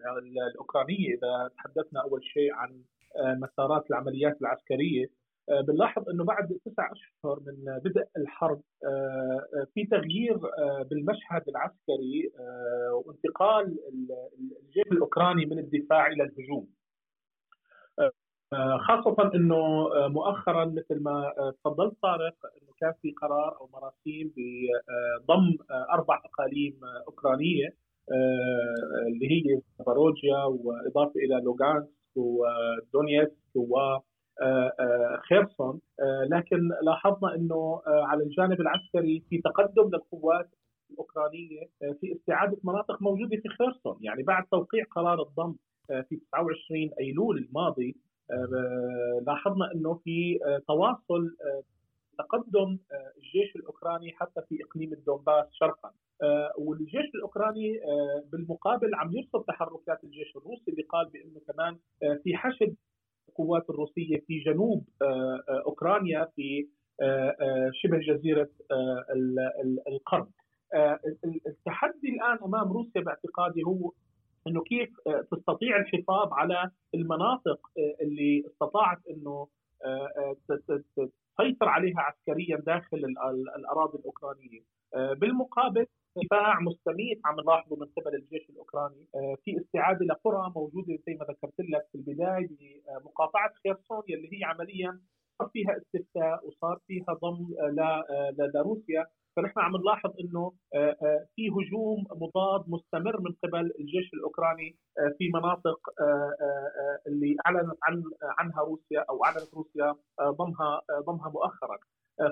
الأوكرانية 0.52 1.08
إذا 1.08 1.50
تحدثنا 1.56 2.02
أول 2.02 2.24
شيء 2.24 2.52
عن 2.54 2.82
آه، 3.16 3.34
مسارات 3.34 3.90
العمليات 3.90 4.40
العسكرية 4.40 5.06
آه، 5.50 5.60
بنلاحظ 5.60 6.08
إنه 6.08 6.24
بعد 6.24 6.58
تسع 6.64 6.92
أشهر 6.92 7.40
من 7.46 7.78
بدء 7.84 8.06
الحرب 8.16 8.60
في 9.74 9.84
تغيير 9.84 10.38
بالمشهد 10.90 11.48
العسكري 11.48 12.32
وانتقال 13.04 13.76
الجيش 14.62 14.92
الأوكراني 14.92 15.46
من 15.46 15.58
الدفاع 15.58 16.06
إلى 16.06 16.22
الهجوم. 16.22 16.68
خاصة 18.78 19.30
إنه 19.34 19.88
مؤخرا 20.08 20.64
مثل 20.64 21.02
ما 21.02 21.32
تفضلت 21.60 21.94
طارق 22.02 22.34
إنه 22.62 22.72
كان 22.80 22.92
في 23.02 23.12
قرار 23.12 23.56
أو 23.60 23.68
مراسيم 23.72 24.32
بضم 24.36 25.56
أربع 25.92 26.22
أقاليم 26.24 26.80
أوكرانية 27.06 27.68
اللي 29.08 29.30
هي 29.30 29.60
زاباروجيا 29.78 30.44
وإضافة 30.44 31.20
إلى 31.20 31.40
لوغانسك 31.44 32.16
ودونيتسك 32.16 33.56
و 33.56 33.98
خيرسون. 35.28 35.80
لكن 36.30 36.68
لاحظنا 36.82 37.34
إنه 37.34 37.82
على 37.86 38.22
الجانب 38.22 38.60
العسكري 38.60 39.22
في 39.30 39.38
تقدم 39.38 39.90
للقوات 39.92 40.48
الأوكرانية 40.90 41.60
في 42.00 42.12
استعادة 42.12 42.58
مناطق 42.64 43.02
موجودة 43.02 43.36
في 43.36 43.48
خيرسون. 43.48 43.96
يعني 44.00 44.22
بعد 44.22 44.44
توقيع 44.50 44.84
قرار 44.90 45.22
الضم 45.22 45.54
في 45.88 46.16
29 46.16 46.90
أيلول 47.00 47.38
الماضي 47.38 47.96
لاحظنا 49.26 49.72
إنه 49.74 49.94
في 49.94 50.38
تواصل 50.68 51.36
تقدم 52.18 52.78
الجيش 53.16 53.56
الأوكراني 53.56 54.12
حتى 54.12 54.40
في 54.48 54.58
إقليم 54.64 54.92
الدونباس 54.92 55.46
شرقا. 55.52 55.90
والجيش 56.58 57.14
الأوكراني 57.14 57.80
بالمقابل 58.32 58.94
عم 58.94 59.12
يرصد 59.16 59.44
تحركات 59.48 60.04
الجيش 60.04 60.36
الروسي 60.36 60.70
اللي 60.70 60.82
قال 60.82 61.10
بأنه 61.10 61.40
كمان 61.48 61.78
في 62.24 62.36
حشد 62.36 62.74
القوات 63.28 63.70
الروسية 63.70 64.16
في 64.26 64.38
جنوب 64.38 64.84
أوكرانيا 65.66 66.24
في 66.36 66.68
شبه 67.72 67.98
جزيرة 67.98 68.48
القرم. 69.88 70.28
التحدي 71.46 72.08
الآن 72.08 72.38
أمام 72.44 72.72
روسيا 72.72 73.00
باعتقادي 73.00 73.62
هو 73.62 73.92
إنه 74.46 74.62
كيف 74.62 74.90
تستطيع 75.30 75.76
الحفاظ 75.76 76.32
على 76.32 76.70
المناطق 76.94 77.60
اللي 78.02 78.44
استطاعت 78.46 78.98
إنه 79.10 79.48
تسيطر 80.48 81.68
عليها 81.68 82.00
عسكريا 82.00 82.56
داخل 82.56 82.98
الأراضي 83.56 83.98
الأوكرانية. 83.98 84.60
بالمقابل 84.94 85.86
دفاع 86.24 86.60
مستميت 86.60 87.20
عم 87.24 87.40
نلاحظه 87.40 87.76
من 87.76 87.86
قبل 87.86 88.14
الجيش 88.14 88.50
الأوكراني. 88.50 89.06
في 89.44 89.60
استعاده 89.60 90.06
لقرى 90.06 90.52
موجودة 90.56 90.98
زي 91.06 91.14
ما 91.14 91.24
ذكرت 91.24 91.60
لك 91.60 91.86
في 91.92 91.98
البداية 91.98 92.48
بمقاطعه 92.88 93.52
خيرسون 93.64 94.02
اللي 94.10 94.28
هي 94.32 94.44
عمليا 94.44 95.00
صار 95.38 95.48
فيها 95.48 95.76
استفتاء 95.76 96.46
وصار 96.46 96.78
فيها 96.86 97.14
ضم 97.22 97.46
لروسيا. 98.54 99.06
فنحن 99.36 99.60
عم 99.60 99.76
نلاحظ 99.76 100.10
إنه 100.20 100.52
في 101.36 101.48
هجوم 101.50 102.04
مضاد 102.10 102.64
مستمر 102.68 103.20
من 103.20 103.32
قبل 103.44 103.72
الجيش 103.80 104.14
الأوكراني 104.14 104.76
في 105.18 105.30
مناطق 105.34 105.80
اللي 107.06 107.36
أعلنت 107.46 107.78
عن 107.82 108.02
عنها 108.38 108.60
روسيا 108.60 109.04
أو 109.10 109.24
أعلنت 109.24 109.54
روسيا 109.54 109.94
ضمها 110.22 110.80
ضمها 111.06 111.28
مؤخرا. 111.30 111.78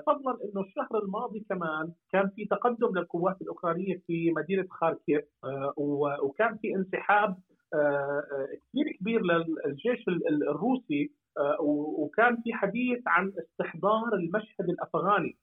فضلا 0.07 0.31
إنه 0.43 0.61
الشهر 0.61 1.03
الماضي 1.03 1.39
كمان 1.49 1.91
كان 2.11 2.29
في 2.29 2.45
تقدم 2.45 2.87
للقوات 2.97 3.41
الأوكرانية 3.41 4.01
في 4.07 4.31
مدينة 4.31 4.65
خاركيف 4.69 5.25
وكان 6.23 6.57
في 6.57 6.75
انسحاب 6.75 7.37
كثير 8.63 8.97
كبير 8.99 9.21
للجيش 9.21 10.05
الروسي 10.49 11.11
وكان 11.99 12.41
في 12.43 12.53
حديث 12.53 12.99
عن 13.07 13.33
استحضار 13.39 14.13
المشهد 14.13 14.69
الأفغاني. 14.69 15.37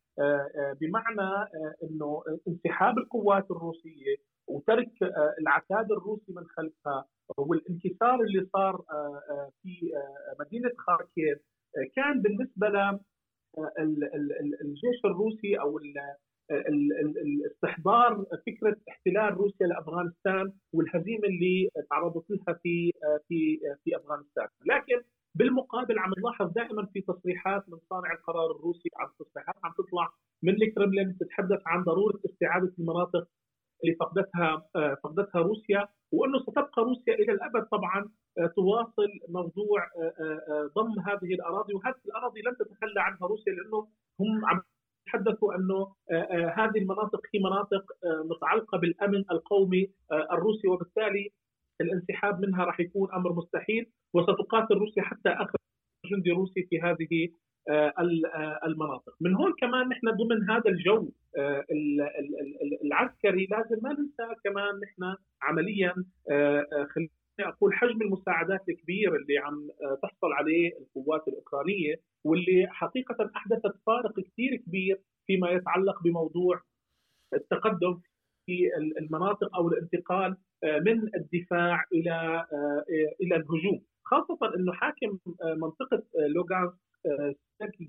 بمعنى 0.80 1.48
إنه 1.82 2.22
انسحاب 2.48 2.98
القوات 2.98 3.50
الروسية 3.50 4.16
وترك 4.48 4.92
العتاد 5.40 5.92
الروسي 5.92 6.32
من 6.32 6.44
خلفها 6.46 7.04
والانكسار 7.38 8.20
اللي 8.20 8.46
صار 8.52 8.84
في 9.62 9.92
مدينة 10.40 10.70
خاركيف 10.78 11.38
كان 11.96 12.22
بالنسبة 12.22 12.68
ل 12.68 13.00
الجيش 14.62 15.04
الروسي 15.04 15.60
أو 15.60 15.80
الاستحضار 16.50 18.24
فكرة 18.46 18.76
احتلال 18.88 19.34
روسيا 19.36 19.66
لأفغانستان 19.66 20.52
والهزيمة 20.72 21.24
اللي 21.24 21.68
تعرضت 21.90 22.30
لها 22.30 22.54
في 22.62 22.92
في 23.28 23.58
في 23.84 23.96
أفغانستان، 23.96 24.48
لكن 24.66 25.02
بالمقابل 25.35 25.99
عم 25.99 26.12
نلاحظ 26.18 26.53
دائما 26.53 26.87
في 26.87 27.01
تصريحات 27.01 27.68
من 27.68 27.78
صانع 27.91 28.12
القرار 28.12 28.51
الروسي 28.51 28.89
عم 28.97 29.09
تصريحات 29.18 29.55
عم 29.64 29.72
تطلع 29.78 30.09
من 30.43 30.62
الكرملين 30.62 31.18
تتحدث 31.18 31.61
عن 31.66 31.83
ضرورة 31.85 32.20
استعادة 32.26 32.72
المناطق 32.78 33.28
اللي 33.85 33.95
فقدتها 34.01 34.66
فقدتها 35.05 35.41
روسيا 35.41 35.89
وأنه 36.12 36.39
ستبقى 36.39 36.83
روسيا 36.83 37.14
إلى 37.14 37.33
الأبد 37.33 37.62
طبعا 37.66 38.11
تواصل 38.57 39.09
موضوع 39.28 39.87
ضم 40.76 41.01
هذه 41.01 41.35
الأراضي 41.35 41.74
وهذه 41.74 42.01
الأراضي 42.07 42.41
لن 42.41 42.57
تتخلى 42.57 43.01
عنها 43.01 43.26
روسيا 43.26 43.53
لأنه 43.53 43.89
هم 44.20 44.45
عم 44.47 44.61
يتحدثوا 45.07 45.55
أنه 45.55 45.93
هذه 46.57 46.78
المناطق 46.78 47.20
هي 47.35 47.41
مناطق 47.41 47.85
متعلقة 48.30 48.78
بالأمن 48.78 49.24
القومي 49.30 49.91
الروسي 50.33 50.68
وبالتالي 50.68 51.30
الانسحاب 51.83 52.41
منها 52.41 52.64
راح 52.64 52.80
يكون 52.80 53.12
أمر 53.12 53.33
مستحيل 53.33 53.87
وستقاتل 54.14 54.74
روسيا 54.74 55.03
حتى 55.03 55.28
اخر 55.28 55.57
جندي 56.07 56.30
روسي 56.30 56.62
في 56.70 56.80
هذه 56.80 57.28
المناطق. 58.66 59.14
من 59.20 59.35
هون 59.35 59.53
كمان 59.61 59.89
نحن 59.89 60.11
ضمن 60.11 60.51
هذا 60.51 60.70
الجو 60.70 61.11
العسكري 62.85 63.47
لازم 63.51 63.76
ما 63.83 63.91
ننسى 63.93 64.35
كمان 64.45 64.80
نحن 64.85 65.16
عمليا 65.43 65.95
خليني 66.95 67.11
أقول 67.41 67.74
حجم 67.74 68.03
المساعدات 68.03 68.68
الكبير 68.68 69.16
اللي 69.16 69.39
عم 69.39 69.68
تحصل 70.03 70.33
عليه 70.33 70.70
القوات 70.78 71.28
الأوكرانية 71.28 71.95
واللي 72.24 72.66
حقيقة 72.70 73.30
أحدثت 73.37 73.76
فارق 73.87 74.20
كثير 74.20 74.57
كبير 74.57 75.01
فيما 75.26 75.51
يتعلق 75.51 76.03
بموضوع 76.03 76.61
التقدم 77.35 78.01
في 78.47 78.68
المناطق 79.01 79.57
أو 79.57 79.68
الانتقال 79.68 80.37
من 80.64 81.14
الدفاع 81.16 81.84
إلى 81.92 82.46
إلى 83.22 83.36
الهجوم. 83.36 83.82
خاصة 84.04 84.54
إنه 84.56 84.72
حاكم 84.72 85.18
منطقة 85.56 86.02
لوغانسك 86.28 86.74
سيركي 87.58 87.88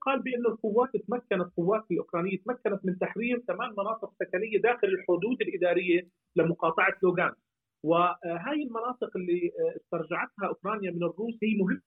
قال 0.00 0.22
بأن 0.22 0.46
القوات 0.46 0.88
تمكنت 0.96 1.32
القوات 1.32 1.84
الأوكرانية 1.90 2.38
تمكنت 2.38 2.80
من 2.84 2.98
تحرير 2.98 3.42
ثمان 3.48 3.70
مناطق 3.70 4.12
سكنية 4.20 4.58
داخل 4.58 4.88
الحدود 4.88 5.42
الإدارية 5.42 6.08
لمقاطعة 6.36 6.94
لوغان 7.02 7.32
وهاي 7.84 8.62
المناطق 8.62 9.16
اللي 9.16 9.50
استرجعتها 9.76 10.46
أوكرانيا 10.48 10.90
من 10.90 11.02
الروس 11.02 11.34
هي 11.42 11.54
مهمة 11.62 11.82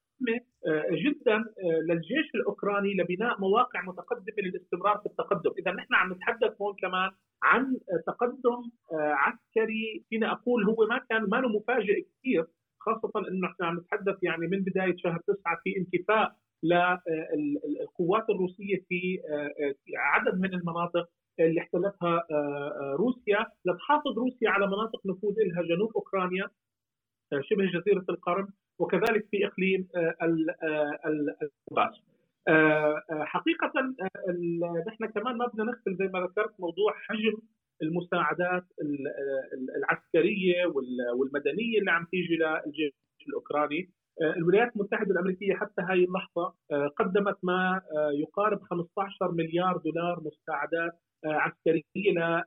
جدا 0.91 1.45
للجيش 1.89 2.35
الأوكراني 2.35 2.93
لبناء 2.93 3.39
مواقع 3.39 3.81
متقدمة 3.81 4.35
للاستمرار 4.37 4.97
في 4.97 5.05
التقدم. 5.05 5.51
إذا 5.59 5.71
نحن 5.71 5.93
عم 5.93 6.13
نتحدث 6.13 6.61
هون 6.61 6.75
كمان 6.81 7.11
عن 7.43 7.77
تقدم 8.07 8.61
عسكري. 8.93 10.03
فينا 10.09 10.31
أقول 10.31 10.63
هو 10.63 10.87
ما 10.89 10.97
كان 11.09 11.23
ما 11.29 11.41
مفاجئ 11.41 12.01
كثير 12.01 12.45
خاصة 12.79 13.11
إنه 13.29 13.47
إحنا 13.47 13.65
عم 13.65 13.79
نتحدث 13.79 14.23
يعني 14.23 14.47
من 14.47 14.59
بداية 14.63 14.95
شهر 14.97 15.19
تسعة 15.27 15.57
في 15.63 15.77
انكفاء 15.77 16.35
للقوات 16.63 18.29
الروسية 18.29 18.77
في 18.89 19.19
عدد 19.97 20.39
من 20.39 20.53
المناطق. 20.53 21.09
اللي 21.39 21.61
احتلتها 21.61 22.23
روسيا. 22.95 23.45
لتحافظ 23.65 24.19
روسيا 24.19 24.49
على 24.49 24.67
مناطق 24.67 25.05
نفوذ 25.05 25.36
لها 25.38 25.61
جنوب 25.63 25.91
أوكرانيا 25.95 26.49
شبه 27.41 27.65
جزيرة 27.65 28.05
القرم 28.09 28.47
وكذلك 28.79 29.27
في 29.31 29.45
إقليم 29.47 29.88
الباس 31.05 31.95
حقيقة 33.11 33.71
نحن 34.88 35.05
كمان 35.05 35.38
ما 35.38 35.47
بدنا 35.47 35.63
نغفل 35.63 35.95
زي 35.95 36.07
ما 36.07 36.19
ذكرت 36.19 36.59
موضوع 36.59 36.93
حجم 36.93 37.38
المساعدات 37.81 38.63
العسكرية 39.77 40.65
والمدنية 41.15 41.79
اللي 41.79 41.91
عم 41.91 42.05
تيجي 42.11 42.36
للجيش 42.36 42.93
الأوكراني. 43.27 43.89
الولايات 44.38 44.75
المتحدة 44.75 45.11
الأمريكية 45.11 45.53
حتى 45.53 45.81
هاي 45.81 46.03
اللحظة 46.03 46.53
قدمت 46.97 47.38
ما 47.43 47.81
يقارب 48.13 48.61
15 48.61 49.31
مليار 49.31 49.77
دولار 49.77 50.21
مساعدات 50.23 50.99
عسكريه 51.26 52.45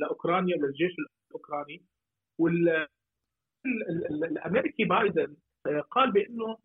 لاوكرانيا 0.00 0.56
وللجيش 0.56 0.92
الأوكراني. 1.30 1.84
والامريكي 3.64 4.84
بايدن 4.84 5.36
قال 5.90 6.12
بأنه 6.12 6.56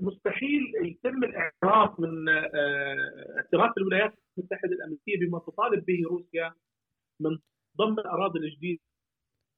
مستحيل 0.00 0.62
يتم 0.84 1.24
الاعتراف 1.24 2.00
من 2.00 2.28
اعتراف 3.36 3.78
الولايات 3.78 4.12
المتحدة 4.38 4.72
الأمريكية 4.72 5.18
بما 5.20 5.38
تطالب 5.38 5.84
به 5.84 6.02
روسيا 6.10 6.54
من 7.20 7.38
ضم 7.78 7.98
الأراضي 7.98 8.38
الجديدة. 8.38 8.80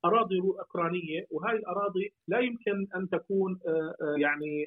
أراضي 0.04 0.40
أوكرانية 0.40 1.26
وهذه 1.30 1.56
الأراضي 1.56 2.12
لا 2.28 2.38
يمكن 2.38 2.86
أن 2.96 3.08
تكون 3.08 3.60
يعني 4.16 4.66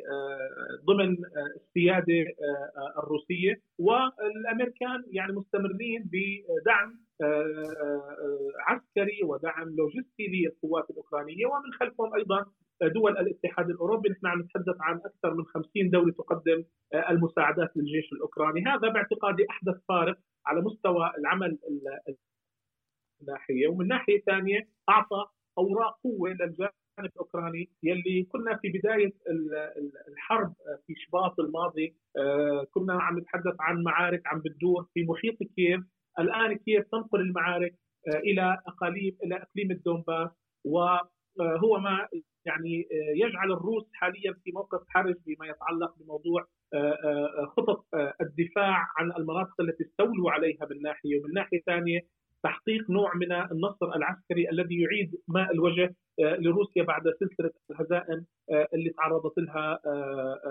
ضمن 0.86 1.18
السيادة 1.56 2.26
الروسية. 2.98 3.62
والأمريكان 3.80 5.04
يعني 5.12 5.34
مستمرين 5.34 6.10
بدعم 6.14 7.00
عسكري 8.68 9.20
ودعم 9.24 9.76
لوجستي 9.78 10.28
للقوات 10.28 10.90
الأوكرانية. 10.90 11.46
ومن 11.46 11.74
خلفهم 11.80 12.14
أيضا 12.16 12.46
دول 12.82 13.18
الاتحاد 13.18 13.70
الأوروبي. 13.70 14.10
نحن 14.10 14.28
عم 14.28 14.40
نتحدث 14.40 14.76
عن 14.82 14.96
أكثر 15.06 15.34
من 15.34 15.46
50 15.46 15.90
دولة 15.90 16.12
تقدم 16.12 16.64
المساعدات 17.10 17.78
للجيش 17.78 18.14
الأوكراني. 18.14 18.64
هذا 18.68 18.90
باعتقادي 18.90 19.46
أحدث 19.50 19.76
فارق 19.90 20.18
على 20.46 20.62
مستوى 20.62 21.12
العمل 21.18 21.58
ناحية 23.28 23.68
ومن 23.68 23.88
ناحية 23.88 24.22
ثانية 24.22 24.68
أعطى 24.90 25.26
أوراق 25.58 26.00
قوة 26.04 26.30
للجانب 26.30 26.72
الأوكراني 27.00 27.70
يلي 27.84 28.24
كنا 28.24 28.58
في 28.58 28.70
بداية 28.70 29.14
الحرب 30.08 30.54
في 30.88 30.94
شباط 30.96 31.40
الماضي. 31.40 31.96
كنا 32.72 32.94
عم 33.02 33.20
نتحدث 33.20 33.56
عن 33.60 33.84
معارك 33.84 34.22
عم 34.28 34.40
بتدور 34.40 34.86
في 34.94 35.04
محيط 35.04 35.38
كييف. 35.56 35.82
الآن 36.20 36.58
كييف 36.58 36.86
تنقل 36.92 37.22
المعارك 37.22 37.76
إلى 38.08 38.58
أقاليم 38.68 39.18
إلى 39.24 39.36
إقليم 39.36 39.72
الدونباس. 39.72 40.30
وهو 40.66 41.80
ما 41.80 42.08
يعني 42.46 42.88
يجعل 43.16 43.52
الروس 43.52 43.90
حاليا 43.94 44.34
في 44.44 44.52
موقف 44.52 44.82
حرج 44.90 45.16
بما 45.26 45.48
يتعلق 45.48 45.96
بموضوع 46.00 46.46
خطط 47.58 47.86
الدفاع 48.22 48.86
عن 48.98 49.12
المناطق 49.18 49.62
التي 49.62 49.84
استولوا 49.84 50.32
عليها 50.32 50.68
من 50.72 50.82
ناحية 50.82 51.20
ومن 51.20 51.34
ناحية 51.34 51.62
ثانية 51.66 52.00
تحقيق 52.44 52.92
نوع 52.92 53.16
من 53.16 53.32
النصر 53.32 53.96
العسكري 53.96 54.50
الذي 54.50 54.82
يعيد 54.82 55.22
ماء 55.28 55.54
الوجه 55.54 55.96
لروسيا 56.20 56.84
بعد 56.84 57.04
سلسلة 57.20 57.52
الهزائم 57.72 58.26
اللي 58.74 58.90
تعرضت 58.90 59.38
لها 59.38 59.80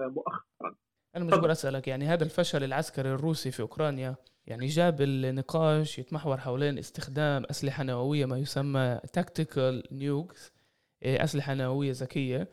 مؤخرا. 0.08 0.74
أنا 1.16 1.24
مش 1.24 1.34
بقول 1.34 1.50
أسألك 1.50 1.88
يعني 1.88 2.04
هذا 2.04 2.24
الفشل 2.24 2.64
العسكري 2.64 3.12
الروسي 3.12 3.50
في 3.50 3.60
أوكرانيا 3.60 4.16
يعني 4.46 4.66
جاب 4.66 5.00
النقاش 5.00 5.98
يتمحور 5.98 6.36
حوالين 6.36 6.78
استخدام 6.78 7.42
أسلحة 7.50 7.82
نووية 7.84 8.26
ما 8.26 8.38
يسمى 8.38 9.00
tactical 9.12 9.82
nukes 9.92 10.52
أسلحة 11.02 11.54
نووية 11.54 11.92
ذكية 11.92 12.48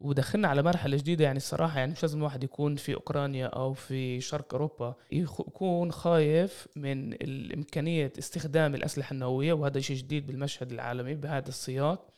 ودخلنا 0.00 0.48
على 0.48 0.62
مرحلة 0.62 0.96
جديدة 0.96 1.24
يعني 1.24 1.36
الصراحة 1.36 1.78
يعني 1.78 1.92
مش 1.92 2.02
لازم 2.02 2.18
الواحد 2.18 2.44
يكون 2.44 2.76
في 2.76 2.94
أوكرانيا 2.94 3.46
أو 3.46 3.72
في 3.72 4.20
شرق 4.20 4.54
أوروبا 4.54 4.94
يكون 5.12 5.92
خايف 5.92 6.68
من 6.76 7.22
إمكانية 7.52 8.12
استخدام 8.18 8.74
الأسلحة 8.74 9.12
النووية 9.12 9.52
وهذا 9.52 9.80
شيء 9.80 9.96
جديد 9.96 10.26
بالمشهد 10.26 10.72
العالمي 10.72 11.14
بهذا 11.14 11.48
السياق. 11.48 12.08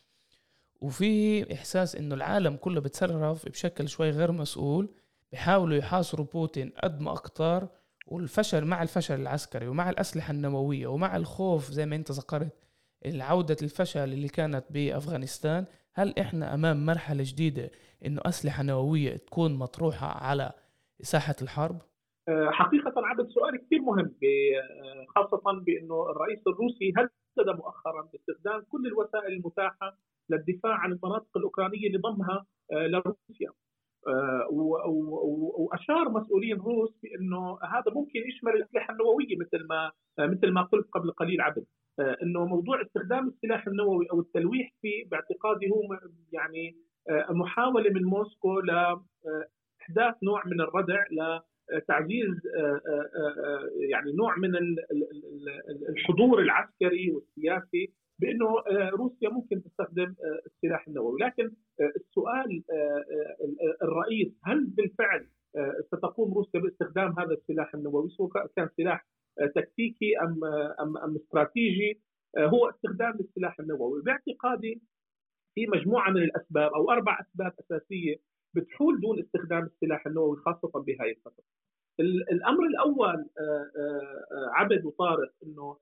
وفي 0.81 1.53
إحساس 1.55 1.97
إنه 1.97 2.15
العالم 2.15 2.57
كله 2.57 2.81
بتصرف 2.81 3.49
بشكل 3.49 3.89
شوي 3.89 4.11
غير 4.11 4.33
مسؤول 4.33 4.89
بيحاولوا 5.33 5.77
يحاصروا 5.77 6.27
بوتين 6.27 6.73
قد 6.83 7.01
ما 7.01 7.13
أكتر 7.13 7.69
والفشل 8.07 8.65
مع 8.65 8.83
الفشل 8.83 9.21
العسكري 9.21 9.69
ومع 9.69 9.91
الأسلحة 9.91 10.31
النووية 10.31 10.87
ومع 10.87 11.17
الخوف 11.17 11.71
زي 11.71 11.87
ما 11.87 11.97
أنت 11.97 12.13
ذكرت 12.13 12.53
العودة 13.07 13.57
الفشل 13.63 14.13
اللي 14.13 14.29
كانت 14.29 14.65
بأفغانستان 14.71 15.65
هل 15.95 16.15
إحنا 16.19 16.55
أمام 16.55 16.87
مرحلة 16.87 17.23
جديدة 17.27 17.71
إنه 18.07 18.21
أسلحة 18.27 18.63
نووية 18.63 19.17
تكون 19.17 19.55
مطروحة 19.55 20.07
على 20.07 20.53
ساحة 21.01 21.37
الحرب؟ 21.43 21.79
آه، 22.29 22.51
حقيقة 22.51 22.93
عبد 22.97 23.29
سؤال 23.29 23.57
كثير 23.67 23.81
مهم 23.81 24.15
آه، 24.25 25.07
خاصة 25.09 25.61
بأنه 25.67 26.11
الرئيس 26.11 26.41
الروسي 26.47 26.93
هدد 26.97 27.57
مؤخرا 27.57 28.09
باستخدام 28.13 28.61
كل 28.69 28.87
الوسائل 28.87 29.33
المتاحة 29.33 29.99
للدفاع 30.31 30.73
عن 30.73 30.93
المناطق 30.93 31.37
الأوكرانية 31.37 31.87
اللي 31.87 31.99
ضمها 31.99 32.47
آه، 32.73 32.87
لروسيا 32.87 33.53
وأشار 35.59 36.09
مسؤولين 36.09 36.57
روس 36.57 36.91
بإنه 37.03 37.59
هذا 37.63 37.93
ممكن 37.95 38.21
يشمل 38.29 38.53
الأسلحة 38.53 38.93
النووية 38.93 39.37
مثل 39.37 39.67
ما 39.69 39.93
مثل 40.19 40.53
ما 40.53 40.63
قلت 40.63 40.89
قبل 40.93 41.11
قليل 41.11 41.41
عبد 41.41 41.65
إنه 42.23 42.45
موضوع 42.45 42.83
استخدام 42.83 43.29
السلاح 43.29 43.67
النووي 43.67 44.07
أو 44.13 44.21
التلويح 44.21 44.73
فيه 44.83 45.09
باعتقادي 45.09 45.71
هو 45.71 45.99
يعني 46.33 46.77
محاولة 47.31 47.91
من 47.91 48.05
موسكو 48.05 48.61
لاحداث 48.61 50.23
نوع 50.23 50.43
من 50.47 50.61
الردع 50.61 51.05
لتعزيز 51.73 52.41
يعني 53.91 54.13
نوع 54.13 54.37
من 54.37 54.53
الحضور 55.89 56.43
العسكري 56.43 57.11
والسياسي 57.11 57.93
بأنه 58.19 58.55
روسيا 58.91 59.29
ممكن 59.29 59.63
تستخدم 59.63 60.15
السلاح 60.47 60.89
النووي، 60.89 61.21
لكن 61.21 61.51
السؤال 61.97 62.63
الرئيس 63.83 64.29
هل 64.45 64.67
بالفعل 64.67 65.27
ستقوم 65.87 66.35
روسيا 66.35 66.61
باستخدام 66.61 67.19
هذا 67.19 67.33
السلاح 67.33 67.75
النووي؟ 67.75 68.09
سواء 68.11 68.47
كان 68.57 68.69
سلاح 68.77 69.07
تكتيكي 69.55 70.19
أم 70.19 70.45
أم 70.81 70.97
أم 70.99 71.17
استراتيجي 71.17 72.01
هو 72.39 72.71
استخدام 72.71 73.19
السلاح 73.21 73.61
النووي، 73.61 74.03
باعتقادي 74.03 74.83
في 75.55 75.67
مجموعة 75.67 76.11
من 76.11 76.23
الأسباب 76.23 76.73
أو 76.73 76.91
أربع 76.91 77.21
أسباب 77.21 77.53
أساسية 77.61 78.17
بتحول 78.55 79.01
دون 79.01 79.19
استخدام 79.21 79.63
السلاح 79.65 80.07
النووي 80.07 80.37
خاصة 80.37 80.71
بهذه 80.75 81.11
الفترة. 81.11 81.45
الأمر 82.33 82.67
الأول 82.67 83.27
عبد 84.53 84.85
وطارق 84.85 85.33
إنه 85.47 85.77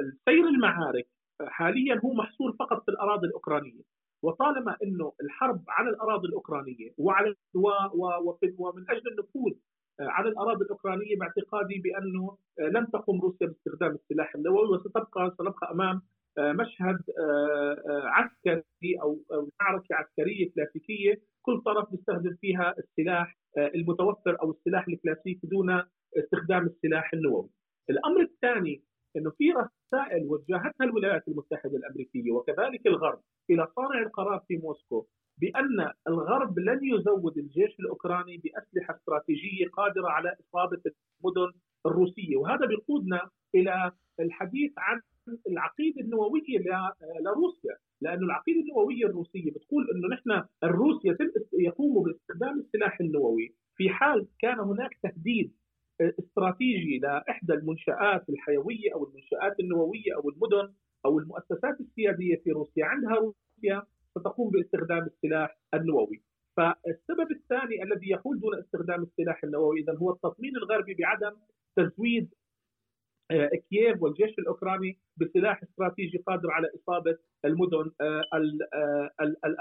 السير 0.00 0.48
المعارك 0.48 1.08
حاليا 1.40 2.00
هو 2.04 2.14
محصور 2.14 2.52
فقط 2.52 2.84
في 2.84 2.90
الأراضي 2.90 3.26
الأوكرانية 3.26 3.82
وطالما 4.22 4.76
إنه 4.82 5.12
الحرب 5.22 5.64
على 5.68 5.90
الأراضي 5.90 6.28
الأوكرانية 6.28 6.90
وعلى 6.98 7.34
و 7.54 7.68
و 7.94 8.38
ومن 8.58 8.90
أجل 8.90 9.08
النفوذ 9.12 9.52
على 10.00 10.28
الأراضي 10.28 10.64
الأوكرانية 10.64 11.16
باعتقادي 11.18 11.78
بأنه 11.78 12.36
لن 12.60 12.90
تقوم 12.90 13.20
روسيا 13.20 13.46
باستخدام 13.46 13.94
السلاح 13.94 14.34
النووي 14.34 14.68
وستبقى 14.68 15.34
سنبقى 15.38 15.70
أمام 15.72 16.02
مشهد 16.38 16.98
عسكري 18.04 18.96
أو 19.02 19.18
معركة 19.60 19.94
عسكرية 19.94 20.50
كلاسيكية 20.54 21.20
كل 21.42 21.60
طرف 21.60 21.90
بيستخدم 21.90 22.36
فيها 22.40 22.74
السلاح 22.78 23.36
المتوفر 23.58 24.40
أو 24.42 24.50
السلاح 24.50 24.88
الكلاسيكي 24.88 25.46
دون 25.46 25.82
استخدام 26.18 26.66
السلاح 26.66 27.12
النووي. 27.14 27.48
الأمر 27.90 28.20
الثاني 28.20 28.82
إنه 29.16 29.30
في 29.30 29.50
رسائل 29.50 30.26
وجهتها 30.26 30.84
الولايات 30.84 31.28
المتحدة 31.28 31.76
الأمريكية 31.76 32.32
وكذلك 32.32 32.86
الغرب 32.86 33.20
إلى 33.50 33.68
صانع 33.76 33.98
القرار 34.02 34.44
في 34.48 34.56
موسكو 34.56 35.06
بأن 35.38 35.90
الغرب 36.08 36.58
لن 36.58 36.80
يزود 36.82 37.38
الجيش 37.38 37.80
الأوكراني 37.80 38.36
بأسلحة 38.36 38.94
استراتيجية 38.96 39.66
قادرة 39.72 40.08
على 40.08 40.36
إصابة 40.40 40.80
المدن 40.86 41.52
الروسية. 41.86 42.36
وهذا 42.36 42.66
بيقودنا 42.66 43.30
إلى 43.54 43.92
الحديث 44.20 44.72
عن 44.78 45.00
العقيدة 45.48 46.00
النووية 46.00 46.58
لروسيا. 47.20 47.76
لأنه 48.00 48.26
العقيدة 48.26 48.60
النووية 48.60 49.06
الروسية 49.06 49.50
بتقول 49.50 49.86
إنه 49.94 50.08
نحن 50.14 50.44
الروس 50.64 51.04
يتم 51.04 51.30
يقوموا 51.52 52.04
باستخدام 52.04 52.58
السلاح 52.60 53.00
النووي 53.00 53.54
في 53.76 53.88
حال 53.90 54.26
كان 54.38 54.60
هناك 54.60 54.98
تهديد 55.02 55.52
استراتيجي 56.18 56.98
لإحدى 56.98 57.52
المنشآت 57.52 58.28
الحيوية 58.28 58.94
أو 58.94 59.04
المنشآت 59.04 59.60
النووية 59.60 60.14
أو 60.16 60.28
المدن 60.28 60.72
أو 61.04 61.18
المؤسسات 61.18 61.80
السيادية 61.80 62.36
في 62.36 62.50
روسيا 62.50 62.84
عندها 62.84 63.14
روسيا 63.14 63.82
ستقوم 64.10 64.50
باستخدام 64.50 65.02
السلاح 65.02 65.58
النووي. 65.74 66.22
فالسبب 66.56 67.30
الثاني 67.30 67.82
الذي 67.82 68.10
يحول 68.10 68.40
دون 68.40 68.58
استخدام 68.58 69.02
السلاح 69.02 69.44
النووي 69.44 69.80
اذا 69.80 69.94
هو 69.96 70.10
التطمين 70.10 70.56
الغربي 70.56 70.94
بعدم 70.94 71.36
تزويد 71.76 72.34
آه، 73.30 73.50
كييف 73.70 74.02
والجيش 74.02 74.38
الأوكراني 74.38 74.98
بسلاح 75.16 75.62
استراتيجي 75.62 76.18
قادر 76.18 76.50
على 76.50 76.68
إصابة 76.74 77.18
المدن 77.44 77.90
آه، 78.00 78.22
آه، 78.34 79.10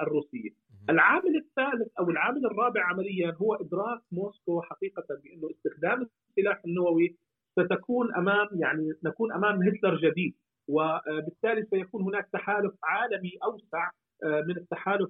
الروسية. 0.02 0.50
العامل 0.90 1.36
الثالث 1.36 1.88
أو 2.00 2.10
العامل 2.10 2.46
الرابع 2.46 2.86
عمليا 2.86 3.36
هو 3.42 3.54
إدراك 3.56 4.02
موسكو 4.12 4.62
حقيقة 4.62 5.04
بأنه 5.24 5.50
استخدام 5.52 6.08
السلاح 6.30 6.62
النووي 6.66 7.18
ستكون 7.60 8.16
أمام 8.16 8.48
يعني 8.54 8.94
نكون 9.04 9.32
أمام 9.34 9.64
هتلر 9.64 9.96
جديد 9.96 10.34
وبالتالي 10.68 11.66
سيكون 11.70 12.02
هناك 12.04 12.30
تحالف 12.34 12.74
عالمي 12.84 13.32
أوسع 13.44 13.90
من 14.24 14.58
التحالف 14.58 15.10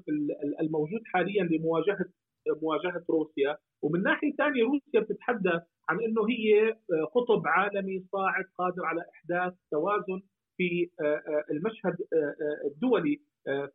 الموجود 0.59 1.01
حاليا 1.05 1.43
لمواجهة 1.43 2.05
مواجهة 2.61 3.03
روسيا. 3.09 3.57
ومن 3.81 4.03
ناحية 4.03 4.35
ثانية 4.35 4.63
روسيا 4.63 4.99
بتتحدث 4.99 5.61
عن 5.89 6.01
إنه 6.01 6.29
هي 6.29 6.75
قطب 7.15 7.47
عالمي 7.47 8.05
صاعد 8.11 8.45
قادر 8.57 8.85
على 8.85 9.01
إحداث 9.15 9.53
توازن 9.71 10.21
في 10.57 10.89
المشهد 11.51 11.95
الدولي. 12.65 13.21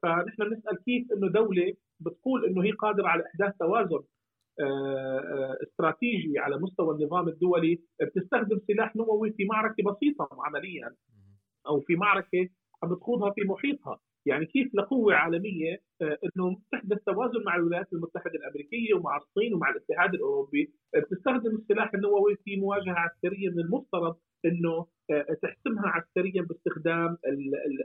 فنحن 0.02 0.44
بنسأل 0.50 0.84
كيف 0.84 1.12
إنه 1.12 1.28
دولة 1.28 1.74
بتقول 2.00 2.44
إنه 2.44 2.64
هي 2.64 2.70
قادرة 2.70 3.08
على 3.08 3.24
إحداث 3.26 3.56
توازن 3.56 4.00
استراتيجي 5.62 6.38
على 6.38 6.58
مستوى 6.58 6.94
النظام 6.94 7.28
الدولي 7.28 7.80
بتستخدم 8.02 8.58
سلاح 8.68 8.96
نووي 8.96 9.32
في 9.32 9.44
معركة 9.44 9.82
بسيطة 9.84 10.28
عمليا 10.46 10.94
أو 11.66 11.80
في 11.80 11.96
معركة 11.96 12.48
عم 12.82 12.94
بتخوضها 12.94 13.30
في 13.30 13.40
محيطها. 13.40 14.00
يعني 14.26 14.46
كيف 14.46 14.74
لقوة 14.74 15.14
عالمية 15.14 15.82
آه، 16.02 16.18
إنه 16.24 16.60
تحدث 16.72 16.98
توازن 17.06 17.44
مع 17.46 17.56
الولايات 17.56 17.92
المتحدة 17.92 18.34
الأمريكية 18.34 18.94
ومع 18.94 19.16
الصين 19.16 19.54
ومع 19.54 19.70
الاتحاد 19.70 20.14
الأوروبي. 20.14 20.72
آه، 20.94 20.98
بتستخدم 20.98 21.56
السلاح 21.56 21.94
النووي 21.94 22.36
في 22.44 22.56
مواجهة 22.56 22.94
عسكرية 22.94 23.48
من 23.48 23.58
المفترض 23.60 24.16
إنه 24.44 24.70
آه، 24.72 24.86
تحسمها 25.42 25.88
عسكريا 25.88 26.42
باستخدام 26.42 27.18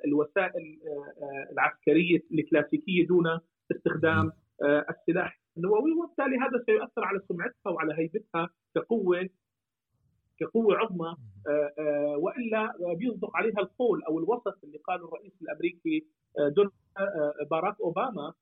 الوسائل 0.06 0.80
العسكرية 1.52 2.24
الكلاسيكية 2.34 3.08
دون 3.08 3.40
استخدام 3.72 4.32
السلاح 4.90 5.42
النووي 5.58 5.92
وبالتالي 5.92 6.38
هذا 6.38 6.64
سيؤثر 6.66 7.06
على 7.06 7.20
سمعتها 7.30 7.70
وعلى 7.70 7.94
هيبتها 7.98 8.50
كقوة 8.76 9.30
كقوة 10.42 10.78
عظمى 10.78 11.16
آه، 11.48 11.74
آه، 11.80 12.18
وإلا 12.18 12.74
بيصدق 12.98 13.38
عليها 13.38 13.60
القول 13.60 14.04
أو 14.04 14.20
الوصف 14.20 14.64
اللي 14.64 14.78
قاله 14.78 15.06
الرئيس 15.06 15.34
الأمريكي 15.42 16.06
آه، 16.40 16.54
باراك 17.52 17.82
أوباما 17.82 18.34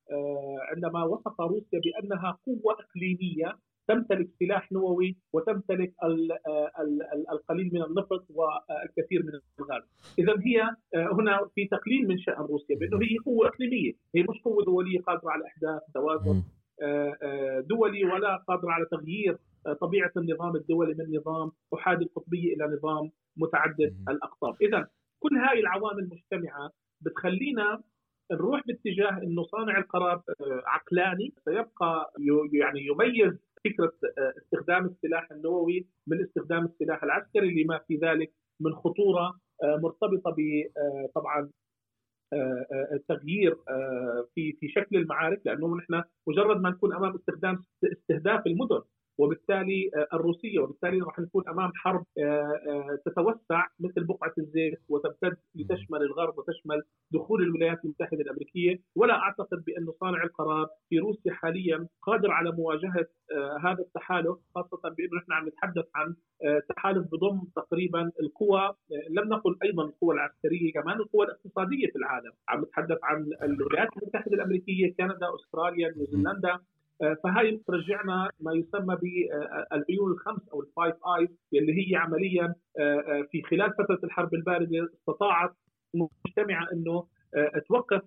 عندما 0.72 1.04
وصف 1.04 1.42
روسيا 1.42 1.80
بأنها 1.80 2.40
قوة 2.46 2.74
إقليمية 2.74 3.58
تمتلك 3.90 4.30
سلاح 4.40 4.72
نووي 4.72 5.18
وتمتلك 5.34 5.94
القليل 7.32 7.70
من 7.74 7.84
النفط 7.84 8.26
والكثير 8.30 9.24
من 9.24 9.32
الغاز. 9.60 9.84
اذا 10.20 10.34
هي 10.46 10.76
هنا 10.96 11.50
في 11.56 11.66
تقليل 11.66 12.08
من 12.08 12.18
شأن 12.18 12.42
روسيا 12.42 12.76
بأنه 12.78 12.98
هي 12.98 13.18
قوة 13.26 13.48
إقليمية. 13.48 13.94
هي 14.16 14.22
مش 14.30 14.42
قوة 14.46 14.66
دولية 14.66 15.00
قادرة 15.00 15.30
على 15.30 15.46
إحداث 15.46 15.82
توازن 15.94 16.44
دولي 17.70 18.06
ولا 18.06 18.36
قادرة 18.48 18.72
على 18.72 18.86
تغيير 18.92 19.38
طبيعة 19.82 20.12
النظام 20.18 20.56
الدولي 20.56 20.94
من 20.94 21.18
نظام 21.18 21.52
أحادي 21.74 22.04
القطبية 22.06 22.54
إلى 22.56 22.66
نظام 22.78 23.12
متعدد 23.38 23.96
الأقطاب. 24.10 24.56
اذا 24.62 24.88
كل 25.20 25.38
هاي 25.38 25.60
العوامل 25.60 26.10
مجتمعة 26.12 26.72
بتخلينا 27.02 27.82
نروح 28.32 28.62
باتجاه 28.68 29.18
إنه 29.24 29.44
صانع 29.44 29.78
القرار 29.78 30.22
عقلاني 30.66 31.34
سيبقى 31.46 32.14
يعني 32.54 32.80
يميز 32.86 33.34
فكرة 33.66 33.94
آه، 34.18 34.34
استخدام 34.38 34.86
السلاح 34.86 35.32
النووي 35.32 35.88
من 36.08 36.22
استخدام 36.24 36.66
السلاح 36.66 37.04
العسكري 37.04 37.64
لما 37.64 37.80
في 37.88 37.96
ذلك 37.96 38.34
من 38.60 38.76
خطورة 38.76 39.40
آه، 39.64 39.78
مرتبطة 39.84 40.32
ب 40.32 40.40
آه، 40.78 41.10
طبعا 41.16 41.50
التغيير 42.94 43.56
في 44.36 44.54
في 44.60 44.68
شكل 44.70 44.98
المعارك 44.98 45.42
لأنه 45.46 45.78
نحن 45.78 46.04
مجرد 46.28 46.62
ما 46.62 46.70
نكون 46.70 46.94
أمام 46.94 47.16
استخدام 47.16 47.64
استهداف 47.84 48.48
المدن. 48.48 48.82
وبالتالي 49.20 49.92
آه، 49.96 50.08
الروسية 50.16 50.60
وبالتالي 50.60 51.00
راح 51.02 51.20
نكون 51.20 51.44
أمام 51.50 51.72
حرب 51.76 52.06
آه، 52.18 52.24
آه، 52.68 53.00
تتوسع 53.06 53.66
مثل 53.80 54.04
بقعة 54.04 54.34
الزيت 54.38 54.80
وتمتد 54.90 55.38
لتشمل 55.56 56.02
الغرب 56.02 56.38
وتشمل 56.38 56.84
دخول 57.12 57.42
الولايات 57.42 57.86
المتحدة 57.86 58.22
الأمريكية. 58.22 58.80
ولا 58.96 59.14
أعتقد 59.14 59.64
بانه 59.66 59.94
صانع 60.00 60.24
القرار 60.24 60.68
في 60.90 61.00
روسيا 61.00 61.34
حاليا 61.34 61.88
قادر 62.02 62.32
على 62.32 62.52
مواجهة 62.52 63.08
هذا 63.64 63.80
التحالف 63.80 64.38
خاصة 64.56 64.90
بأنه 64.90 65.18
نحن 65.18 65.32
عم 65.32 65.48
نتحدث 65.48 65.86
عن 65.96 66.16
تحالف 66.70 67.08
بضم 67.12 67.42
تقريبا 67.56 68.12
القوى 68.22 68.76
لم 69.10 69.30
نقل 69.30 69.58
أيضا 69.64 69.84
القوى 69.84 70.16
العسكرية 70.16 70.74
كمان 70.74 70.98
القوى 70.98 71.26
الاقتصادية 71.26 71.88
في 71.88 71.96
العالم. 71.96 72.32
عم 72.50 72.62
نتحدث 72.62 72.98
عن 73.04 73.30
الولايات 73.44 73.90
المتحدة 73.98 74.36
الأمريكية 74.36 74.94
كندا 74.98 75.36
أستراليا 75.36 75.94
نيوزيلندا. 75.98 76.60
فهي 77.00 77.52
بترجعنا 77.52 78.30
ما 78.40 78.54
يسمى 78.54 78.96
بالعيون 78.96 80.12
الخمس 80.12 80.50
أو 80.54 80.62
ال 80.62 80.69
Five 80.69 80.96
Eyes 81.20 81.30
اللي 81.54 81.74
هي 81.74 81.96
عمليا 81.96 82.56
آه، 82.80 82.82
آه، 82.82 83.28
في 83.32 83.42
خلال 83.44 83.74
فترة 83.74 84.00
الحرب 84.04 84.34
الباردة 84.34 84.90
استطاعت 85.00 85.52
مجتمعه 85.94 86.68
إنه 86.74 87.08
توقف 87.68 88.02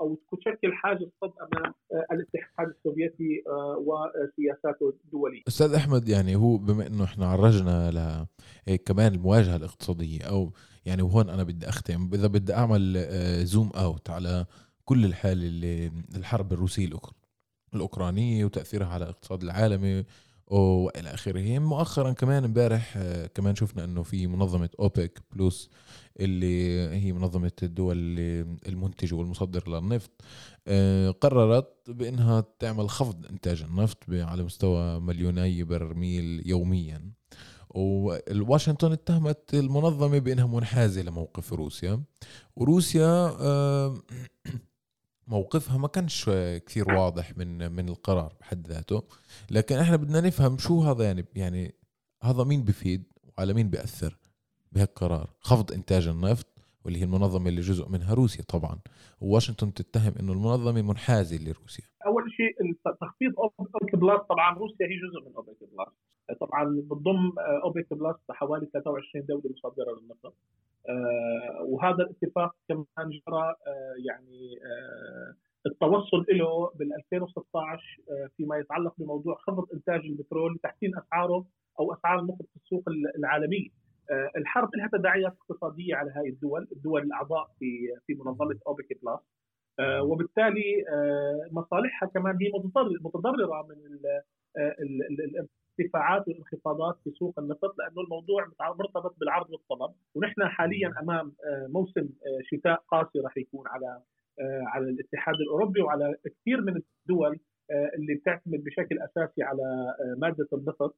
أو 0.00 0.18
تشكل 0.32 0.72
حاجز 0.72 1.06
صد 1.20 1.32
أمام 1.40 1.74
الاتحاد 2.12 2.68
السوفيتي 2.68 3.42
وسياساته 3.76 4.94
الدولية. 5.04 5.42
أستاذ 5.48 5.74
أحمد 5.74 6.08
يعني 6.08 6.36
هو 6.36 6.56
بما 6.56 6.86
إنه 6.86 7.04
إحنا 7.04 7.26
عرجنا 7.26 7.90
ل 7.90 8.76
كمان 8.76 9.14
المواجهة 9.14 9.56
الاقتصادية 9.56 10.22
أو 10.22 10.52
يعني 10.86 11.02
وهون 11.02 11.30
أنا 11.30 11.42
بدي 11.42 11.68
أختم 11.68 12.10
إذا 12.14 12.26
بدي 12.26 12.54
أعمل 12.54 12.96
zoom 13.44 13.70
out 13.76 14.10
على 14.10 14.46
كل 14.84 15.04
الحاله 15.04 15.46
اللي 15.46 15.90
الحرب 16.16 16.52
الروسية 16.52 16.86
الأوكرانية 17.74 18.44
وتأثيرها 18.44 18.86
على 18.86 19.04
الاقتصاد 19.04 19.42
العالمي 19.42 20.04
وإلى 20.46 21.14
آخره. 21.14 21.58
مؤخرا 21.58 22.12
كمان 22.12 22.44
امبارح 22.44 22.94
آه، 22.96 23.26
كمان 23.26 23.54
شفنا 23.54 23.84
إنه 23.84 24.02
في 24.02 24.26
منظمة 24.26 24.70
أوبك 24.80 25.22
بلس 25.32 25.70
اللي 26.20 26.80
هي 26.88 27.12
منظمة 27.12 27.52
الدول 27.62 27.96
المنتجة 28.68 29.14
والمصدر 29.14 29.68
للنفط 29.68 30.10
آه، 30.68 31.10
قررت 31.10 31.74
بإنها 31.88 32.44
تعمل 32.58 32.90
خفض 32.90 33.26
إنتاج 33.26 33.62
النفط 33.62 33.98
على 34.10 34.42
مستوى 34.42 35.00
مليوني 35.00 35.64
برميل 35.64 36.42
يوميا. 36.46 37.12
وواشنطن 37.70 38.92
اتهمت 38.92 39.54
المنظمة 39.54 40.18
بإنها 40.18 40.46
منحازة 40.46 41.02
لموقف 41.02 41.52
روسيا. 41.52 42.02
وروسيا 42.56 43.36
آه، 43.40 44.02
موقفها 45.30 45.78
ما 45.78 45.88
كانش 45.88 46.30
كثير 46.66 46.92
واضح 46.92 47.38
من 47.38 47.72
من 47.72 47.88
القرار 47.88 48.32
بحد 48.40 48.66
ذاته. 48.66 49.02
لكن 49.50 49.76
إحنا 49.76 49.96
بدنا 49.96 50.20
نفهم 50.20 50.58
شو 50.58 50.80
هذا 50.82 51.04
يعني 51.04 51.24
يعني 51.34 51.74
هذا 52.22 52.44
مين 52.44 52.64
بفيد 52.64 53.12
وعلى 53.38 53.54
مين 53.54 53.70
بيأثر 53.70 54.16
بهالقرار؟ 54.72 55.30
خفض 55.40 55.72
إنتاج 55.72 56.08
النفط 56.08 56.46
واللي 56.84 56.98
هي 56.98 57.04
المنظمة 57.04 57.48
اللي 57.48 57.60
جزء 57.60 57.88
منها 57.88 58.14
روسيا 58.14 58.44
طبعا. 58.44 58.78
وواشنطن 59.20 59.74
تتهم 59.74 60.12
إنه 60.20 60.32
المنظمة 60.32 60.82
منحازة 60.82 61.36
لروسيا. 61.36 61.84
أول 62.06 62.22
شيء 62.36 62.52
تخفيض 63.00 63.32
أوبك 63.38 63.94
بلس 63.96 64.20
طبعا 64.28 64.54
روسيا 64.58 64.86
هي 64.86 64.96
جزء 65.04 65.28
من 65.28 65.34
أوبك 65.36 65.56
بلس 65.60 65.94
طبعا 66.40 66.82
بتضم 66.90 67.32
اوبك 67.38 67.94
بلس 67.94 68.16
حوالي 68.30 68.66
23 68.66 69.26
دولة 69.26 69.42
مصدرة 69.50 70.00
للنفط 70.00 70.34
آه، 70.88 71.62
وهذا 71.62 72.02
الاتفاق 72.02 72.54
كمان 72.68 73.10
جرى 73.10 73.54
آه، 73.66 73.94
يعني 74.04 74.58
آه، 74.64 75.34
التوصل 75.66 76.26
له 76.28 76.70
بال 76.74 76.94
2016 76.94 77.96
فيما 78.36 78.56
يتعلق 78.56 78.94
بموضوع 78.98 79.34
خفض 79.34 79.66
إنتاج 79.74 80.00
البترول 80.00 80.54
لتحسين 80.54 80.92
أسعاره 80.98 81.44
أو 81.80 81.92
أسعار 81.92 82.26
في 82.50 82.56
السوق 82.56 82.82
العالمية. 83.18 83.68
الحرب 84.36 84.68
لها 84.76 84.88
تداعيات 84.92 85.32
اقتصادية 85.40 85.94
على 85.94 86.10
هذه 86.10 86.28
الدول، 86.28 86.68
الدول 86.72 87.02
الأعضاء 87.02 87.50
في 87.58 87.66
في 88.06 88.14
منظمة 88.14 88.58
اوبك 88.66 88.98
بلس 89.02 89.20
وبالتالي 90.00 90.84
مصالحها 91.52 92.08
كمان 92.08 92.36
هي 92.40 92.50
متضررة 93.04 93.66
من 93.68 93.76
ارتفاعات 95.80 96.28
والانخفاضات 96.28 96.98
في 97.04 97.10
سوق 97.10 97.38
النفط 97.38 97.78
لأنه 97.78 98.00
الموضوع 98.00 98.48
مرتبط 98.60 99.16
بالعرض 99.20 99.50
والطلب. 99.50 99.94
ونحن 100.14 100.44
حاليا 100.44 100.94
أمام 101.02 101.32
آه، 101.44 101.66
موسم 101.66 102.00
آه، 102.00 102.40
شتاء 102.42 102.84
قاسي 102.88 103.20
راح 103.20 103.36
يكون 103.36 103.68
على 103.68 104.00
آه، 104.40 104.62
على 104.66 104.84
الاتحاد 104.90 105.34
الأوروبي 105.34 105.80
وعلى 105.80 106.14
كثير 106.24 106.60
من 106.60 106.76
الدول 106.76 107.40
اللي 107.94 108.14
بتعتمد 108.14 108.64
بشكل 108.64 108.98
أساسي 108.98 109.42
على 109.42 109.94
مادة 110.18 110.48
النفط 110.52 110.96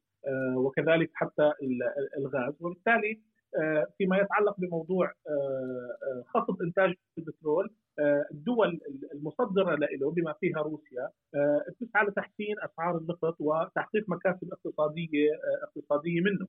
وكذلك 0.56 1.10
حتى 1.14 1.52
الغاز. 2.18 2.54
وبالتالي 2.60 3.20
فيما 3.98 4.16
يتعلق 4.18 4.60
بموضوع 4.60 5.12
خفض 6.26 6.62
إنتاج 6.62 6.94
البترول 7.18 7.70
الدول 8.30 8.80
المصدرة 9.14 9.74
له 9.74 10.10
بما 10.10 10.32
فيها 10.32 10.58
روسيا 10.62 11.10
تسعى 11.80 12.06
لتحسين 12.06 12.56
أسعار 12.64 12.98
النفط 12.98 13.36
وتحقيق 13.40 14.04
مكاسب 14.08 14.52
اقتصادية 14.52 15.30
اقتصادية 15.62 16.20
منه. 16.20 16.46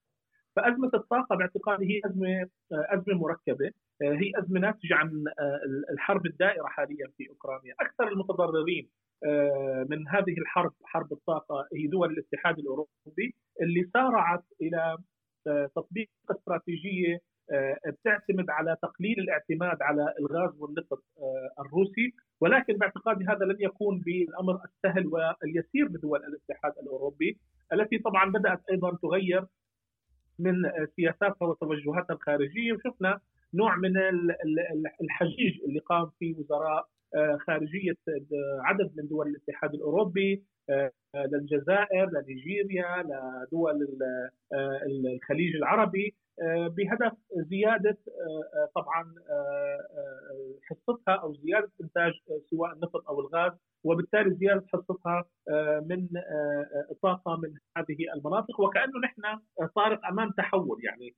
فأزمة 0.56 0.92
الطاقة 0.94 1.36
باعتقادي 1.36 1.86
هي 1.86 2.02
أزمة 2.06 2.50
أزمة 2.72 3.18
مركبة 3.18 3.72
هي 4.02 4.32
أزمة 4.40 4.60
ناتجة 4.60 4.96
عن 4.96 5.24
الحرب 5.94 6.26
الدائرة 6.26 6.68
حاليا 6.68 7.08
في 7.18 7.30
أوكرانيا، 7.30 7.74
أكثر 7.80 8.08
المتضررين 8.08 8.90
من 9.90 10.08
هذه 10.08 10.38
الحرب 10.38 10.74
حرب 10.84 11.14
الطاقة 11.14 11.68
هي 11.76 11.88
دول 11.88 12.12
الاتحاد 12.12 12.60
الأوروبي 12.60 13.36
اللي 13.62 13.84
سارعت 13.94 14.44
إلى 14.62 14.98
تطبيق 15.76 16.10
استراتيجية 16.32 17.22
آه، 17.52 17.78
بتعتمد 17.88 18.50
على 18.50 18.78
تقليل 18.82 19.20
الاعتماد 19.20 19.82
على 19.82 20.14
الغاز 20.20 20.60
والنفط 20.60 21.04
آه، 21.20 21.62
الروسي. 21.62 22.14
ولكن 22.42 22.74
باعتقادي 22.74 23.26
هذا 23.26 23.46
لن 23.46 23.58
يكون 23.60 24.00
بالأمر 24.00 24.60
السهل 24.66 25.08
واليسير 25.08 25.90
لدول 25.90 26.20
الاتحاد 26.24 26.74
الأوروبي 26.82 27.38
التي 27.74 27.98
طبعا 27.98 28.32
بدأت 28.32 28.62
أيضا 28.72 28.98
تغير 29.02 29.46
من 30.40 30.56
سياساتها 30.96 31.46
وتوجهاتها 31.48 32.14
الخارجية. 32.14 32.74
وشفنا 32.74 33.20
نوع 33.54 33.76
من 33.76 33.98
الحجيج 35.02 35.64
اللي 35.68 35.80
قام 35.80 36.12
فيه 36.20 36.36
وزراء 36.36 36.88
خارجية 37.48 37.96
عدد 38.62 38.92
من 38.98 39.08
دول 39.08 39.28
الاتحاد 39.28 39.74
الأوروبي 39.74 40.44
للجزائر 41.16 42.10
لنيجيريا 42.10 43.04
لدول 43.04 43.88
الخليج 45.06 45.56
العربي. 45.56 46.08
آه، 46.08 46.23
بهدف 46.42 47.14
زيادة 47.32 47.98
آه، 48.08 48.58
آه، 48.58 48.70
طبعا 48.76 49.14
حصتها 50.70 51.14
أو 51.16 51.34
زيادة 51.34 51.72
إنتاج 51.82 52.14
سواء 52.50 52.74
النفط 52.74 53.08
أو 53.10 53.20
الغاز 53.20 53.52
وبالتالي 53.84 54.36
زيادة 54.36 54.66
حصتها 54.74 55.26
من 55.82 56.08
الطاقه 56.92 57.36
من 57.38 57.54
هذه 57.78 57.98
المناطق. 58.16 58.60
وكأنه 58.60 59.00
نحن 59.04 59.22
صارت 59.76 60.00
أمام 60.04 60.30
تحول. 60.30 60.80
يعني 60.84 61.16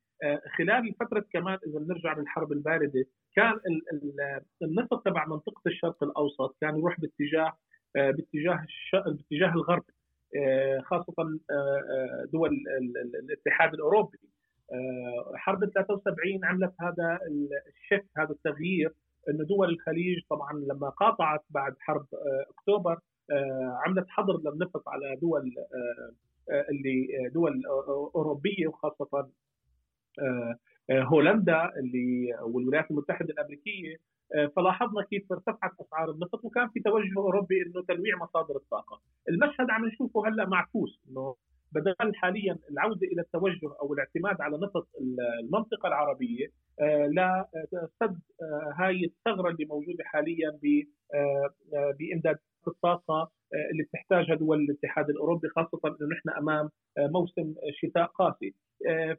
خلال 0.58 0.94
فترة 1.00 1.26
كمان 1.34 1.58
إذا 1.68 1.80
بنرجع 1.80 2.18
للحرب 2.18 2.52
الباردة 2.52 3.06
كان 3.36 3.60
النفط 4.62 5.06
تبع 5.06 5.26
منطقة 5.26 5.62
الشرق 5.68 6.04
الأوسط 6.04 6.58
كان 6.62 6.78
يروح 6.78 7.00
باتجاه 7.00 7.54
باتجاه 7.96 8.66
باتجاه 8.94 9.54
الغرب 9.54 9.84
خاصة 10.82 11.14
دول 12.34 12.64
الاتحاد 13.24 13.74
الأوروبي. 13.74 14.18
آه، 14.18 14.35
حرب 15.36 15.66
73 15.66 16.46
عملت 16.46 16.74
هذا 16.82 17.20
الشك 17.68 18.06
هذا 18.18 18.30
التغيير 18.32 18.94
إنه 19.30 19.46
دول 19.46 19.70
الخليج 19.70 20.18
طبعا 20.30 20.54
لما 20.54 20.90
قاطعت 20.90 21.44
بعد 21.50 21.76
حرب 21.80 22.06
أكتوبر 22.50 23.00
عملت 23.86 24.10
حظر 24.10 24.38
للنفط 24.38 24.84
على 24.88 25.16
دول 25.22 25.54
اللي 26.70 27.08
دول 27.34 27.62
أوروبية 28.16 28.68
وخاصة 28.68 29.30
هولندا 30.92 31.72
اللي 31.80 32.34
والولايات 32.42 32.92
المتحدة 32.92 33.34
الأمريكية 33.34 33.98
فلاحظنا 34.56 35.04
كيف 35.04 35.32
ارتفعت 35.32 35.72
أسعار 35.82 36.12
النفط 36.12 36.46
وكان 36.46 36.70
في 36.70 36.80
توجه 36.80 37.18
أوروبي 37.18 37.62
إنه 37.62 37.84
تنويع 37.88 38.18
مصادر 38.18 38.56
الطاقة، 38.56 39.02
المشهد 39.30 39.70
عم 39.70 39.86
نشوفه 39.86 40.28
هلأ 40.28 40.46
معكوس 40.46 41.02
إنه 41.10 41.36
بدل 41.76 42.16
حاليا 42.16 42.58
العودة 42.72 43.08
إلى 43.08 43.22
التوجه 43.22 43.60
أو 43.82 43.94
الاعتماد 43.94 44.42
على 44.42 44.58
نفط 44.58 44.88
المنطقة 45.44 45.88
العربية 45.88 46.48
لسد 47.08 48.20
هاي 48.76 49.06
الثغرة 49.06 49.50
اللي 49.50 49.66
موجودة 49.66 50.04
حاليا 50.04 50.60
بإمداد 52.00 52.38
الطاقة 52.68 53.32
اللي 53.72 53.84
بتحتاجها 53.84 54.36
دول 54.36 54.60
الاتحاد 54.60 55.10
الأوروبي 55.10 55.48
خاصة 55.48 55.80
إنه 55.86 56.10
نحن 56.12 56.30
أمام 56.30 56.70
موسم 57.00 57.54
شتاء 57.82 58.06
قاسي. 58.06 58.54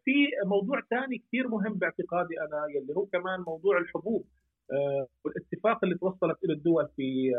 في 0.05 0.13
موضوع 0.47 0.81
ثاني 0.91 1.19
كثير 1.19 1.49
مهم 1.49 1.75
باعتقادي 1.75 2.41
أنا 2.41 2.67
يلي 2.77 2.95
هو 2.97 3.07
كمان 3.07 3.41
موضوع 3.41 3.79
الحبوب 3.79 4.25
والاتفاق 5.25 5.85
اللي 5.85 5.99
توصلت 5.99 6.45
إلى 6.45 6.53
الدول 6.53 6.89
في 6.97 7.31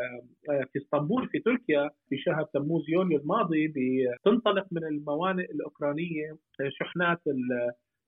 في 0.74 0.80
اسطنبول 0.80 1.30
في 1.30 1.40
تركيا 1.40 1.90
في 2.10 2.18
شهر 2.18 2.44
تموز 2.54 2.84
يوليو 2.90 3.20
الماضي 3.20 3.68
بتنطلق 3.68 4.66
من 4.72 4.84
الموانئ 4.84 5.52
الأوكرانية 5.52 6.38
شحنات 6.70 7.22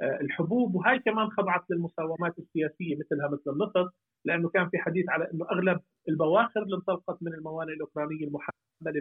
الحبوب 0.01 0.75
وهي 0.75 0.99
كمان 0.99 1.29
خضعت 1.29 1.61
للمساومات 1.69 2.39
السياسية 2.39 2.95
مثلها 2.95 3.27
مثل 3.27 3.51
النفط 3.51 3.93
لأنه 4.25 4.49
كان 4.49 4.69
في 4.69 4.77
حديث 4.77 5.09
على 5.09 5.31
إنه 5.33 5.45
أغلب 5.51 5.79
البواخر 6.09 6.63
اللي 6.63 6.75
انطلقت 6.75 7.17
من 7.23 7.33
الموانئ 7.33 7.73
الأوكرانية 7.73 8.25
المحملة 8.27 8.55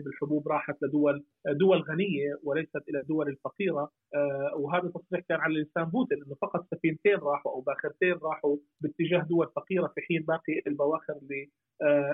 بالحبوب 0.04 0.48
راحت 0.48 0.76
لدول 0.82 1.24
دول 1.46 1.78
غنية 1.82 2.38
وليست 2.42 2.82
إلى 2.88 3.00
الدول 3.00 3.28
الفقيرة 3.28 3.90
وهذا 4.56 4.86
التصريح 4.86 5.24
كان 5.28 5.40
على 5.40 5.60
لسان 5.62 5.84
بوتين 5.84 6.22
إنه 6.26 6.34
فقط 6.42 6.66
سفينتين 6.74 7.14
راحوا 7.16 7.52
أو 7.52 7.60
باخرتين 7.60 8.14
راحوا 8.22 8.56
باتجاه 8.80 9.22
دول 9.22 9.48
فقيرة 9.56 9.86
في 9.86 10.00
حين 10.00 10.22
باقي 10.22 10.62
البواخر 10.66 11.12
اللي 11.22 11.50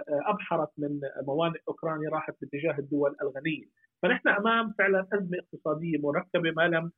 أبحرت 0.08 0.70
من 0.78 1.00
موانئ 1.26 1.58
أوكرانيا 1.68 2.10
راحت 2.10 2.34
باتجاه 2.40 2.78
الدول 2.78 3.16
الغنية. 3.22 3.64
فنحن 4.02 4.28
أمام 4.28 4.74
فعلا 4.78 5.06
أزمة 5.12 5.38
اقتصادية 5.38 5.98
مركبة 5.98 6.50
ما 6.56 6.68
لم 6.68 6.92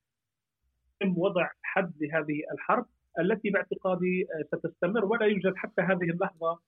يتم 1.03 1.19
وضع 1.19 1.49
حد 1.63 1.93
لهذه 2.01 2.43
الحرب 2.53 2.87
التي 3.21 3.51
باعتقادي 3.51 4.27
ستستمر 4.47 5.05
ولا 5.05 5.27
يوجد 5.27 5.53
حتى 5.57 5.83
هذه 5.83 6.11
اللحظة 6.11 6.59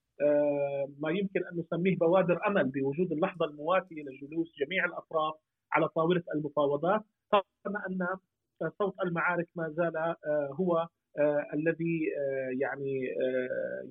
ما 1.01 1.11
يمكن 1.11 1.41
أن 1.53 1.59
نسميه 1.59 1.97
بوادر 1.97 2.47
أمل 2.47 2.65
بوجود 2.65 3.13
اللحظة 3.13 3.47
المواتية 3.47 4.03
لجلوس 4.03 4.53
جميع 4.61 4.85
الأطراف 4.85 5.35
على 5.73 5.89
طاولة 5.89 6.23
المفاوضات. 6.35 7.03
طالما 7.31 7.87
أن 7.89 8.07
صوت 8.79 8.95
المعارك 9.05 9.49
ما 9.57 9.69
زال 9.69 10.15
هو 10.61 10.87
الذي 11.55 12.01
يعني 12.61 13.01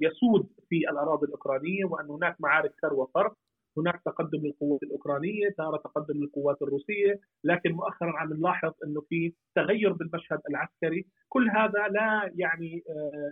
يسود 0.01 0.49
في 0.69 0.89
الأراضي 0.89 1.25
الأوكرانية 1.25 1.85
وأن 1.85 2.09
هناك 2.09 2.35
معارك 2.39 2.73
ثر 2.81 2.93
وفرق 2.93 3.33
هناك 3.79 4.01
تقدم 4.05 4.39
للقوات 4.45 4.83
الأوكرانية، 4.83 5.49
تارة 5.57 5.77
تقدم 5.77 6.23
للقوات 6.23 6.61
الروسية، 6.61 7.19
لكن 7.43 7.71
مؤخرا 7.71 8.17
عم 8.17 8.33
نلاحظ 8.33 8.73
إنه 8.85 9.01
في 9.01 9.33
تغير 9.55 9.93
بالمشهد 9.93 10.39
العسكري، 10.49 11.05
كل 11.29 11.49
هذا 11.49 11.87
لا 11.87 12.31
يعني 12.35 12.83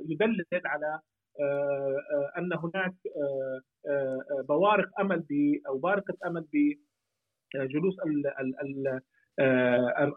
يدلل 0.09 0.45
على 0.65 0.99
أن 2.37 2.53
هناك 2.53 2.93
بوارق 4.49 4.99
أمل 4.99 5.19
ب 5.19 5.31
أو 5.67 5.77
بارقة 5.77 6.13
أمل 6.25 6.45
بجلوس 6.53 7.95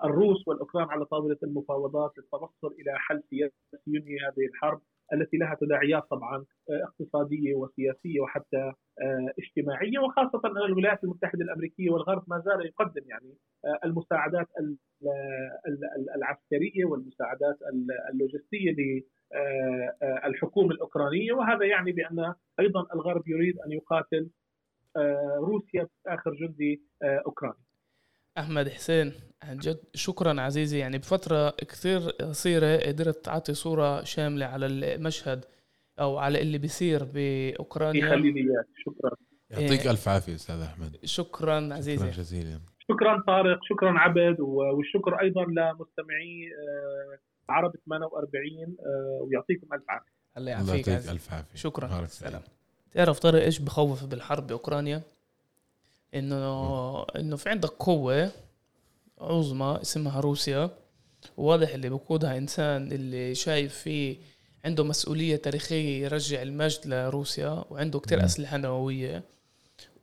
الروس 0.04 0.48
والأوكران 0.48 0.88
على 0.88 1.04
طاولة 1.04 1.36
المفاوضات 1.42 2.12
للتوصل 2.18 2.74
إلى 2.80 2.98
حل 2.98 3.22
سياسي 3.30 3.54
ينهي 3.86 4.16
هذه 4.16 4.46
الحرب. 4.48 4.80
التي 5.12 5.36
لها 5.36 5.54
تداعيات 5.60 6.02
طبعا 6.10 6.44
اقتصادية 6.70 7.54
وسياسية 7.54 8.20
وحتى 8.20 8.72
اجتماعية 9.38 9.98
وخاصة 9.98 10.40
أن 10.44 10.56
الولايات 10.56 11.04
المتحدة 11.04 11.44
الأمريكية 11.44 11.90
والغرب 11.90 12.24
ما 12.26 12.38
زال 12.46 12.66
يقدم 12.66 13.02
يعني 13.06 13.34
المساعدات 13.84 14.46
العسكرية 16.16 16.84
والمساعدات 16.84 17.58
اللوجستية 18.12 18.76
للحكومه 20.26 20.70
الأوكرانية 20.70 21.32
وهذا 21.32 21.64
يعني 21.66 21.92
بأن 21.92 22.34
أيضا 22.60 22.86
الغرب 22.94 23.28
يريد 23.28 23.58
أن 23.58 23.72
يقاتل 23.72 24.30
روسيا 25.38 25.86
باخر 26.06 26.34
جندي 26.34 26.82
أوكراني. 27.02 27.67
أحمد 28.38 28.68
حسين 28.68 29.12
عن 29.42 29.56
جد 29.56 29.80
شكرا 29.94 30.40
عزيزي. 30.40 30.78
يعني 30.78 30.98
بفترة 30.98 31.50
كثير 31.50 32.00
قصيرة 32.00 32.76
قدرت 32.76 33.24
تعطي 33.24 33.54
صورة 33.54 34.04
شاملة 34.04 34.46
على 34.46 34.66
المشهد 34.66 35.44
أو 36.00 36.18
على 36.18 36.42
اللي 36.42 36.58
بيصير 36.58 37.04
بأوكرانيا. 37.04 38.06
يخلي 38.06 38.32
لي 38.32 38.40
اياك 38.40 38.66
شكرا. 38.84 39.10
يعطيك 39.50 39.86
ألف 39.86 40.08
عافية 40.08 40.34
أستاذ 40.34 40.60
أحمد. 40.60 40.96
شكرا 41.04 41.74
عزيزي. 41.74 42.06
شكرا 42.06 42.22
جزيلا. 42.22 42.60
شكرا 42.90 43.22
طارق 43.26 43.58
شكرا 43.62 43.98
عبد 43.98 44.40
والشكر 44.40 45.20
أيضا 45.20 45.44
لمستمعي 45.44 46.50
عرب 47.48 47.72
48 47.86 48.76
ويعطيكم 49.20 49.74
ألف 49.74 49.84
عافية. 49.88 50.12
الله 50.36 50.50
يعافيك 50.50 50.88
ألف 50.88 51.32
عافية. 51.32 51.56
شكرا. 51.56 52.06
سلام. 52.06 52.42
تعرف 52.92 53.18
طارق 53.18 53.42
إيش 53.42 53.58
بخوف 53.58 54.04
بالحرب 54.04 54.46
باوكرانيا؟ 54.46 55.02
إنه 56.14 57.02
إنه 57.02 57.36
في 57.36 57.48
عندك 57.48 57.68
قوة 57.68 58.30
عظمى 59.20 59.78
اسمها 59.82 60.20
روسيا 60.20 60.70
واضح 61.36 61.68
اللي 61.74 61.88
بقودها 61.88 62.38
إنسان 62.38 62.92
اللي 62.92 63.34
شايف 63.34 63.74
فيه 63.74 64.16
عنده 64.64 64.84
مسؤولية 64.84 65.36
تاريخية 65.36 66.04
يرجع 66.04 66.42
المجد 66.42 66.86
لروسيا 66.86 67.64
وعنده 67.70 68.00
كتير 68.00 68.24
أسلحة 68.24 68.56
نووية. 68.56 69.22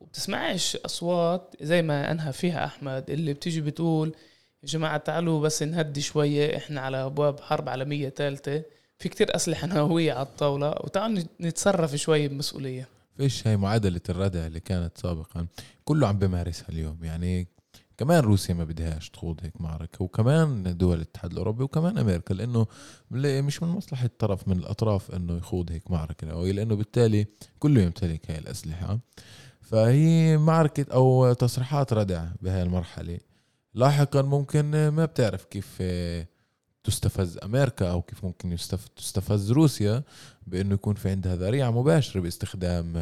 وبتسمعش 0.01 0.75
أصوات 0.75 1.55
زي 1.61 1.81
ما 1.81 2.11
أنهى 2.11 2.33
فيها 2.33 2.65
أحمد 2.65 3.09
اللي 3.09 3.33
بتيجي 3.33 3.61
بتقول 3.61 4.15
يا 4.63 4.67
جماعة 4.67 4.97
تعالوا 4.97 5.41
بس 5.41 5.63
نهدي 5.63 6.01
شوية 6.01 6.57
إحنا 6.57 6.81
على 6.81 6.97
أبواب 7.05 7.39
حرب 7.39 7.69
عالمية 7.69 8.09
ثالثه 8.09 8.63
في 8.99 9.09
كتير 9.09 9.35
أسلحة 9.35 9.67
نووية 9.75 10.13
على 10.13 10.27
الطاولة 10.27 10.69
وتعالوا 10.69 11.23
نتصرف 11.41 11.95
شوية 11.95 12.27
بمسؤولية. 12.27 12.87
فيش 13.17 13.47
هاي 13.47 13.57
معادلة 13.57 14.01
الردع 14.09 14.45
اللي 14.47 14.59
كانت 14.59 14.97
سابقا. 14.97 15.47
كله 15.85 16.07
عم 16.07 16.19
بمارسها 16.19 16.69
اليوم. 16.69 16.97
يعني 17.03 17.47
كمان 17.97 18.19
روسيا 18.23 18.53
ما 18.53 18.63
بدهاش 18.63 19.09
تخوض 19.09 19.39
هيك 19.43 19.61
معركة 19.61 20.03
وكمان 20.03 20.77
دول 20.77 20.95
الاتحاد 20.97 21.31
الأوروبي 21.31 21.63
وكمان 21.63 21.97
أمريكا 21.97 22.33
لأنه 22.33 22.67
مش 23.11 23.63
من 23.63 23.69
مصلحة 23.69 24.09
طرف 24.19 24.47
من 24.47 24.57
الأطراف 24.57 25.11
أنه 25.11 25.37
يخوض 25.37 25.71
هيك 25.71 25.91
معركة 25.91 26.27
نووية 26.27 26.51
لأنه 26.51 26.75
بالتالي 26.75 27.27
كله 27.59 27.81
يمتلك 27.81 28.31
هاي 28.31 28.39
الأسلحة. 28.39 28.99
فهي 29.61 30.37
معركة 30.37 30.93
أو 30.93 31.33
تصريحات 31.33 31.93
ردع 31.93 32.25
بهاي 32.41 32.63
المرحلة. 32.63 33.19
لاحقا 33.73 34.21
ممكن 34.21 34.87
ما 34.87 35.05
بتعرف 35.05 35.45
كيف 35.45 35.83
تستفز 36.85 37.37
أمريكا 37.43 37.91
أو 37.91 38.01
كيف 38.01 38.25
ممكن 38.25 38.55
تستفز 38.95 39.51
روسيا 39.51 40.03
بأنه 40.47 40.73
يكون 40.73 40.95
في 40.95 41.09
عندها 41.09 41.35
ذريعة 41.35 41.71
مباشرة 41.71 42.21
باستخدام 42.21 42.93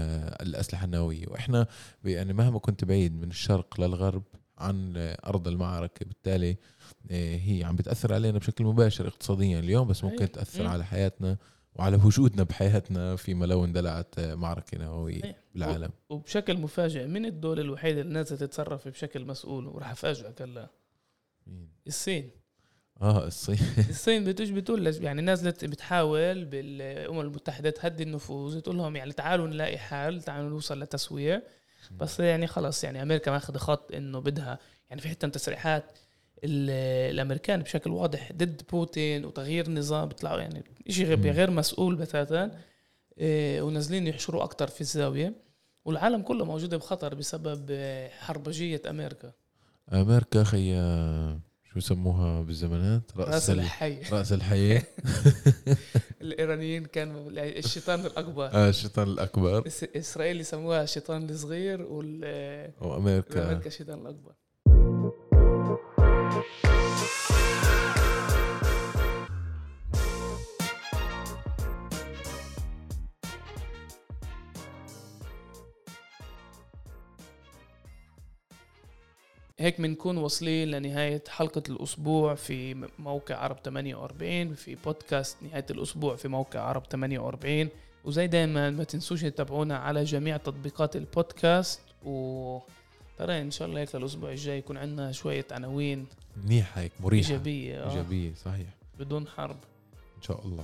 الأسلحة 0.42 0.86
النووية. 0.86 1.28
وإحنا 1.28 1.68
يعني 2.06 2.34
مهما 2.34 2.60
كنت 2.60 2.86
بعيد 2.86 3.14
من 3.22 3.30
الشرق 3.30 3.82
للغرب 3.82 4.24
عن 4.58 4.94
أرض 5.26 5.48
المعركة 5.48 6.06
بالتالي 6.06 6.58
هي 7.12 7.64
عم 7.64 7.76
بتأثر 7.76 8.14
علينا 8.14 8.38
بشكل 8.38 8.64
مباشر 8.64 9.08
اقتصاديا 9.08 9.60
اليوم 9.60 9.88
بس 9.88 10.04
ممكن 10.04 10.32
تأثر 10.32 10.68
على 10.68 10.86
حياتنا 10.86 11.38
وعلى 11.76 11.96
وجودنا 11.96 12.44
بحياتنا 12.44 13.16
فيما 13.16 13.46
لو 13.46 13.66
اندلعت 13.66 14.20
معركة 14.20 14.78
نووية 14.78 15.38
بالعالم. 15.56 15.90
وبشكل 16.10 16.58
مفاجئ 16.58 17.08
من 17.08 17.26
الدول 17.26 17.60
الوحيدة 17.60 18.02
اللي 18.02 18.14
نازلة 18.14 18.38
تتصرف 18.38 18.88
بشكل 18.88 19.26
مسؤول 19.26 19.68
وراح 19.68 19.92
أفاجئك 19.92 20.42
هلأ؟ 20.42 20.70
الصين. 21.88 22.30
آه 23.02 23.28
الصين. 23.28 23.60
الصين 23.90 24.24
بتجي 24.24 24.54
بتقول 24.54 24.88
يعني 25.04 25.22
نزلت 25.22 25.66
بتحاول 25.66 26.46
بالأمم 26.46 27.20
المتحدة 27.20 27.70
تهدي 27.70 28.04
النفوذ 28.04 28.60
تقول 28.60 28.78
لهم 28.78 28.96
يعني 28.96 29.14
تعالوا 29.14 29.48
نلاقي 29.48 29.78
حل 29.78 30.22
تعالوا 30.22 30.50
نوصل 30.50 30.80
لتسوية. 30.80 31.44
بس 31.92 32.20
يعني 32.20 32.48
خلص 32.48 32.84
يعني 32.84 33.02
أمريكا 33.02 33.32
ماخذ 33.32 33.58
خط 33.58 33.92
إنه 33.92 34.20
بدها 34.20 34.60
يعني 34.90 35.02
في 35.02 35.10
حتى 35.10 35.30
تصريحات 35.30 35.84
الأمريكان 36.44 37.62
بشكل 37.62 37.92
واضح 37.92 38.32
ضد 38.32 38.62
بوتين 38.72 39.26
وتغيير 39.26 39.70
نظام 39.70 40.08
بيطلعوا 40.08 40.40
يعني 40.40 40.64
شيء 40.90 41.16
غير 41.16 41.52
مسؤول 41.52 41.96
بتاتا. 41.96 42.52
إيه 43.18 43.62
ونازلين 43.62 44.08
يحشروا 44.08 44.44
أكثر 44.44 44.68
في 44.68 44.82
الزاوية. 44.82 45.34
والعالم 45.86 46.22
كله 46.22 46.46
موجودة 46.46 46.78
بخطر 46.78 47.16
بسبب 47.16 47.72
حربجيه 48.20 48.82
أمريكا. 48.90 49.32
أمريكا 49.94 50.44
خي 50.44 50.74
شو 51.74 51.80
سموها 51.80 52.42
بالزمانات؟ 52.42 53.02
رأس 53.18 53.28
رأس 53.34 53.50
ال... 53.50 53.60
الحي. 53.60 54.00
رأس 54.12 54.34
الحياة 54.34 54.84
الإيرانيين 56.22 56.86
كانوا 56.86 57.30
الشيطان 57.32 58.00
الأكبر. 58.06 58.46
آه 58.46 58.70
الشيطان 58.70 59.08
الأكبر. 59.08 59.62
إس- 59.62 59.98
إسرائيل 59.98 60.40
يسموها 60.42 60.84
الشيطان 60.84 61.30
الصغير 61.30 61.82
وال 61.82 62.72
وأمريكا. 62.82 63.44
أمريكا 63.52 63.68
الشيطان 63.68 64.00
الأكبر. 64.00 64.32
هيك 79.60 79.82
بنكون 79.82 80.18
واصلين 80.18 80.72
لنهاية 80.72 81.24
حلقة 81.30 81.64
الأسبوع 81.70 82.36
في 82.36 82.88
موقع 83.00 83.36
عرب 83.36 83.58
48 83.66 84.54
في 84.54 84.76
بودكاست 84.76 85.38
نهاية 85.44 85.66
الأسبوع 85.70 86.16
في 86.16 86.28
موقع 86.28 86.60
عرب 86.60 86.84
48 86.92 87.70
وزي 88.06 88.28
دايما 88.28 88.70
ما 88.70 88.84
تنسوش 88.84 89.22
تتابعونا 89.22 89.78
على 89.78 90.04
جميع 90.04 90.38
تطبيقات 90.38 90.96
البودكاست. 90.96 91.82
و 92.06 92.60
ترى 93.18 93.42
إن 93.42 93.52
شاء 93.52 93.68
الله 93.68 93.82
هيك 93.82 93.96
للأسبوع 93.96 94.32
الجاي 94.32 94.58
يكون 94.58 94.78
عندنا 94.78 95.12
شوية 95.12 95.46
عناوين 95.52 96.06
منيحة 96.44 96.82
هيك 96.82 96.92
مريحة. 97.00 97.30
إيجابية. 97.30 97.84
آه، 97.84 97.90
إيجابية 97.90 98.34
صحيح. 98.34 98.68
بدون 99.00 99.28
حرب. 99.28 99.58
إن 100.18 100.22
شاء 100.22 100.46
الله. 100.46 100.64